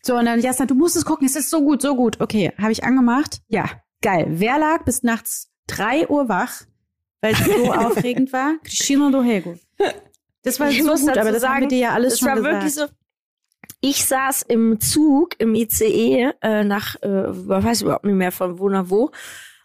So, 0.04 0.16
und 0.16 0.24
dann 0.26 0.40
Jasna, 0.40 0.66
du 0.66 0.74
musst 0.74 0.96
es 0.96 1.04
gucken, 1.04 1.26
es 1.26 1.36
ist 1.36 1.48
so 1.50 1.60
gut, 1.62 1.80
so 1.80 1.94
gut. 1.94 2.20
Okay, 2.20 2.52
habe 2.58 2.72
ich 2.72 2.82
angemacht. 2.82 3.40
Ja, 3.48 3.66
geil. 4.02 4.26
Wer 4.30 4.58
lag 4.58 4.84
bis 4.84 5.02
nachts 5.02 5.50
drei 5.68 6.08
Uhr 6.08 6.28
wach, 6.28 6.62
weil 7.20 7.34
es 7.34 7.44
so 7.44 7.72
aufregend 7.72 8.32
war? 8.32 8.54
Cristina 8.64 9.10
Dorrego. 9.10 9.58
Das 10.42 10.58
war 10.58 10.70
Ich 10.70 10.82
so 10.82 10.92
gut, 10.92 11.02
aber 11.02 11.14
das 11.14 11.18
haben 11.18 11.32
wir 11.32 11.40
sagen, 11.40 11.68
dir 11.68 11.78
ja 11.78 11.90
alles 11.90 12.14
Es 12.14 12.18
schon 12.18 12.34
gesagt. 12.34 12.44
wirklich 12.54 12.74
so. 12.74 12.86
Ich 13.80 14.04
saß 14.04 14.42
im 14.42 14.80
Zug, 14.80 15.38
im 15.38 15.54
ICE, 15.54 16.32
äh, 16.40 16.64
nach, 16.64 16.96
äh, 17.02 17.30
ich 17.30 17.48
weiß 17.48 17.82
überhaupt 17.82 18.04
nicht 18.04 18.14
mehr 18.14 18.32
von 18.32 18.58
wo 18.58 18.68
nach 18.68 18.90
wo, 18.90 19.10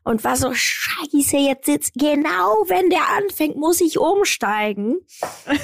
und 0.03 0.23
war 0.23 0.37
so, 0.37 0.51
scheiße, 0.53 1.37
jetzt 1.37 1.65
sitzt, 1.65 1.93
genau 1.95 2.63
wenn 2.67 2.89
der 2.89 3.09
anfängt, 3.17 3.57
muss 3.57 3.81
ich 3.81 3.97
umsteigen. 3.99 4.99
und 5.47 5.55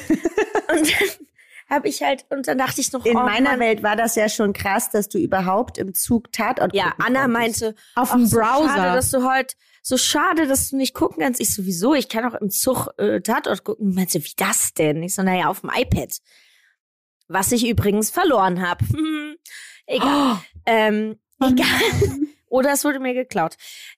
dann 0.68 1.28
habe 1.74 1.88
ich 1.88 2.02
halt, 2.04 2.26
und 2.30 2.48
dann 2.48 2.58
dachte 2.58 2.80
ich 2.82 2.92
noch, 2.94 3.06
In 3.06 3.18
oh 3.18 3.22
meiner 3.22 3.52
Mann. 3.52 3.60
Welt 3.60 3.84
war 3.84 3.96
das 3.96 4.16
ja 4.16 4.30
schon 4.30 4.54
krass, 4.54 4.90
dass 4.92 5.10
du 5.10 5.18
überhaupt 5.18 5.78
im 5.78 5.94
Zug 5.94 6.32
Tatort 6.32 6.74
Ja, 6.74 6.94
Anna 7.00 7.28
meinte, 7.28 7.76
Auf 7.96 8.12
dem 8.12 8.26
so 8.26 8.38
Browser. 8.38 8.70
schade, 8.70 8.96
dass 8.96 9.12
du 9.12 9.30
heute, 9.30 9.56
so 9.82 9.98
schade, 9.98 10.48
dass 10.48 10.70
du 10.70 10.78
nicht 10.78 10.94
gucken 10.94 11.22
kannst. 11.24 11.42
Ich 11.42 11.54
sowieso, 11.54 11.94
ich 11.94 12.08
kann 12.08 12.26
auch 12.26 12.40
im 12.40 12.50
Zug 12.50 12.88
äh, 12.98 13.20
Tatort 13.22 13.64
gucken. 13.64 13.94
Meinst 13.94 14.16
du, 14.16 14.20
wie 14.20 14.32
das 14.38 14.74
denn? 14.74 15.04
Ich 15.04 15.16
so, 15.16 15.24
naja, 15.24 15.48
auf 15.48 15.62
dem 15.62 15.72
iPad. 15.76 16.18
Was 17.28 17.52
ich 17.52 17.68
übrigens 17.68 18.10
verloren 18.10 18.62
habe. 18.68 18.86
Egal. 19.86 20.40
Ähm, 20.66 21.18
Oh 21.40 21.48
egal. 21.50 21.68
Oder 22.48 22.72
es 22.74 22.86
wurde 22.86 23.00
mir 23.00 23.14
geklaut. 23.14 23.56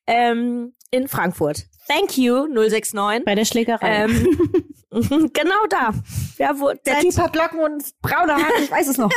Ähm, 0.07 0.73
in 0.89 1.07
Frankfurt. 1.07 1.65
Thank 1.87 2.17
you, 2.17 2.47
069. 2.47 3.25
Bei 3.25 3.35
der 3.35 3.45
Schlägerei. 3.45 4.05
Ähm, 4.05 4.63
genau 5.33 5.65
da. 5.69 5.93
Ja, 6.37 6.57
wo, 6.59 6.71
Der 6.85 6.99
Typ 6.99 7.17
hat 7.17 7.35
Locken 7.35 7.59
und 7.59 7.83
braune 8.01 8.35
Haare, 8.35 8.61
ich 8.63 8.71
weiß 8.71 8.87
es 8.87 8.97
noch. 8.97 9.11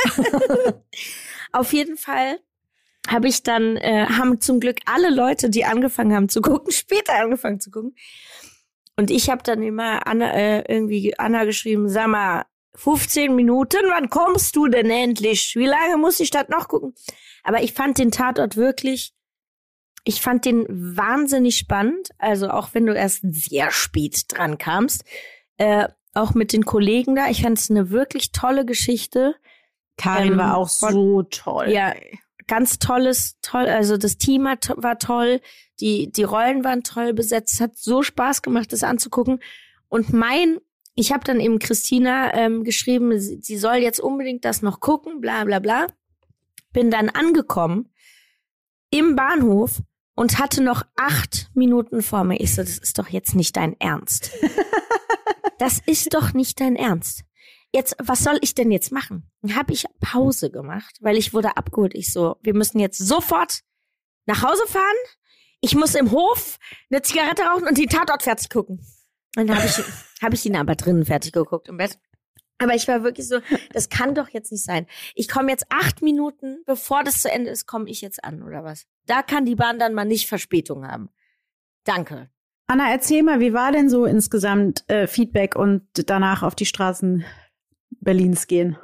Auf 1.51 1.73
jeden 1.73 1.97
Fall 1.97 2.39
habe 3.07 3.27
ich 3.27 3.43
dann, 3.43 3.77
äh, 3.77 4.05
haben 4.05 4.41
zum 4.41 4.59
Glück 4.59 4.79
alle 4.85 5.09
Leute, 5.09 5.49
die 5.49 5.65
angefangen 5.65 6.13
haben 6.13 6.29
zu 6.29 6.41
gucken, 6.41 6.71
später 6.73 7.15
angefangen 7.15 7.59
zu 7.59 7.71
gucken. 7.71 7.95
Und 8.97 9.09
ich 9.09 9.29
habe 9.29 9.41
dann 9.43 9.63
immer 9.63 10.05
Anna, 10.05 10.33
äh, 10.33 10.63
irgendwie 10.67 11.17
Anna 11.17 11.45
geschrieben, 11.45 11.87
sag 11.87 12.07
mal, 12.07 12.45
15 12.75 13.33
Minuten, 13.33 13.79
wann 13.89 14.09
kommst 14.09 14.55
du 14.55 14.67
denn 14.67 14.89
endlich? 14.89 15.55
Wie 15.55 15.65
lange 15.65 15.97
muss 15.97 16.19
ich 16.19 16.29
das 16.29 16.49
noch 16.49 16.67
gucken? 16.67 16.93
Aber 17.43 17.63
ich 17.63 17.73
fand 17.73 17.97
den 17.97 18.11
Tatort 18.11 18.57
wirklich, 18.57 19.13
ich 20.03 20.21
fand 20.21 20.45
den 20.45 20.65
wahnsinnig 20.69 21.57
spannend. 21.57 22.09
Also 22.17 22.49
auch 22.49 22.69
wenn 22.73 22.85
du 22.85 22.93
erst 22.93 23.21
sehr 23.23 23.71
spät 23.71 24.25
dran 24.27 24.57
kamst, 24.57 25.03
äh, 25.59 25.87
auch 26.13 26.33
mit 26.33 26.53
den 26.53 26.65
Kollegen 26.65 27.15
da. 27.15 27.29
Ich 27.29 27.43
fand 27.43 27.59
es 27.59 27.69
eine 27.69 27.91
wirklich 27.91 28.31
tolle 28.31 28.65
Geschichte. 28.65 29.35
Karin 29.97 30.33
ähm, 30.33 30.37
war 30.39 30.57
auch 30.57 30.69
so 30.69 31.23
toll. 31.23 31.69
Ja, 31.69 31.93
ganz 32.47 32.79
tolles, 32.79 33.37
toll, 33.41 33.67
also 33.67 33.95
das 33.97 34.17
Team 34.17 34.47
hat, 34.47 34.73
war 34.75 34.97
toll, 34.97 35.39
die, 35.79 36.11
die 36.11 36.23
Rollen 36.23 36.63
waren 36.63 36.83
toll 36.83 37.13
besetzt, 37.13 37.53
es 37.53 37.61
hat 37.61 37.77
so 37.77 38.01
Spaß 38.01 38.41
gemacht, 38.41 38.73
das 38.73 38.83
anzugucken. 38.83 39.39
Und 39.87 40.11
mein, 40.11 40.57
ich 40.95 41.13
habe 41.13 41.23
dann 41.23 41.39
eben 41.39 41.59
Christina 41.59 42.33
ähm, 42.33 42.63
geschrieben, 42.63 43.17
sie, 43.19 43.39
sie 43.41 43.57
soll 43.57 43.75
jetzt 43.75 43.99
unbedingt 43.99 44.45
das 44.45 44.61
noch 44.61 44.79
gucken, 44.79 45.21
bla 45.21 45.43
bla 45.43 45.59
bla. 45.59 45.87
Bin 46.73 46.89
dann 46.89 47.09
angekommen 47.09 47.89
im 48.89 49.15
Bahnhof 49.15 49.81
und 50.15 50.39
hatte 50.39 50.61
noch 50.63 50.83
acht 50.97 51.49
Minuten 51.53 52.01
vor 52.01 52.23
mir. 52.23 52.39
Ich 52.39 52.55
so, 52.55 52.61
das 52.61 52.77
ist 52.77 52.97
doch 52.97 53.09
jetzt 53.09 53.35
nicht 53.35 53.55
dein 53.55 53.79
Ernst. 53.79 54.31
das 55.59 55.79
ist 55.85 56.13
doch 56.13 56.33
nicht 56.33 56.59
dein 56.59 56.75
Ernst 56.75 57.23
jetzt, 57.73 57.95
was 57.99 58.23
soll 58.23 58.37
ich 58.41 58.55
denn 58.55 58.71
jetzt 58.71 58.91
machen? 58.91 59.29
Dann 59.41 59.55
habe 59.55 59.73
ich 59.73 59.85
Pause 59.99 60.51
gemacht, 60.51 60.97
weil 61.01 61.17
ich 61.17 61.33
wurde 61.33 61.57
abgeholt. 61.57 61.93
Ich 61.95 62.11
so, 62.11 62.37
wir 62.41 62.53
müssen 62.53 62.79
jetzt 62.79 62.97
sofort 62.97 63.61
nach 64.25 64.43
Hause 64.43 64.65
fahren. 64.67 64.95
Ich 65.61 65.75
muss 65.75 65.95
im 65.95 66.11
Hof 66.11 66.57
eine 66.89 67.01
Zigarette 67.01 67.43
rauchen 67.43 67.67
und 67.67 67.77
die 67.77 67.87
Tatort 67.87 68.23
fertig 68.23 68.49
gucken. 68.49 68.79
Und 69.35 69.47
dann 69.47 69.57
habe 69.57 69.67
ich, 69.67 69.77
hab 70.21 70.33
ich 70.33 70.45
ihn 70.45 70.55
aber 70.55 70.75
drinnen 70.75 71.05
fertig 71.05 71.31
geguckt 71.31 71.67
im 71.67 71.77
Bett. 71.77 71.99
Aber 72.61 72.75
ich 72.75 72.87
war 72.87 73.03
wirklich 73.03 73.27
so, 73.27 73.39
das 73.71 73.87
kann 73.87 74.15
doch 74.15 74.29
jetzt 74.29 74.51
nicht 74.51 74.65
sein. 74.65 74.85
Ich 75.15 75.29
komme 75.29 75.49
jetzt 75.49 75.65
acht 75.69 76.01
Minuten, 76.01 76.61
bevor 76.65 77.03
das 77.03 77.21
zu 77.21 77.31
Ende 77.31 77.51
ist, 77.51 77.67
komme 77.67 77.89
ich 77.89 78.01
jetzt 78.01 78.21
an, 78.23 78.43
oder 78.43 78.65
was? 78.65 78.85
Da 79.05 79.21
kann 79.23 79.45
die 79.45 79.55
Bahn 79.55 79.79
dann 79.79 79.93
mal 79.93 80.03
nicht 80.03 80.27
Verspätung 80.27 80.85
haben. 80.85 81.09
Danke. 81.85 82.29
Anna, 82.69 82.91
erzähl 82.91 83.23
mal, 83.23 83.39
wie 83.39 83.51
war 83.51 83.71
denn 83.71 83.89
so 83.89 84.05
insgesamt 84.05 84.87
äh, 84.89 85.07
Feedback 85.07 85.55
und 85.55 85.81
danach 86.07 86.43
auf 86.43 86.53
die 86.53 86.67
Straßen 86.67 87.25
Berlins 87.99 88.45
gehen? 88.45 88.77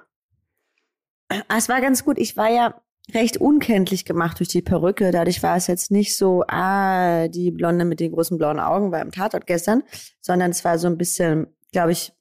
Ah, 1.30 1.44
Es 1.56 1.70
war 1.70 1.82
ganz 1.82 2.04
gut. 2.04 2.18
Ich 2.18 2.36
war 2.36 2.50
ja 2.50 2.82
recht 3.14 3.38
unkenntlich 3.38 4.04
gemacht 4.04 4.40
durch 4.40 4.50
die 4.50 4.64
Perücke. 4.64 5.12
Dadurch 5.12 5.44
war 5.44 5.56
es 5.56 5.68
jetzt 5.68 5.92
nicht 5.92 6.18
so, 6.18 6.44
ah, 6.48 7.28
die 7.28 7.52
Blonde 7.52 7.86
mit 7.86 8.00
den 8.00 8.12
großen 8.12 8.40
blauen 8.40 8.60
Augen 8.60 8.92
war 8.92 9.04
im 9.04 9.12
Tatort 9.12 9.46
gestern, 9.46 9.84
sondern 10.20 10.50
es 10.50 10.66
war 10.66 10.80
so 10.80 10.88
ein 10.88 10.98
bisschen, 10.98 11.46
glaube 11.72 11.92
ich, 11.92 12.12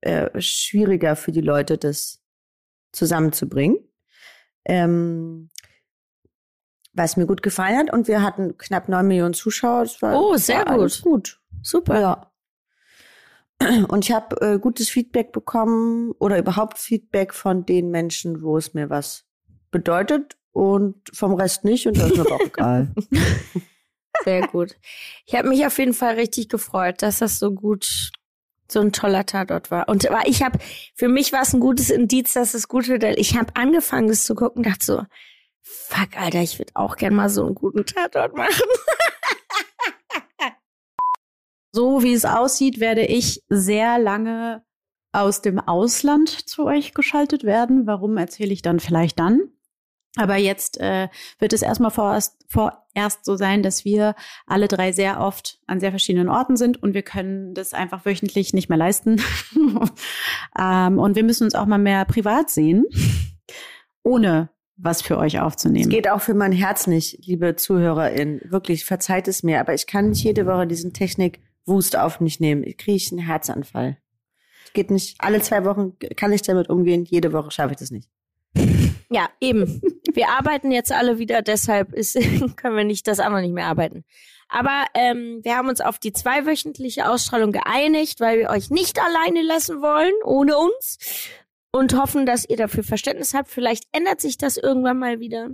äh, 0.00 0.30
schwieriger 0.40 1.14
für 1.14 1.30
die 1.30 1.42
Leute, 1.42 1.76
das 1.76 2.22
zusammenzubringen. 2.92 3.76
Ähm, 4.64 5.50
was 6.92 7.16
mir 7.16 7.26
gut 7.26 7.42
gefallen 7.42 7.76
hat. 7.78 7.92
Und 7.92 8.08
wir 8.08 8.22
hatten 8.22 8.56
knapp 8.58 8.88
neun 8.88 9.06
Millionen 9.06 9.34
Zuschauer. 9.34 9.82
Das 9.84 10.02
war, 10.02 10.20
Oh, 10.20 10.36
sehr 10.36 10.66
war 10.66 10.78
gut. 10.78 11.00
gut. 11.02 11.40
Super. 11.62 12.00
Ja. 12.00 12.32
Und 13.88 14.04
ich 14.04 14.12
habe 14.12 14.40
äh, 14.40 14.58
gutes 14.58 14.88
Feedback 14.88 15.30
bekommen 15.32 16.12
oder 16.18 16.36
überhaupt 16.38 16.78
Feedback 16.78 17.32
von 17.32 17.64
den 17.64 17.90
Menschen, 17.90 18.42
wo 18.42 18.56
es 18.56 18.74
mir 18.74 18.90
was 18.90 19.24
bedeutet 19.70 20.36
und 20.50 20.96
vom 21.14 21.34
Rest 21.34 21.64
nicht 21.64 21.86
und 21.86 21.96
das 21.96 22.10
ist 22.10 22.16
mir 22.18 22.26
auch 22.32 22.40
egal. 22.46 22.92
Sehr 24.24 24.48
gut. 24.48 24.76
Ich 25.26 25.34
habe 25.36 25.48
mich 25.48 25.64
auf 25.64 25.78
jeden 25.78 25.94
Fall 25.94 26.14
richtig 26.16 26.48
gefreut, 26.48 27.02
dass 27.02 27.20
das 27.20 27.38
so 27.38 27.52
gut, 27.52 28.10
so 28.68 28.80
ein 28.80 28.90
toller 28.92 29.24
Tatort 29.26 29.70
war. 29.70 29.88
Und 29.88 30.08
ich 30.26 30.42
habe, 30.42 30.58
für 30.96 31.08
mich 31.08 31.32
war 31.32 31.42
es 31.42 31.54
ein 31.54 31.60
gutes 31.60 31.88
Indiz, 31.90 32.32
dass 32.32 32.54
es 32.54 32.66
gut 32.66 32.88
wird. 32.88 33.04
Ich 33.16 33.36
habe 33.38 33.54
angefangen, 33.54 34.08
das 34.08 34.24
zu 34.24 34.34
gucken, 34.34 34.64
dachte 34.64 34.84
so, 34.84 35.02
fuck, 35.62 36.16
Alter, 36.16 36.42
ich 36.42 36.58
würde 36.58 36.72
auch 36.74 36.96
gern 36.96 37.14
mal 37.14 37.30
so 37.30 37.46
einen 37.46 37.54
guten 37.54 37.86
Tatort 37.86 38.36
machen. 38.36 38.52
So 41.74 42.02
wie 42.02 42.12
es 42.12 42.26
aussieht, 42.26 42.80
werde 42.80 43.06
ich 43.06 43.42
sehr 43.48 43.98
lange 43.98 44.62
aus 45.12 45.40
dem 45.40 45.58
Ausland 45.58 46.28
zu 46.28 46.66
euch 46.66 46.92
geschaltet 46.92 47.44
werden. 47.44 47.86
Warum 47.86 48.18
erzähle 48.18 48.52
ich 48.52 48.60
dann 48.60 48.78
vielleicht 48.78 49.18
dann? 49.18 49.40
Aber 50.16 50.36
jetzt 50.36 50.78
äh, 50.78 51.08
wird 51.38 51.54
es 51.54 51.62
erstmal 51.62 51.90
vorerst, 51.90 52.44
vorerst 52.46 53.24
so 53.24 53.36
sein, 53.36 53.62
dass 53.62 53.86
wir 53.86 54.14
alle 54.46 54.68
drei 54.68 54.92
sehr 54.92 55.20
oft 55.20 55.60
an 55.66 55.80
sehr 55.80 55.90
verschiedenen 55.90 56.28
Orten 56.28 56.56
sind 56.56 56.82
und 56.82 56.92
wir 56.92 57.02
können 57.02 57.54
das 57.54 57.72
einfach 57.72 58.04
wöchentlich 58.04 58.52
nicht 58.52 58.68
mehr 58.68 58.76
leisten. 58.76 59.22
ähm, 60.58 60.98
und 60.98 61.16
wir 61.16 61.24
müssen 61.24 61.44
uns 61.44 61.54
auch 61.54 61.64
mal 61.64 61.78
mehr 61.78 62.04
privat 62.04 62.50
sehen, 62.50 62.84
ohne 64.02 64.50
was 64.82 65.00
für 65.00 65.16
euch 65.16 65.34
Es 65.34 65.40
aufzunehmen. 65.40 65.88
geht 65.88 66.10
auch 66.10 66.20
für 66.20 66.34
mein 66.34 66.52
Herz 66.52 66.86
nicht, 66.86 67.24
liebe 67.24 67.56
ZuhörerInnen. 67.56 68.40
Wirklich, 68.50 68.84
verzeiht 68.84 69.28
es 69.28 69.42
mir, 69.42 69.60
aber 69.60 69.74
ich 69.74 69.86
kann 69.86 70.10
nicht 70.10 70.24
jede 70.24 70.44
Woche 70.46 70.66
diesen 70.66 70.92
Technik-Wust 70.92 71.96
auf 71.96 72.20
mich 72.20 72.40
nehmen. 72.40 72.64
Ich 72.64 72.76
kriege 72.76 73.02
einen 73.12 73.24
Herzanfall. 73.26 73.96
Geht 74.74 74.90
nicht. 74.90 75.16
Alle 75.18 75.40
zwei 75.40 75.64
Wochen 75.64 75.96
kann 76.16 76.32
ich 76.32 76.42
damit 76.42 76.68
umgehen. 76.68 77.04
Jede 77.04 77.32
Woche 77.32 77.50
schaffe 77.50 77.72
ich 77.72 77.78
das 77.78 77.90
nicht. 77.90 78.08
Ja, 79.10 79.28
eben. 79.40 79.80
Wir 80.14 80.30
arbeiten 80.30 80.72
jetzt 80.72 80.92
alle 80.92 81.18
wieder, 81.18 81.42
deshalb 81.42 81.92
ist, 81.92 82.14
können 82.56 82.76
wir 82.76 82.84
nicht 82.84 83.06
das 83.06 83.20
andere 83.20 83.42
nicht 83.42 83.54
mehr 83.54 83.66
arbeiten. 83.66 84.04
Aber 84.48 84.84
ähm, 84.94 85.40
wir 85.42 85.56
haben 85.56 85.68
uns 85.68 85.80
auf 85.80 85.98
die 85.98 86.12
zweiwöchentliche 86.12 87.08
Ausstrahlung 87.08 87.52
geeinigt, 87.52 88.20
weil 88.20 88.40
wir 88.40 88.50
euch 88.50 88.70
nicht 88.70 89.00
alleine 89.00 89.42
lassen 89.42 89.80
wollen, 89.80 90.12
ohne 90.24 90.58
uns. 90.58 90.98
Und 91.72 91.96
hoffen, 91.96 92.26
dass 92.26 92.48
ihr 92.48 92.56
dafür 92.56 92.84
Verständnis 92.84 93.34
habt. 93.34 93.48
Vielleicht 93.48 93.84
ändert 93.92 94.20
sich 94.20 94.36
das 94.36 94.56
irgendwann 94.58 94.98
mal 94.98 95.20
wieder. 95.20 95.50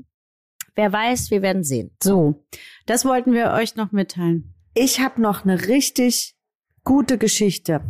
Wer 0.74 0.92
weiß, 0.92 1.30
wir 1.30 1.42
werden 1.42 1.64
sehen. 1.64 1.96
So, 2.02 2.44
das 2.86 3.04
wollten 3.04 3.32
wir 3.32 3.52
euch 3.52 3.76
noch 3.76 3.92
mitteilen. 3.92 4.54
Ich 4.74 5.00
habe 5.00 5.20
noch 5.20 5.44
eine 5.44 5.66
richtig 5.68 6.36
gute 6.84 7.18
Geschichte. 7.18 7.82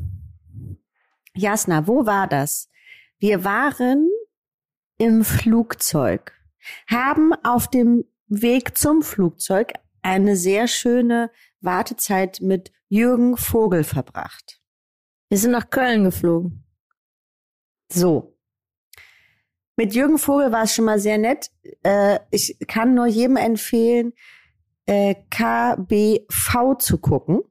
Jasna, 1.34 1.86
wo 1.86 2.06
war 2.06 2.26
das? 2.26 2.70
Wir 3.18 3.44
waren 3.44 4.10
im 4.96 5.24
Flugzeug, 5.24 6.32
haben 6.86 7.32
auf 7.44 7.68
dem 7.68 8.04
Weg 8.26 8.76
zum 8.76 9.02
Flugzeug 9.02 9.72
eine 10.02 10.36
sehr 10.36 10.68
schöne 10.68 11.30
Wartezeit 11.60 12.40
mit 12.40 12.72
Jürgen 12.88 13.36
Vogel 13.36 13.84
verbracht. 13.84 14.60
Wir 15.28 15.38
sind 15.38 15.50
nach 15.50 15.70
Köln 15.70 16.04
geflogen. 16.04 16.64
So. 17.92 18.34
Mit 19.76 19.94
Jürgen 19.94 20.18
Vogel 20.18 20.50
war 20.52 20.64
es 20.64 20.74
schon 20.74 20.84
mal 20.86 20.98
sehr 20.98 21.18
nett. 21.18 21.50
Äh, 21.82 22.18
ich 22.30 22.58
kann 22.66 22.94
nur 22.94 23.06
jedem 23.06 23.36
empfehlen, 23.36 24.12
äh, 24.86 25.14
KBV 25.30 26.78
zu 26.78 26.98
gucken. 26.98 27.42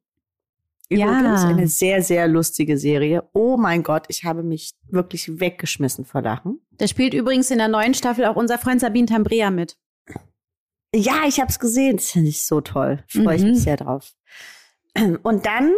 Ja. 0.89 1.07
Übrigens 1.19 1.43
eine 1.43 1.67
sehr, 1.67 2.01
sehr 2.01 2.27
lustige 2.27 2.77
Serie. 2.77 3.27
Oh 3.33 3.57
mein 3.57 3.83
Gott, 3.83 4.05
ich 4.07 4.23
habe 4.23 4.43
mich 4.43 4.73
wirklich 4.89 5.39
weggeschmissen 5.39 6.05
vor 6.05 6.21
Lachen. 6.21 6.61
Da 6.71 6.87
spielt 6.87 7.13
übrigens 7.13 7.51
in 7.51 7.57
der 7.57 7.67
neuen 7.67 7.93
Staffel 7.93 8.25
auch 8.25 8.35
unser 8.37 8.57
Freund 8.57 8.79
Sabine 8.81 9.05
Tambrea 9.07 9.49
mit. 9.51 9.77
Ja, 10.95 11.23
ich 11.27 11.39
habe 11.41 11.49
es 11.49 11.59
gesehen. 11.59 11.97
Das 11.97 12.11
finde 12.11 12.29
ich 12.29 12.45
so 12.45 12.61
toll. 12.61 13.03
Freue 13.07 13.35
ich 13.35 13.41
Mhm. 13.43 13.49
mich 13.49 13.61
sehr 13.61 13.75
drauf. 13.77 14.13
Und 15.23 15.45
dann 15.45 15.73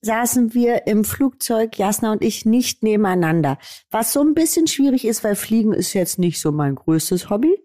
saßen 0.00 0.54
wir 0.54 0.86
im 0.86 1.04
Flugzeug, 1.04 1.78
Jasna 1.78 2.12
und 2.12 2.22
ich, 2.22 2.44
nicht 2.44 2.82
nebeneinander. 2.82 3.58
Was 3.90 4.12
so 4.12 4.20
ein 4.20 4.34
bisschen 4.34 4.66
schwierig 4.66 5.04
ist, 5.04 5.24
weil 5.24 5.34
Fliegen 5.34 5.72
ist 5.72 5.92
jetzt 5.92 6.18
nicht 6.18 6.40
so 6.40 6.52
mein 6.52 6.74
größtes 6.74 7.30
Hobby. 7.30 7.62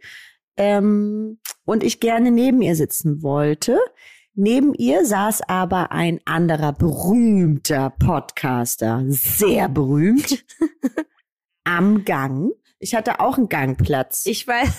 Ähm, 0.57 1.39
und 1.65 1.83
ich 1.83 1.99
gerne 1.99 2.31
neben 2.31 2.61
ihr 2.61 2.75
sitzen 2.75 3.23
wollte. 3.23 3.79
Neben 4.35 4.73
ihr 4.73 5.05
saß 5.05 5.41
aber 5.47 5.91
ein 5.91 6.19
anderer 6.25 6.73
berühmter 6.73 7.91
Podcaster, 7.91 9.03
sehr 9.07 9.69
berühmt, 9.69 10.43
am 11.63 12.03
Gang. 12.03 12.51
Ich 12.79 12.95
hatte 12.95 13.19
auch 13.19 13.37
einen 13.37 13.49
Gangplatz. 13.49 14.25
Ich 14.25 14.47
weiß, 14.47 14.69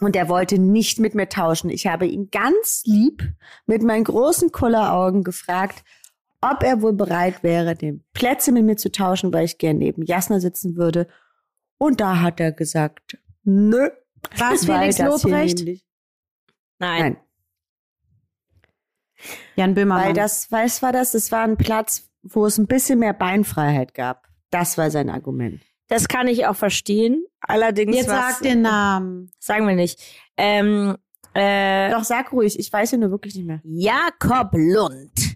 Und 0.00 0.16
er 0.16 0.28
wollte 0.28 0.58
nicht 0.58 0.98
mit 0.98 1.14
mir 1.14 1.28
tauschen. 1.28 1.70
Ich 1.70 1.86
habe 1.86 2.06
ihn 2.06 2.28
ganz 2.30 2.82
lieb 2.84 3.22
mit 3.66 3.82
meinen 3.82 4.04
großen 4.04 4.52
Kulleraugen 4.52 5.22
gefragt, 5.22 5.84
ob 6.50 6.62
er 6.62 6.82
wohl 6.82 6.92
bereit 6.92 7.42
wäre, 7.42 7.74
den 7.74 8.04
Plätze 8.12 8.52
mit 8.52 8.64
mir 8.64 8.76
zu 8.76 8.90
tauschen, 8.92 9.32
weil 9.32 9.44
ich 9.44 9.58
gern 9.58 9.78
neben 9.78 10.02
Jasna 10.02 10.40
sitzen 10.40 10.76
würde. 10.76 11.08
Und 11.78 12.00
da 12.00 12.20
hat 12.20 12.40
er 12.40 12.52
gesagt, 12.52 13.18
nö. 13.42 13.88
War 14.38 14.52
es 14.54 14.64
Felix 14.64 14.98
Lobrecht? 14.98 15.64
nein. 15.64 15.80
Nein, 16.78 17.16
Jan 19.56 19.74
Böhmermann. 19.74 20.06
weil 20.06 20.12
das, 20.12 20.50
was 20.50 20.82
war 20.82 20.92
das? 20.92 21.14
Es 21.14 21.32
war 21.32 21.44
ein 21.44 21.56
Platz, 21.56 22.10
wo 22.22 22.46
es 22.46 22.58
ein 22.58 22.66
bisschen 22.66 22.98
mehr 22.98 23.12
Beinfreiheit 23.12 23.94
gab. 23.94 24.28
Das 24.50 24.76
war 24.78 24.90
sein 24.90 25.08
Argument. 25.10 25.62
Das 25.88 26.08
kann 26.08 26.28
ich 26.28 26.46
auch 26.46 26.56
verstehen. 26.56 27.24
Allerdings 27.40 27.96
Jetzt 27.96 28.08
sag 28.08 28.40
den 28.40 28.62
Namen. 28.62 29.30
sagen 29.38 29.66
wir 29.66 29.74
nicht. 29.74 30.00
Ähm, 30.36 30.96
äh, 31.34 31.90
Doch, 31.90 32.04
sag 32.04 32.32
ruhig, 32.32 32.58
ich 32.58 32.72
weiß 32.72 32.92
ja 32.92 32.98
nur 32.98 33.10
wirklich 33.10 33.34
nicht 33.34 33.46
mehr. 33.46 33.60
Jakob 33.64 34.50
Lund. 34.54 35.33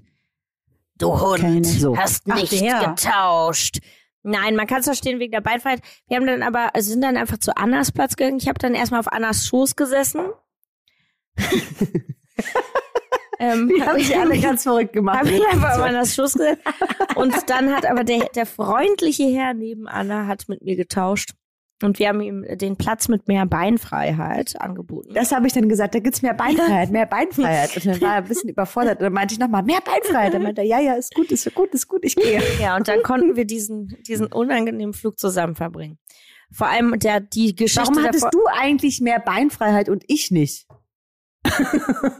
Du 0.99 1.21
Hund. 1.21 1.65
So. 1.67 1.97
hast 1.97 2.25
Ach, 2.29 2.35
nicht 2.37 2.61
der. 2.61 2.95
getauscht. 2.95 3.79
Nein, 4.23 4.57
man 4.57 4.67
kann 4.67 4.81
es 4.81 4.87
verstehen 4.87 5.21
wegen 5.21 5.33
der 5.33 5.41
Beinfreiheit. 5.41 5.81
Wir 6.09 6.17
haben 6.17 6.27
dann 6.27 6.43
aber, 6.43 6.75
also 6.75 6.91
sind 6.91 7.03
dann 7.03 7.17
einfach 7.17 7.39
zu 7.39 7.57
Annas 7.57 7.93
Platz 7.93 8.17
gegangen. 8.17 8.39
Ich 8.39 8.49
habe 8.49 8.59
dann 8.59 8.75
erstmal 8.75 9.01
auf 9.01 9.11
Annas 9.13 9.47
Schoß 9.47 9.77
gesessen. 9.77 10.27
ähm, 13.39 13.69
Die 13.69 13.83
haben 13.83 13.99
sich 13.99 14.17
alle 14.19 14.39
ganz 14.43 14.65
verrückt 14.65 14.93
gemacht. 14.93 15.21
Hab 15.21 15.27
ich 15.27 15.47
einfach 15.47 15.77
auf 15.77 15.83
Annas 15.83 16.15
Schoß 16.15 16.33
gesessen. 16.35 16.61
Und 17.15 17.35
dann 17.49 17.75
hat 17.75 17.87
aber 17.87 18.05
der, 18.05 18.29
der 18.35 18.47
freundliche 18.47 19.25
Herr 19.25 19.55
neben 19.55 19.89
Anna 19.89 20.27
hat 20.27 20.49
mit 20.49 20.63
mir 20.63 20.77
getauscht. 20.77 21.31
Und 21.83 21.99
wir 21.99 22.09
haben 22.09 22.21
ihm 22.21 22.45
den 22.59 22.77
Platz 22.77 23.09
mit 23.09 23.29
mehr 23.29 23.47
Beinfreiheit 23.47 24.61
angeboten. 24.61 25.15
Das 25.15 25.31
habe 25.31 25.47
ich 25.47 25.53
dann 25.53 25.69
gesagt, 25.69 25.95
da 25.95 26.01
gibt's 26.01 26.23
mehr 26.23 26.35
Beinfreiheit, 26.35 26.91
mehr 26.91 27.07
Beinfreiheit. 27.07 27.77
Und 27.77 27.87
dann 27.87 28.01
war 28.01 28.15
er 28.15 28.23
ein 28.23 28.25
bisschen 28.25 28.51
überfordert. 28.51 28.99
Und 28.99 29.05
dann 29.05 29.13
meinte 29.13 29.35
ich 29.35 29.41
nochmal, 29.41 29.63
mehr 29.63 29.81
Beinfreiheit. 29.81 30.35
Dann 30.35 30.43
meinte 30.43 30.63
er, 30.63 30.67
ja, 30.67 30.81
ja, 30.81 30.95
ist 30.95 31.15
gut, 31.15 31.31
ist 31.31 31.55
gut, 31.55 31.73
ist 31.75 31.89
gut, 31.89 32.05
ich 32.05 32.17
gehe. 32.17 32.43
Ja, 32.61 32.77
und 32.77 32.89
dann 32.89 33.03
konnten 33.03 33.37
wir 33.37 33.45
diesen, 33.45 33.97
diesen 34.09 34.27
unangenehmen 34.27 34.93
Flug 34.93 35.19
zusammen 35.19 35.55
verbringen. 35.55 35.99
Vor 36.51 36.67
allem 36.67 36.99
der, 36.99 37.21
die 37.21 37.55
Geschichte 37.55 37.89
Warum 37.89 38.05
hattest 38.05 38.25
davor. 38.25 38.31
du 38.31 38.47
eigentlich 38.59 39.01
mehr 39.01 39.21
Beinfreiheit 39.21 39.89
und 39.89 40.03
ich 40.09 40.31
nicht? 40.31 40.67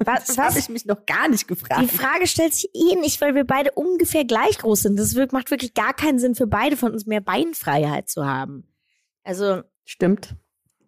was, 0.05 0.27
Das 0.27 0.39
habe 0.39 0.59
ich 0.59 0.69
mich 0.69 0.85
noch 0.85 1.05
gar 1.07 1.29
nicht 1.29 1.49
gefragt. 1.49 1.83
Die 1.83 1.89
Frage 1.89 2.27
stellt 2.27 2.55
sich 2.55 2.71
eh 2.75 2.97
nicht, 2.97 3.21
weil 3.21 3.35
wir 3.35 3.45
beide 3.45 3.73
ungefähr 3.73 4.25
gleich 4.25 4.59
groß 4.59 4.83
sind. 4.83 4.99
Das 4.99 5.15
macht 5.33 5.51
wirklich 5.51 5.75
gar 5.75 5.95
keinen 5.95 6.19
Sinn 6.19 6.35
für 6.35 6.47
beide 6.47 6.77
von 6.77 6.93
uns, 6.93 7.07
mehr 7.07 7.21
Beinfreiheit 7.21 8.09
zu 8.09 8.27
haben. 8.27 8.65
Also, 9.29 9.63
Stimmt. 9.85 10.37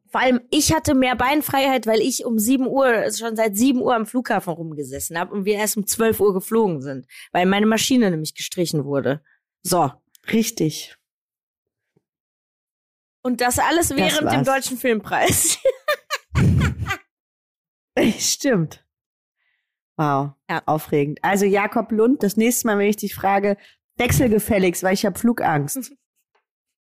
vor 0.08 0.22
allem 0.22 0.40
ich 0.50 0.72
hatte 0.72 0.94
mehr 0.94 1.14
Beinfreiheit, 1.14 1.86
weil 1.86 2.00
ich 2.00 2.24
um 2.24 2.38
7 2.38 2.66
Uhr, 2.66 2.86
also 2.86 3.26
schon 3.26 3.36
seit 3.36 3.54
7 3.54 3.82
Uhr 3.82 3.94
am 3.94 4.06
Flughafen 4.06 4.54
rumgesessen 4.54 5.18
habe 5.18 5.34
und 5.34 5.44
wir 5.44 5.56
erst 5.56 5.76
um 5.76 5.86
12 5.86 6.20
Uhr 6.20 6.32
geflogen 6.32 6.80
sind, 6.80 7.06
weil 7.32 7.44
meine 7.44 7.66
Maschine 7.66 8.10
nämlich 8.10 8.34
gestrichen 8.34 8.86
wurde. 8.86 9.22
So. 9.62 9.92
Richtig. 10.32 10.96
Und 13.22 13.42
das 13.42 13.58
alles 13.58 13.90
während 13.90 14.22
dem 14.22 14.46
war's. 14.46 14.46
Deutschen 14.46 14.78
Filmpreis. 14.78 15.58
Stimmt. 18.18 18.86
Wow. 19.98 20.30
Ja. 20.48 20.62
Aufregend. 20.64 21.18
Also 21.22 21.44
Jakob 21.44 21.92
Lund, 21.92 22.22
das 22.22 22.38
nächste 22.38 22.68
Mal, 22.68 22.78
wenn 22.78 22.88
ich 22.88 22.96
dich 22.96 23.14
frage, 23.14 23.58
wechselgefälligst, 23.96 24.82
weil 24.82 24.94
ich 24.94 25.04
habe 25.04 25.18
Flugangst. 25.18 25.92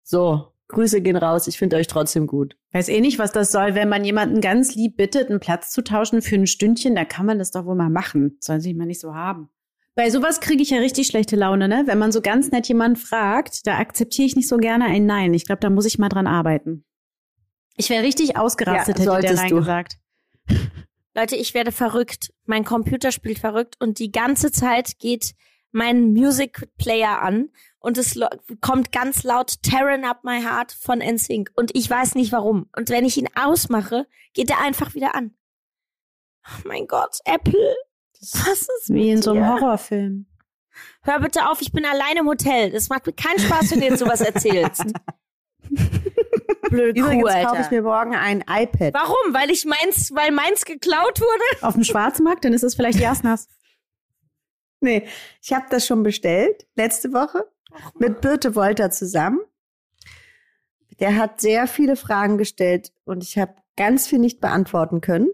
So. 0.05 0.55
Grüße 0.69 1.01
gehen 1.01 1.17
raus. 1.17 1.47
Ich 1.47 1.57
finde 1.57 1.75
euch 1.75 1.87
trotzdem 1.87 2.27
gut. 2.27 2.55
Weiß 2.71 2.89
eh 2.89 3.01
nicht, 3.01 3.19
was 3.19 3.31
das 3.31 3.51
soll. 3.51 3.75
Wenn 3.75 3.89
man 3.89 4.05
jemanden 4.05 4.39
ganz 4.39 4.75
lieb 4.75 4.97
bittet, 4.97 5.29
einen 5.29 5.39
Platz 5.39 5.71
zu 5.71 5.83
tauschen 5.83 6.21
für 6.21 6.35
ein 6.35 6.47
Stündchen, 6.47 6.95
da 6.95 7.05
kann 7.05 7.25
man 7.25 7.39
das 7.39 7.51
doch 7.51 7.65
wohl 7.65 7.75
mal 7.75 7.89
machen. 7.89 8.37
Sollen 8.39 8.61
sie 8.61 8.73
mal 8.73 8.85
nicht 8.85 9.01
so 9.01 9.13
haben. 9.15 9.49
Bei 9.95 10.09
sowas 10.11 10.39
kriege 10.39 10.61
ich 10.61 10.69
ja 10.69 10.77
richtig 10.77 11.07
schlechte 11.07 11.35
Laune, 11.35 11.67
ne? 11.67 11.83
Wenn 11.85 11.97
man 11.97 12.11
so 12.11 12.21
ganz 12.21 12.51
nett 12.51 12.67
jemanden 12.67 12.97
fragt, 12.97 13.67
da 13.67 13.77
akzeptiere 13.77 14.27
ich 14.27 14.35
nicht 14.35 14.47
so 14.47 14.57
gerne 14.57 14.85
ein 14.85 15.05
Nein. 15.05 15.33
Ich 15.33 15.45
glaube, 15.45 15.59
da 15.59 15.69
muss 15.69 15.85
ich 15.85 15.99
mal 15.99 16.07
dran 16.07 16.27
arbeiten. 16.27 16.85
Ich 17.75 17.89
wäre 17.89 18.03
richtig 18.03 18.37
ausgerastet, 18.37 18.99
Ja, 18.99 19.13
hätte 19.13 19.27
der 19.27 19.35
Nein 19.35 19.49
du. 19.49 19.55
gesagt. 19.57 19.97
Leute, 21.15 21.35
ich 21.35 21.53
werde 21.53 21.71
verrückt. 21.71 22.31
Mein 22.45 22.63
Computer 22.63 23.11
spielt 23.11 23.39
verrückt 23.39 23.75
und 23.79 23.99
die 23.99 24.11
ganze 24.11 24.51
Zeit 24.51 24.99
geht 24.99 25.33
mein 25.71 26.13
Music 26.13 26.69
Player 26.77 27.21
an 27.21 27.49
und 27.79 27.97
es 27.97 28.19
kommt 28.61 28.91
ganz 28.91 29.23
laut 29.23 29.61
Tearing 29.63 30.05
Up 30.05 30.23
My 30.23 30.41
Heart 30.41 30.71
von 30.71 30.99
NSYNC 30.99 31.51
und 31.55 31.75
ich 31.75 31.89
weiß 31.89 32.15
nicht 32.15 32.31
warum. 32.31 32.69
Und 32.75 32.89
wenn 32.89 33.05
ich 33.05 33.17
ihn 33.17 33.29
ausmache, 33.35 34.07
geht 34.33 34.49
er 34.49 34.61
einfach 34.61 34.95
wieder 34.95 35.15
an. 35.15 35.33
Oh 36.47 36.67
mein 36.67 36.87
Gott, 36.87 37.19
Apple. 37.25 37.75
Was 38.19 38.67
ist 38.81 38.89
Wie 38.93 39.11
in 39.11 39.21
so 39.21 39.31
einem 39.31 39.43
dir? 39.43 39.49
Horrorfilm. 39.49 40.25
Hör 41.03 41.19
bitte 41.19 41.47
auf, 41.49 41.61
ich 41.61 41.71
bin 41.71 41.85
allein 41.85 42.17
im 42.17 42.27
Hotel. 42.27 42.71
Das 42.71 42.89
macht 42.89 43.05
mir 43.05 43.13
keinen 43.13 43.39
Spaß, 43.39 43.71
wenn 43.71 43.79
du 43.79 43.85
jetzt 43.87 43.99
sowas 43.99 44.21
erzählst. 44.21 44.85
Blöde 46.69 46.99
Kuh, 47.01 47.07
Übrigens 47.07 47.23
kaufe 47.23 47.37
ich 47.39 47.45
Alter. 47.63 47.71
mir 47.71 47.81
morgen 47.81 48.15
ein 48.15 48.43
iPad. 48.47 48.93
Warum? 48.93 49.33
Weil 49.33 49.49
ich 49.49 49.65
meins, 49.65 50.13
weil 50.13 50.31
meins 50.31 50.65
geklaut 50.65 51.19
wurde? 51.19 51.65
Auf 51.65 51.73
dem 51.73 51.83
Schwarzmarkt, 51.83 52.45
dann 52.45 52.53
ist 52.53 52.63
es 52.63 52.75
vielleicht 52.75 52.99
Jasnas. 52.99 53.47
Nee, 54.81 55.05
ich 55.41 55.51
habe 55.51 55.65
das 55.69 55.85
schon 55.85 56.03
bestellt, 56.03 56.65
letzte 56.75 57.11
Woche, 57.11 57.45
mit 57.97 58.21
Birte 58.21 58.55
Wolter 58.55 58.91
zusammen. 58.91 59.39
Der 60.99 61.15
hat 61.15 61.39
sehr 61.41 61.67
viele 61.67 61.95
Fragen 61.95 62.37
gestellt 62.37 62.91
und 63.05 63.23
ich 63.23 63.37
habe 63.37 63.55
ganz 63.77 64.07
viel 64.07 64.19
nicht 64.19 64.41
beantworten 64.41 64.99
können. 65.01 65.29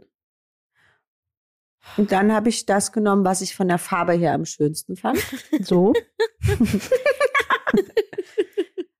Und 1.97 2.11
dann 2.11 2.31
habe 2.31 2.49
ich 2.49 2.65
das 2.65 2.91
genommen, 2.91 3.25
was 3.25 3.41
ich 3.41 3.55
von 3.55 3.67
der 3.67 3.77
Farbe 3.77 4.13
her 4.13 4.33
am 4.33 4.45
schönsten 4.45 4.95
fand. 4.95 5.19
So. 5.61 5.93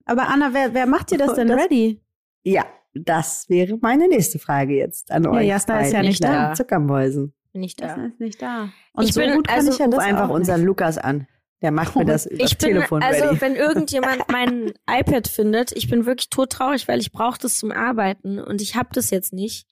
Aber 0.06 0.28
Anna, 0.30 0.54
wer, 0.54 0.74
wer 0.74 0.86
macht 0.86 1.12
dir 1.12 1.18
das 1.18 1.34
denn 1.34 1.48
Das- 1.48 1.60
ready? 1.64 2.02
Ja, 2.44 2.66
das 2.94 3.50
wäre 3.50 3.78
meine 3.82 4.08
nächste 4.08 4.38
Frage 4.40 4.76
jetzt 4.76 5.12
an 5.12 5.24
Ja, 5.24 5.32
euch. 5.32 5.48
Jasna 5.48 5.82
ist 5.82 5.94
ja 5.94 6.02
nicht 6.04 6.24
da. 6.24 6.54
Zuckermäusen. 6.54 7.34
Bin 7.54 7.64
ich 7.64 7.76
da. 7.76 7.96
ist 8.06 8.20
nicht 8.20 8.42
da. 8.42 8.70
Ich 9.02 9.14
so 9.14 9.20
bin- 9.22 9.34
gut 9.34 9.48
kann 9.48 9.58
also- 9.58 9.72
ich 9.72 9.80
ja 9.80 9.88
das 9.88 10.00
einfach 10.00 10.30
unseren. 10.30 10.64
Lukas 10.64 10.98
an. 10.98 11.28
Der 11.62 11.72
macht 11.72 11.96
mir 11.96 12.06
das 12.06 12.26
über 12.26 12.44
Ich 12.44 12.58
bin, 12.58 12.74
Telefon 12.74 13.02
also 13.02 13.26
ready. 13.26 13.42
wenn 13.42 13.56
irgendjemand 13.56 14.24
mein 14.32 14.74
iPad 14.90 15.28
findet, 15.28 15.72
ich 15.72 15.90
bin 15.90 16.06
wirklich 16.06 16.30
todtraurig, 16.30 16.88
weil 16.88 17.00
ich 17.00 17.12
brauche 17.12 17.40
das 17.40 17.58
zum 17.58 17.72
Arbeiten 17.72 18.40
und 18.40 18.62
ich 18.62 18.76
habe 18.76 18.90
das 18.94 19.10
jetzt 19.10 19.34
nicht. 19.34 19.66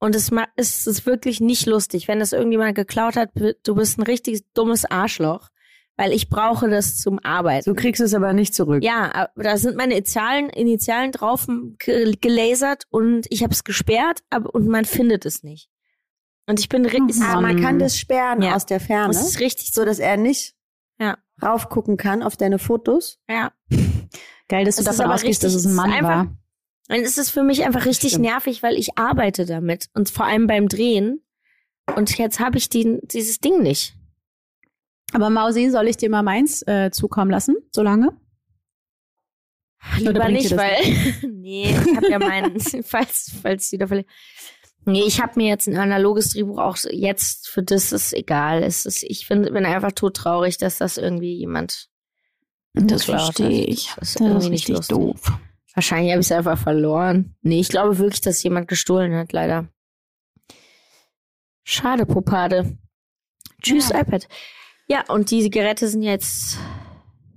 Und 0.00 0.14
es 0.16 0.30
es 0.56 0.86
ist 0.86 1.06
wirklich 1.06 1.40
nicht 1.40 1.66
lustig, 1.66 2.08
wenn 2.08 2.18
das 2.18 2.32
irgendjemand 2.32 2.74
geklaut 2.74 3.16
hat. 3.16 3.30
Du 3.62 3.74
bist 3.74 3.96
ein 3.98 4.02
richtig 4.02 4.42
dummes 4.52 4.84
Arschloch, 4.84 5.48
weil 5.96 6.12
ich 6.12 6.28
brauche 6.28 6.68
das 6.68 6.98
zum 6.98 7.20
Arbeiten. 7.24 7.70
Du 7.72 7.74
kriegst 7.80 8.02
es 8.02 8.12
aber 8.12 8.32
nicht 8.34 8.54
zurück. 8.54 8.82
ja, 8.82 9.28
da 9.36 9.56
sind 9.56 9.76
meine 9.76 9.94
Initialen, 9.94 10.50
Initialen 10.50 11.12
drauf 11.12 11.46
ge- 11.78 12.16
gelasert 12.20 12.84
und 12.90 13.26
ich 13.30 13.42
habe 13.44 13.52
es 13.54 13.64
gesperrt, 13.64 14.20
aber 14.30 14.52
und 14.54 14.66
man 14.66 14.84
findet 14.84 15.24
es 15.24 15.42
nicht. 15.44 15.70
Und 16.46 16.60
ich 16.60 16.68
bin 16.68 16.84
ri- 16.84 17.00
Mhm. 17.00 17.22
Ah, 17.22 17.40
man 17.40 17.62
kann 17.62 17.78
das 17.78 17.96
sperren 17.96 18.42
Ja. 18.42 18.56
aus 18.56 18.66
der 18.66 18.80
Ferne, 18.80 19.10
es 19.10 19.22
ist 19.22 19.40
richtig 19.40 19.72
so 19.72 19.84
dass 19.86 20.00
er 20.00 20.16
nicht 20.18 20.53
Ja. 21.00 21.18
raufgucken 21.42 21.96
kann 21.96 22.22
auf 22.22 22.36
deine 22.36 22.58
Fotos. 22.58 23.20
ja. 23.28 23.52
Geil, 24.48 24.66
dass 24.66 24.76
du 24.76 24.82
Es 24.82 24.86
ist 24.88 24.98
davon 24.98 25.10
ausgehst, 25.10 25.42
dass 25.42 25.54
richtig- 25.54 25.70
es 25.70 25.72
ein 25.72 25.74
Mann 25.74 25.90
es 25.90 25.96
ist 25.96 26.02
einfach- 26.04 26.16
war. 26.16 26.96
Und 26.96 27.02
es 27.02 27.16
ist 27.18 27.30
für 27.30 27.42
mich 27.42 27.64
einfach 27.64 27.86
richtig 27.86 28.10
Stimmt. 28.10 28.26
nervig, 28.26 28.62
weil 28.62 28.76
ich 28.76 28.98
arbeite 28.98 29.46
damit 29.46 29.88
und 29.94 30.10
vor 30.10 30.26
allem 30.26 30.46
beim 30.46 30.68
Drehen. 30.68 31.24
Und 31.96 32.16
jetzt 32.18 32.40
habe 32.40 32.58
ich 32.58 32.68
die, 32.68 32.98
dieses 33.04 33.40
Ding 33.40 33.62
nicht. 33.62 33.96
Aber 35.14 35.30
Mausi, 35.30 35.70
soll 35.70 35.88
ich 35.88 35.96
dir 35.96 36.10
mal 36.10 36.22
meins 36.22 36.60
äh, 36.66 36.90
zukommen 36.90 37.30
lassen, 37.30 37.56
solange? 37.72 38.14
Lieber 39.98 40.28
nicht, 40.28 40.50
das 40.50 40.58
weil 40.58 40.76
nee, 41.30 41.70
ich 41.70 41.96
habe 41.96 42.10
ja 42.10 42.18
meinen, 42.18 42.58
falls 42.82 43.32
falls 43.42 43.70
die 43.70 43.78
da 43.78 43.86
verli- 43.86 44.06
Nee, 44.86 45.02
ich 45.06 45.20
habe 45.20 45.32
mir 45.36 45.48
jetzt 45.48 45.66
ein 45.66 45.76
analoges 45.76 46.30
Drehbuch 46.30 46.58
auch 46.58 46.76
jetzt 46.90 47.48
für 47.48 47.62
das 47.62 47.92
ist 47.92 48.12
egal. 48.12 48.62
Es 48.62 48.84
ist, 48.86 49.02
ich 49.02 49.26
find, 49.26 49.52
bin 49.52 49.64
einfach 49.64 49.92
todtraurig, 49.92 50.58
dass 50.58 50.78
das 50.78 50.98
irgendwie 50.98 51.34
jemand 51.34 51.88
Das 52.74 53.04
verstehe 53.04 53.64
ich. 53.64 53.86
Das 53.86 53.96
Das 53.96 54.08
ist 54.08 54.14
ist 54.16 54.20
irgendwie 54.20 54.48
nicht 54.50 54.68
richtig 54.68 54.76
lustig. 54.76 54.96
doof. 54.96 55.32
Wahrscheinlich 55.74 56.12
habe 56.12 56.20
ich 56.20 56.26
es 56.26 56.32
einfach 56.32 56.58
verloren. 56.58 57.34
Nee, 57.42 57.60
ich 57.60 57.68
glaube 57.68 57.98
wirklich, 57.98 58.20
dass 58.20 58.42
jemand 58.42 58.68
gestohlen 58.68 59.14
hat, 59.14 59.32
leider. 59.32 59.68
Schade, 61.64 62.04
Popade. 62.06 62.78
Tschüss, 63.62 63.88
Ja. 63.88 64.00
iPad. 64.00 64.28
Ja, 64.86 65.04
und 65.08 65.30
die 65.30 65.48
Geräte 65.50 65.88
sind 65.88 66.02
jetzt 66.02 66.58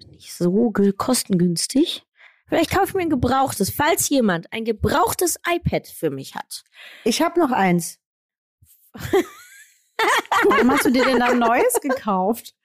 nicht 0.10 0.34
so 0.34 0.72
kostengünstig. 0.98 2.04
Vielleicht 2.48 2.72
kaufe 2.72 2.86
ich 2.88 2.94
mir 2.94 3.02
ein 3.02 3.10
gebrauchtes, 3.10 3.70
falls 3.70 4.10
jemand 4.10 4.52
ein 4.54 4.64
gebrauchtes 4.66 5.38
iPad 5.48 5.88
für 5.88 6.10
mich 6.10 6.36
hat. 6.36 6.64
Ich 7.04 7.22
habe 7.22 7.40
noch 7.40 7.52
eins. 7.52 8.00
Warum 10.48 10.72
hast 10.72 10.86
du 10.86 10.92
dir 10.92 11.06
denn 11.06 11.20
dann 11.20 11.32
ein 11.32 11.40
neues 11.40 11.74
gekauft? 11.82 12.56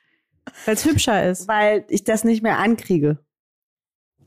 Weil 0.65 0.75
es 0.75 0.85
hübscher 0.85 1.29
ist. 1.29 1.49
weil 1.49 1.85
ich 1.89 2.05
das 2.05 2.25
nicht 2.25 2.43
mehr 2.43 2.59
ankriege. 2.59 3.19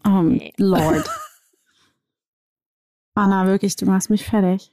Oh, 0.06 0.22
Nee. 0.22 0.54
Lord. 0.58 1.08
Anna, 3.16 3.48
wirklich, 3.48 3.76
du 3.76 3.86
machst 3.86 4.10
mich 4.10 4.26
fertig. 4.26 4.72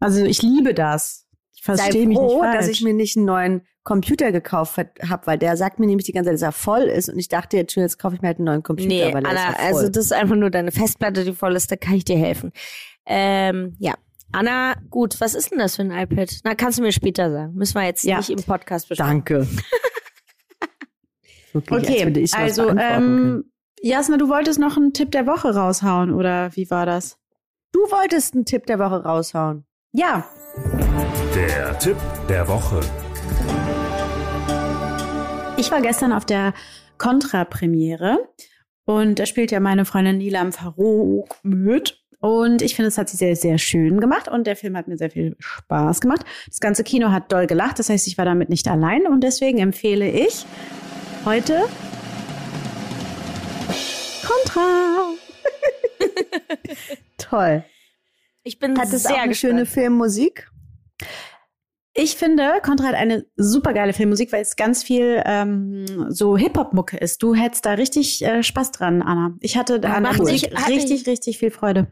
Also 0.00 0.24
ich 0.24 0.42
liebe 0.42 0.74
das. 0.74 1.26
Ich 1.54 1.62
verstehe 1.62 2.06
mich 2.06 2.18
nicht 2.18 2.30
froh, 2.30 2.40
falsch. 2.40 2.56
dass 2.56 2.68
ich 2.68 2.82
mir 2.82 2.94
nicht 2.94 3.16
einen 3.16 3.26
neuen 3.26 3.66
Computer 3.88 4.30
gekauft 4.32 4.76
habe, 4.76 5.26
weil 5.26 5.38
der 5.38 5.56
sagt 5.56 5.78
mir 5.78 5.86
nämlich 5.86 6.04
die 6.06 6.12
ganze 6.12 6.28
Zeit, 6.28 6.34
dass 6.34 6.42
er 6.42 6.52
voll 6.52 6.82
ist 6.82 7.08
und 7.08 7.18
ich 7.18 7.28
dachte 7.28 7.56
jetzt 7.56 7.72
schon, 7.72 7.82
jetzt 7.82 7.98
kaufe 7.98 8.14
ich 8.14 8.20
mir 8.20 8.28
halt 8.28 8.36
einen 8.38 8.44
neuen 8.44 8.62
Computer, 8.62 8.88
Nee, 8.88 9.14
weil 9.14 9.26
Anna, 9.26 9.30
ist 9.30 9.36
ja 9.38 9.52
voll. 9.52 9.64
also 9.66 9.88
das 9.88 10.04
ist 10.04 10.12
einfach 10.12 10.36
nur 10.36 10.50
deine 10.50 10.70
Festplatte, 10.72 11.24
die 11.24 11.32
voll 11.32 11.56
ist, 11.56 11.72
da 11.72 11.76
kann 11.76 11.94
ich 11.94 12.04
dir 12.04 12.18
helfen. 12.18 12.52
Ähm, 13.06 13.74
ja. 13.78 13.94
Anna, 14.30 14.74
gut, 14.90 15.18
was 15.22 15.34
ist 15.34 15.50
denn 15.50 15.58
das 15.58 15.76
für 15.76 15.82
ein 15.82 15.90
iPad? 15.90 16.30
Na, 16.44 16.54
kannst 16.54 16.78
du 16.78 16.82
mir 16.82 16.92
später 16.92 17.30
sagen. 17.30 17.54
Müssen 17.54 17.74
wir 17.76 17.84
jetzt 17.86 18.04
Ja. 18.04 18.18
nicht 18.18 18.28
im 18.28 18.42
Podcast 18.42 18.88
besprechen. 18.88 19.10
Danke. 19.24 19.48
Okay, 21.54 22.06
was 22.22 22.34
also 22.34 22.68
ähm, 22.68 23.50
Jasna, 23.80 24.16
du 24.18 24.28
wolltest 24.28 24.60
noch 24.60 24.76
einen 24.76 24.92
Tipp 24.92 25.10
der 25.12 25.26
Woche 25.26 25.54
raushauen, 25.54 26.12
oder 26.12 26.54
wie 26.54 26.70
war 26.70 26.84
das? 26.86 27.16
du 27.72 27.80
wolltest 27.90 28.34
einen 28.34 28.44
Tipp 28.44 28.66
der 28.66 28.78
Woche 28.78 29.02
raushauen. 29.02 29.64
Ja, 29.92 30.26
Der 31.34 31.78
Tipp 31.78 31.96
der 32.28 32.46
Woche. 32.48 32.80
Ich 35.58 35.70
war 35.70 35.80
gestern 35.82 36.12
auf 36.12 36.24
der 36.24 36.54
Contra-Premiere 36.98 38.18
und 38.84 39.18
da 39.18 39.26
spielt 39.26 39.50
ja 39.50 39.60
meine 39.60 39.84
Freundin 39.84 40.18
Nilam 40.18 40.52
Farouk 40.52 41.36
mit. 41.42 42.02
Und 42.20 42.62
ich 42.62 42.74
finde, 42.74 42.88
es 42.88 42.98
hat 42.98 43.08
sie 43.08 43.16
sehr, 43.16 43.36
sehr 43.36 43.58
schön 43.58 44.00
gemacht 44.00 44.26
und 44.26 44.46
der 44.46 44.56
Film 44.56 44.76
hat 44.76 44.88
mir 44.88 44.96
sehr 44.96 45.10
viel 45.10 45.36
Spaß 45.38 46.00
gemacht. 46.00 46.24
Das 46.48 46.58
ganze 46.58 46.82
Kino 46.82 47.10
hat 47.12 47.30
doll 47.30 47.46
gelacht, 47.46 47.78
das 47.78 47.88
heißt, 47.90 48.08
ich 48.08 48.18
war 48.18 48.24
damit 48.24 48.48
nicht 48.48 48.66
allein 48.66 49.06
und 49.06 49.22
deswegen 49.22 49.58
empfehle 49.58 50.10
ich 50.10 50.44
heute 51.24 51.62
Contra. 54.26 55.10
Toll. 57.18 57.64
Ich 58.42 58.58
bin 58.58 58.76
Hat 58.78 58.92
es 58.92 59.02
sehr 59.02 59.12
auch 59.12 59.18
eine 59.18 59.28
gespannt. 59.28 59.52
schöne 59.52 59.66
Filmmusik? 59.66 60.50
Ich 62.00 62.14
finde, 62.14 62.44
Contra 62.62 62.86
hat 62.88 62.94
eine 62.94 63.26
super 63.36 63.72
geile 63.72 63.92
Filmmusik, 63.92 64.30
weil 64.32 64.42
es 64.42 64.54
ganz 64.54 64.84
viel 64.84 65.20
ähm, 65.26 65.84
so 66.10 66.36
Hip-Hop-Mucke 66.36 66.96
ist. 66.96 67.20
Du 67.24 67.34
hättest 67.34 67.66
da 67.66 67.72
richtig 67.72 68.24
äh, 68.24 68.42
Spaß 68.44 68.70
dran, 68.70 69.02
Anna. 69.02 69.34
Ich 69.40 69.56
hatte 69.56 69.80
da 69.80 69.94
an 69.94 70.24
sich- 70.24 70.44
hat 70.54 70.68
richtig, 70.68 71.08
richtig 71.08 71.38
viel 71.38 71.50
Freude. 71.50 71.88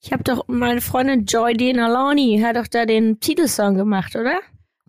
Ich 0.00 0.12
habe 0.12 0.22
doch 0.22 0.44
meine 0.46 0.80
Freundin 0.80 1.24
Joy 1.24 1.54
Denalani 1.54 2.40
hat 2.44 2.54
doch 2.56 2.68
da 2.68 2.86
den 2.86 3.18
Titelsong 3.18 3.74
gemacht, 3.74 4.14
oder? 4.14 4.38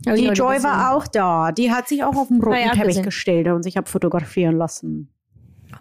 Hab 0.06 0.16
ich 0.16 0.22
Die 0.28 0.28
Joy 0.34 0.62
war 0.62 0.94
auch 0.96 1.08
da. 1.08 1.52
Die 1.52 1.72
hat 1.72 1.88
sich 1.88 2.04
auch 2.04 2.16
auf 2.16 2.28
den 2.28 2.40
roten 2.42 2.58
Ja, 2.58 2.66
ja, 2.68 2.72
Teppich 2.74 2.88
gesehen. 2.88 3.04
gestellt 3.04 3.48
und 3.48 3.64
sich 3.64 3.78
hab 3.78 3.88
fotografieren 3.88 4.58
lassen. 4.58 5.10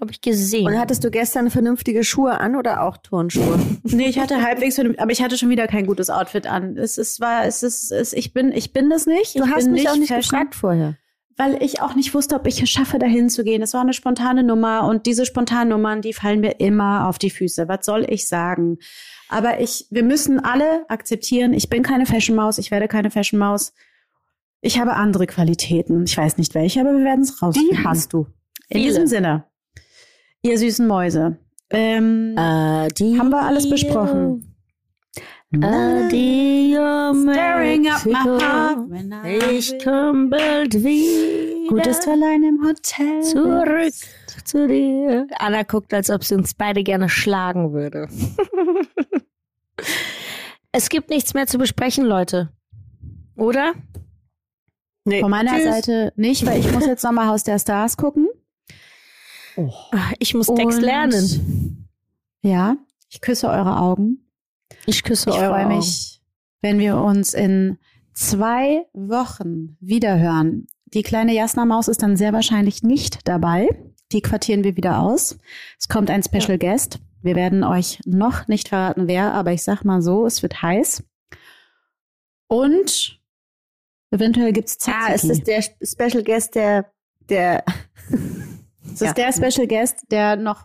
Hab 0.04 0.10
ich 0.10 0.20
gesehen. 0.20 0.66
Und 0.66 0.78
hattest 0.78 1.02
du 1.02 1.10
gestern 1.10 1.50
vernünftige 1.50 2.04
Schuhe 2.04 2.38
an 2.40 2.56
oder 2.56 2.82
auch 2.82 2.96
Turnschuhe? 2.98 3.58
Nee, 3.84 4.06
ich 4.08 4.18
hatte 4.18 4.42
halbwegs, 4.42 4.78
aber 4.78 5.12
ich 5.12 5.22
hatte 5.22 5.36
schon 5.38 5.50
wieder 5.50 5.66
kein 5.66 5.86
gutes 5.86 6.10
Outfit 6.10 6.46
an. 6.46 6.76
Es 6.76 6.98
ist, 6.98 7.20
war, 7.20 7.44
es 7.44 7.62
ist, 7.62 7.92
es, 7.92 8.12
ich 8.12 8.32
bin, 8.32 8.50
ich 8.52 8.72
bin 8.72 8.90
das 8.90 9.06
nicht. 9.06 9.38
Du 9.38 9.44
ich 9.44 9.50
hast 9.50 9.68
mich 9.68 9.88
auch 9.88 9.96
nicht 9.96 10.08
Fashion. 10.08 10.30
gefragt 10.30 10.54
vorher. 10.54 10.96
weil 11.36 11.62
ich 11.62 11.80
auch 11.80 11.94
nicht 11.94 12.12
wusste, 12.14 12.34
ob 12.34 12.46
ich 12.46 12.62
es 12.62 12.70
schaffe, 12.70 12.98
dahin 12.98 13.28
zu 13.28 13.44
gehen. 13.44 13.62
Es 13.62 13.72
war 13.74 13.82
eine 13.82 13.92
spontane 13.92 14.42
Nummer 14.42 14.86
und 14.86 15.06
diese 15.06 15.26
spontanen 15.26 15.68
Nummern, 15.68 16.02
die 16.02 16.12
fallen 16.12 16.40
mir 16.40 16.60
immer 16.60 17.08
auf 17.08 17.18
die 17.18 17.30
Füße. 17.30 17.68
Was 17.68 17.86
soll 17.86 18.06
ich 18.08 18.28
sagen? 18.28 18.78
Aber 19.28 19.60
ich, 19.60 19.86
wir 19.90 20.02
müssen 20.02 20.40
alle 20.40 20.88
akzeptieren, 20.88 21.52
ich 21.54 21.68
bin 21.68 21.82
keine 21.82 22.06
Fashion 22.06 22.36
Maus, 22.36 22.58
ich 22.58 22.70
werde 22.70 22.88
keine 22.88 23.10
Fashion 23.10 23.38
Maus. 23.38 23.72
Ich 24.60 24.78
habe 24.80 24.94
andere 24.94 25.26
Qualitäten. 25.26 26.04
Ich 26.04 26.16
weiß 26.16 26.38
nicht 26.38 26.54
welche, 26.54 26.80
aber 26.80 26.96
wir 26.96 27.04
werden 27.04 27.20
es 27.22 27.42
rausfinden. 27.42 27.76
Die 27.76 27.84
hast 27.84 28.12
du. 28.12 28.26
In 28.68 28.78
Viele. 28.78 28.84
diesem 28.88 29.06
Sinne, 29.06 29.44
ihr 30.44 30.58
süßen 30.58 30.86
Mäuse, 30.86 31.38
Ähm, 31.70 32.34
Adieu. 32.36 33.18
haben 33.18 33.30
wir 33.30 33.42
alles 33.42 33.68
besprochen? 33.68 34.54
Adieu, 35.54 37.14
Staring 37.22 37.88
up 37.88 38.04
my 38.04 38.12
heart 38.12 38.90
when 38.90 39.12
I 39.12 39.38
Ich 39.56 39.74
komm 39.82 40.28
bald 40.30 40.74
wieder. 40.74 41.68
Gutes 41.68 42.04
Verleihen 42.04 42.44
im 42.44 42.66
Hotel. 42.66 43.22
Zurück 43.22 43.94
zu 44.44 44.66
dir. 44.68 45.26
Anna 45.38 45.62
guckt, 45.62 45.94
als 45.94 46.10
ob 46.10 46.22
sie 46.24 46.34
uns 46.34 46.54
beide 46.54 46.82
gerne 46.82 47.08
schlagen 47.08 47.72
würde. 47.72 48.08
es 50.72 50.88
gibt 50.88 51.08
nichts 51.10 51.34
mehr 51.34 51.46
zu 51.46 51.56
besprechen, 51.56 52.04
Leute. 52.04 52.50
Oder? 53.36 53.72
Nee. 55.06 55.20
Von 55.20 55.30
meiner 55.30 55.52
Tschüss. 55.52 55.64
Seite 55.64 56.12
nicht, 56.16 56.44
weil 56.46 56.60
ich 56.60 56.70
muss 56.72 56.86
jetzt 56.86 57.04
nochmal 57.04 57.28
Haus 57.28 57.44
der 57.44 57.58
Stars 57.58 57.96
gucken. 57.96 58.28
Ah, 59.56 60.12
Ich 60.18 60.34
muss 60.34 60.46
Text 60.46 60.78
Und- 60.78 60.84
lernen. 60.84 61.88
Ja, 62.42 62.76
ich 63.08 63.20
küsse 63.20 63.48
eure 63.48 63.78
Augen. 63.78 64.26
Ich 64.86 65.02
küsse 65.02 65.30
Ich 65.30 65.36
eure 65.36 65.50
freue 65.54 65.66
Augen. 65.66 65.76
mich, 65.76 66.20
wenn 66.60 66.78
wir 66.78 66.96
uns 66.98 67.32
in 67.34 67.78
zwei 68.12 68.86
Wochen 68.92 69.76
wiederhören. 69.80 70.66
Die 70.86 71.02
kleine 71.02 71.32
Jasna 71.34 71.64
Maus 71.64 71.88
ist 71.88 72.02
dann 72.02 72.16
sehr 72.16 72.32
wahrscheinlich 72.32 72.82
nicht 72.82 73.26
dabei. 73.26 73.68
Die 74.12 74.20
quartieren 74.20 74.62
wir 74.62 74.76
wieder 74.76 75.00
aus. 75.00 75.38
Es 75.78 75.88
kommt 75.88 76.10
ein 76.10 76.22
Special 76.22 76.58
Guest. 76.58 77.00
Wir 77.22 77.34
werden 77.34 77.64
euch 77.64 78.00
noch 78.04 78.46
nicht 78.48 78.68
verraten, 78.68 79.08
wer, 79.08 79.32
aber 79.32 79.52
ich 79.52 79.62
sag 79.62 79.84
mal 79.84 80.02
so, 80.02 80.26
es 80.26 80.42
wird 80.42 80.60
heiß. 80.62 81.02
Und 82.48 83.20
eventuell 84.10 84.52
gibt's 84.52 84.76
Ah, 84.86 85.08
Tzatziki. 85.16 85.32
ist 85.32 85.46
der 85.46 85.62
Special 86.08 86.22
Guest, 86.22 86.54
der, 86.54 86.92
der, 87.28 87.64
Es 88.94 89.00
Ja. 89.00 89.08
ist 89.08 89.18
der 89.18 89.32
Special 89.50 89.66
Guest, 89.66 90.04
der 90.10 90.36
noch, 90.36 90.62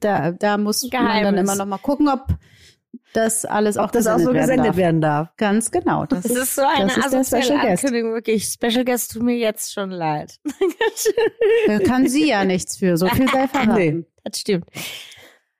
da, 0.00 0.32
da 0.32 0.58
muss 0.58 0.82
man 0.82 0.90
dann 0.90 1.06
Geheimnis. 1.06 1.40
immer 1.42 1.54
noch 1.56 1.66
mal 1.66 1.78
gucken, 1.78 2.08
ob 2.08 2.26
das 3.12 3.44
alles 3.46 3.76
auch 3.78 3.84
ob 3.84 3.92
das 3.92 4.06
auch 4.06 4.18
so 4.18 4.32
gesendet 4.32 4.66
darf. 4.68 4.76
werden 4.76 5.00
darf. 5.00 5.28
Ganz 5.36 5.70
genau. 5.70 6.04
Das, 6.06 6.22
Das 6.24 6.32
ist 6.32 6.54
so 6.54 6.62
eine 6.62 6.86
das 6.88 6.96
ist 6.98 7.04
asoziale 7.06 7.42
Special 7.44 7.60
Guest. 7.60 7.84
Ankündigung, 7.84 8.12
wirklich. 8.12 8.44
Special 8.44 8.84
Guest 8.84 9.12
tut 9.12 9.22
mir 9.22 9.36
jetzt 9.36 9.72
schon 9.72 9.90
leid. 9.90 10.38
Da 11.66 11.78
kann 11.80 12.08
sie 12.08 12.28
ja 12.28 12.44
nichts 12.44 12.76
für. 12.78 12.96
So 12.96 13.06
viel 13.08 13.28
sei 13.28 13.48
verraten. 13.48 13.74
Nee. 13.98 14.04
Das 14.24 14.40
stimmt. 14.40 14.66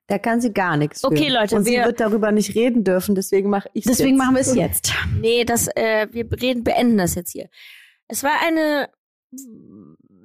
Da 0.08 0.18
kann 0.18 0.40
sie 0.40 0.52
gar 0.52 0.76
nichts 0.76 1.00
für. 1.00 1.08
Okay, 1.08 1.28
Leute, 1.28 1.56
Und 1.56 1.64
sie 1.64 1.72
wir- 1.72 1.84
wird 1.86 2.00
darüber 2.00 2.32
nicht 2.32 2.54
reden 2.54 2.84
dürfen, 2.84 3.14
deswegen 3.14 3.50
mache 3.50 3.68
ich 3.74 3.84
Deswegen 3.84 4.10
jetzt. 4.10 4.18
machen 4.18 4.34
wir 4.34 4.40
es 4.40 4.54
jetzt. 4.54 4.92
Nee, 5.20 5.44
das, 5.44 5.68
äh, 5.74 6.08
wir 6.10 6.30
reden, 6.40 6.62
beenden 6.64 6.96
das 6.98 7.14
jetzt 7.14 7.32
hier. 7.32 7.48
Es 8.08 8.22
war 8.22 8.32
eine 8.46 8.88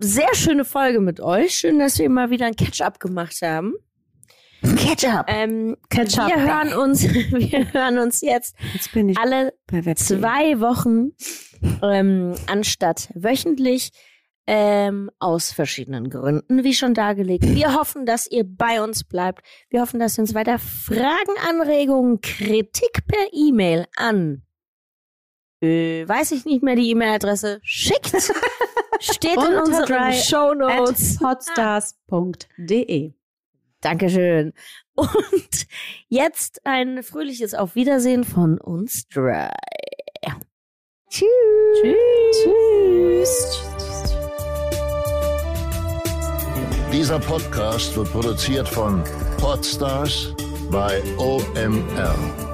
sehr 0.04 0.34
schöne 0.36 0.66
Folge 0.66 1.00
mit 1.00 1.20
euch. 1.20 1.56
Schön, 1.56 1.80
dass 1.80 2.00
wir 2.00 2.10
mal 2.10 2.30
wieder 2.30 2.46
ein 2.46 2.56
Catch-up 2.56 3.00
gemacht 3.00 3.42
haben. 3.42 3.74
Ketchup. 4.62 5.26
Ähm, 5.28 5.76
Catch-up. 5.90 6.30
Wir 6.30 6.42
hören 6.42 6.74
uns, 6.74 7.04
wir 7.14 7.74
hören 7.74 7.98
uns 7.98 8.22
jetzt 8.22 8.56
Jetzt 8.74 8.90
alle 9.18 9.54
zwei 9.96 10.60
Wochen 10.60 11.12
ähm, 11.82 12.36
anstatt 12.48 13.10
wöchentlich 13.16 13.92
ähm, 14.48 15.10
aus 15.20 15.52
verschiedenen 15.52 16.10
Gründen, 16.10 16.64
wie 16.64 16.74
schon 16.74 16.94
dargelegt. 16.94 17.44
Wir 17.48 17.74
hoffen, 17.76 18.06
dass 18.06 18.30
ihr 18.30 18.44
bei 18.44 18.84
uns 18.84 19.04
bleibt. 19.04 19.46
Wir 19.70 19.82
hoffen, 19.82 20.00
dass 20.00 20.18
ihr 20.18 20.22
uns 20.22 20.34
weiter 20.34 20.60
Fragen, 20.60 21.34
Anregungen, 21.48 22.22
Kritik 22.22 23.06
per 23.08 23.28
E-Mail 23.32 23.86
an 23.96 24.44
äh, 25.62 26.08
weiß 26.08 26.32
ich 26.32 26.46
nicht 26.46 26.64
mehr 26.64 26.76
die 26.76 26.90
E-Mail-Adresse 26.90 27.60
schickt. 27.64 28.14
Steht 29.02 29.34
in 29.34 29.40
unseren 29.40 29.82
Unterdry 29.84 30.14
Show 30.14 30.54
Notes. 30.54 31.18
At 31.22 31.38
hotstars.de. 31.38 33.14
Dankeschön. 33.82 34.54
Und 34.94 35.68
jetzt 36.08 36.66
ein 36.66 37.02
fröhliches 37.02 37.54
Auf 37.54 37.76
Wiedersehen 37.76 38.24
von 38.24 38.60
uns 38.60 39.08
drei. 39.08 39.52
Tschüss. 41.10 41.28
Tschüss. 42.32 43.62
Dieser 46.94 47.20
Podcast 47.20 47.96
wird 47.98 48.12
produziert 48.12 48.70
von 48.70 49.04
Podstars 49.38 50.34
bei 50.70 51.02
OMR. 51.18 52.51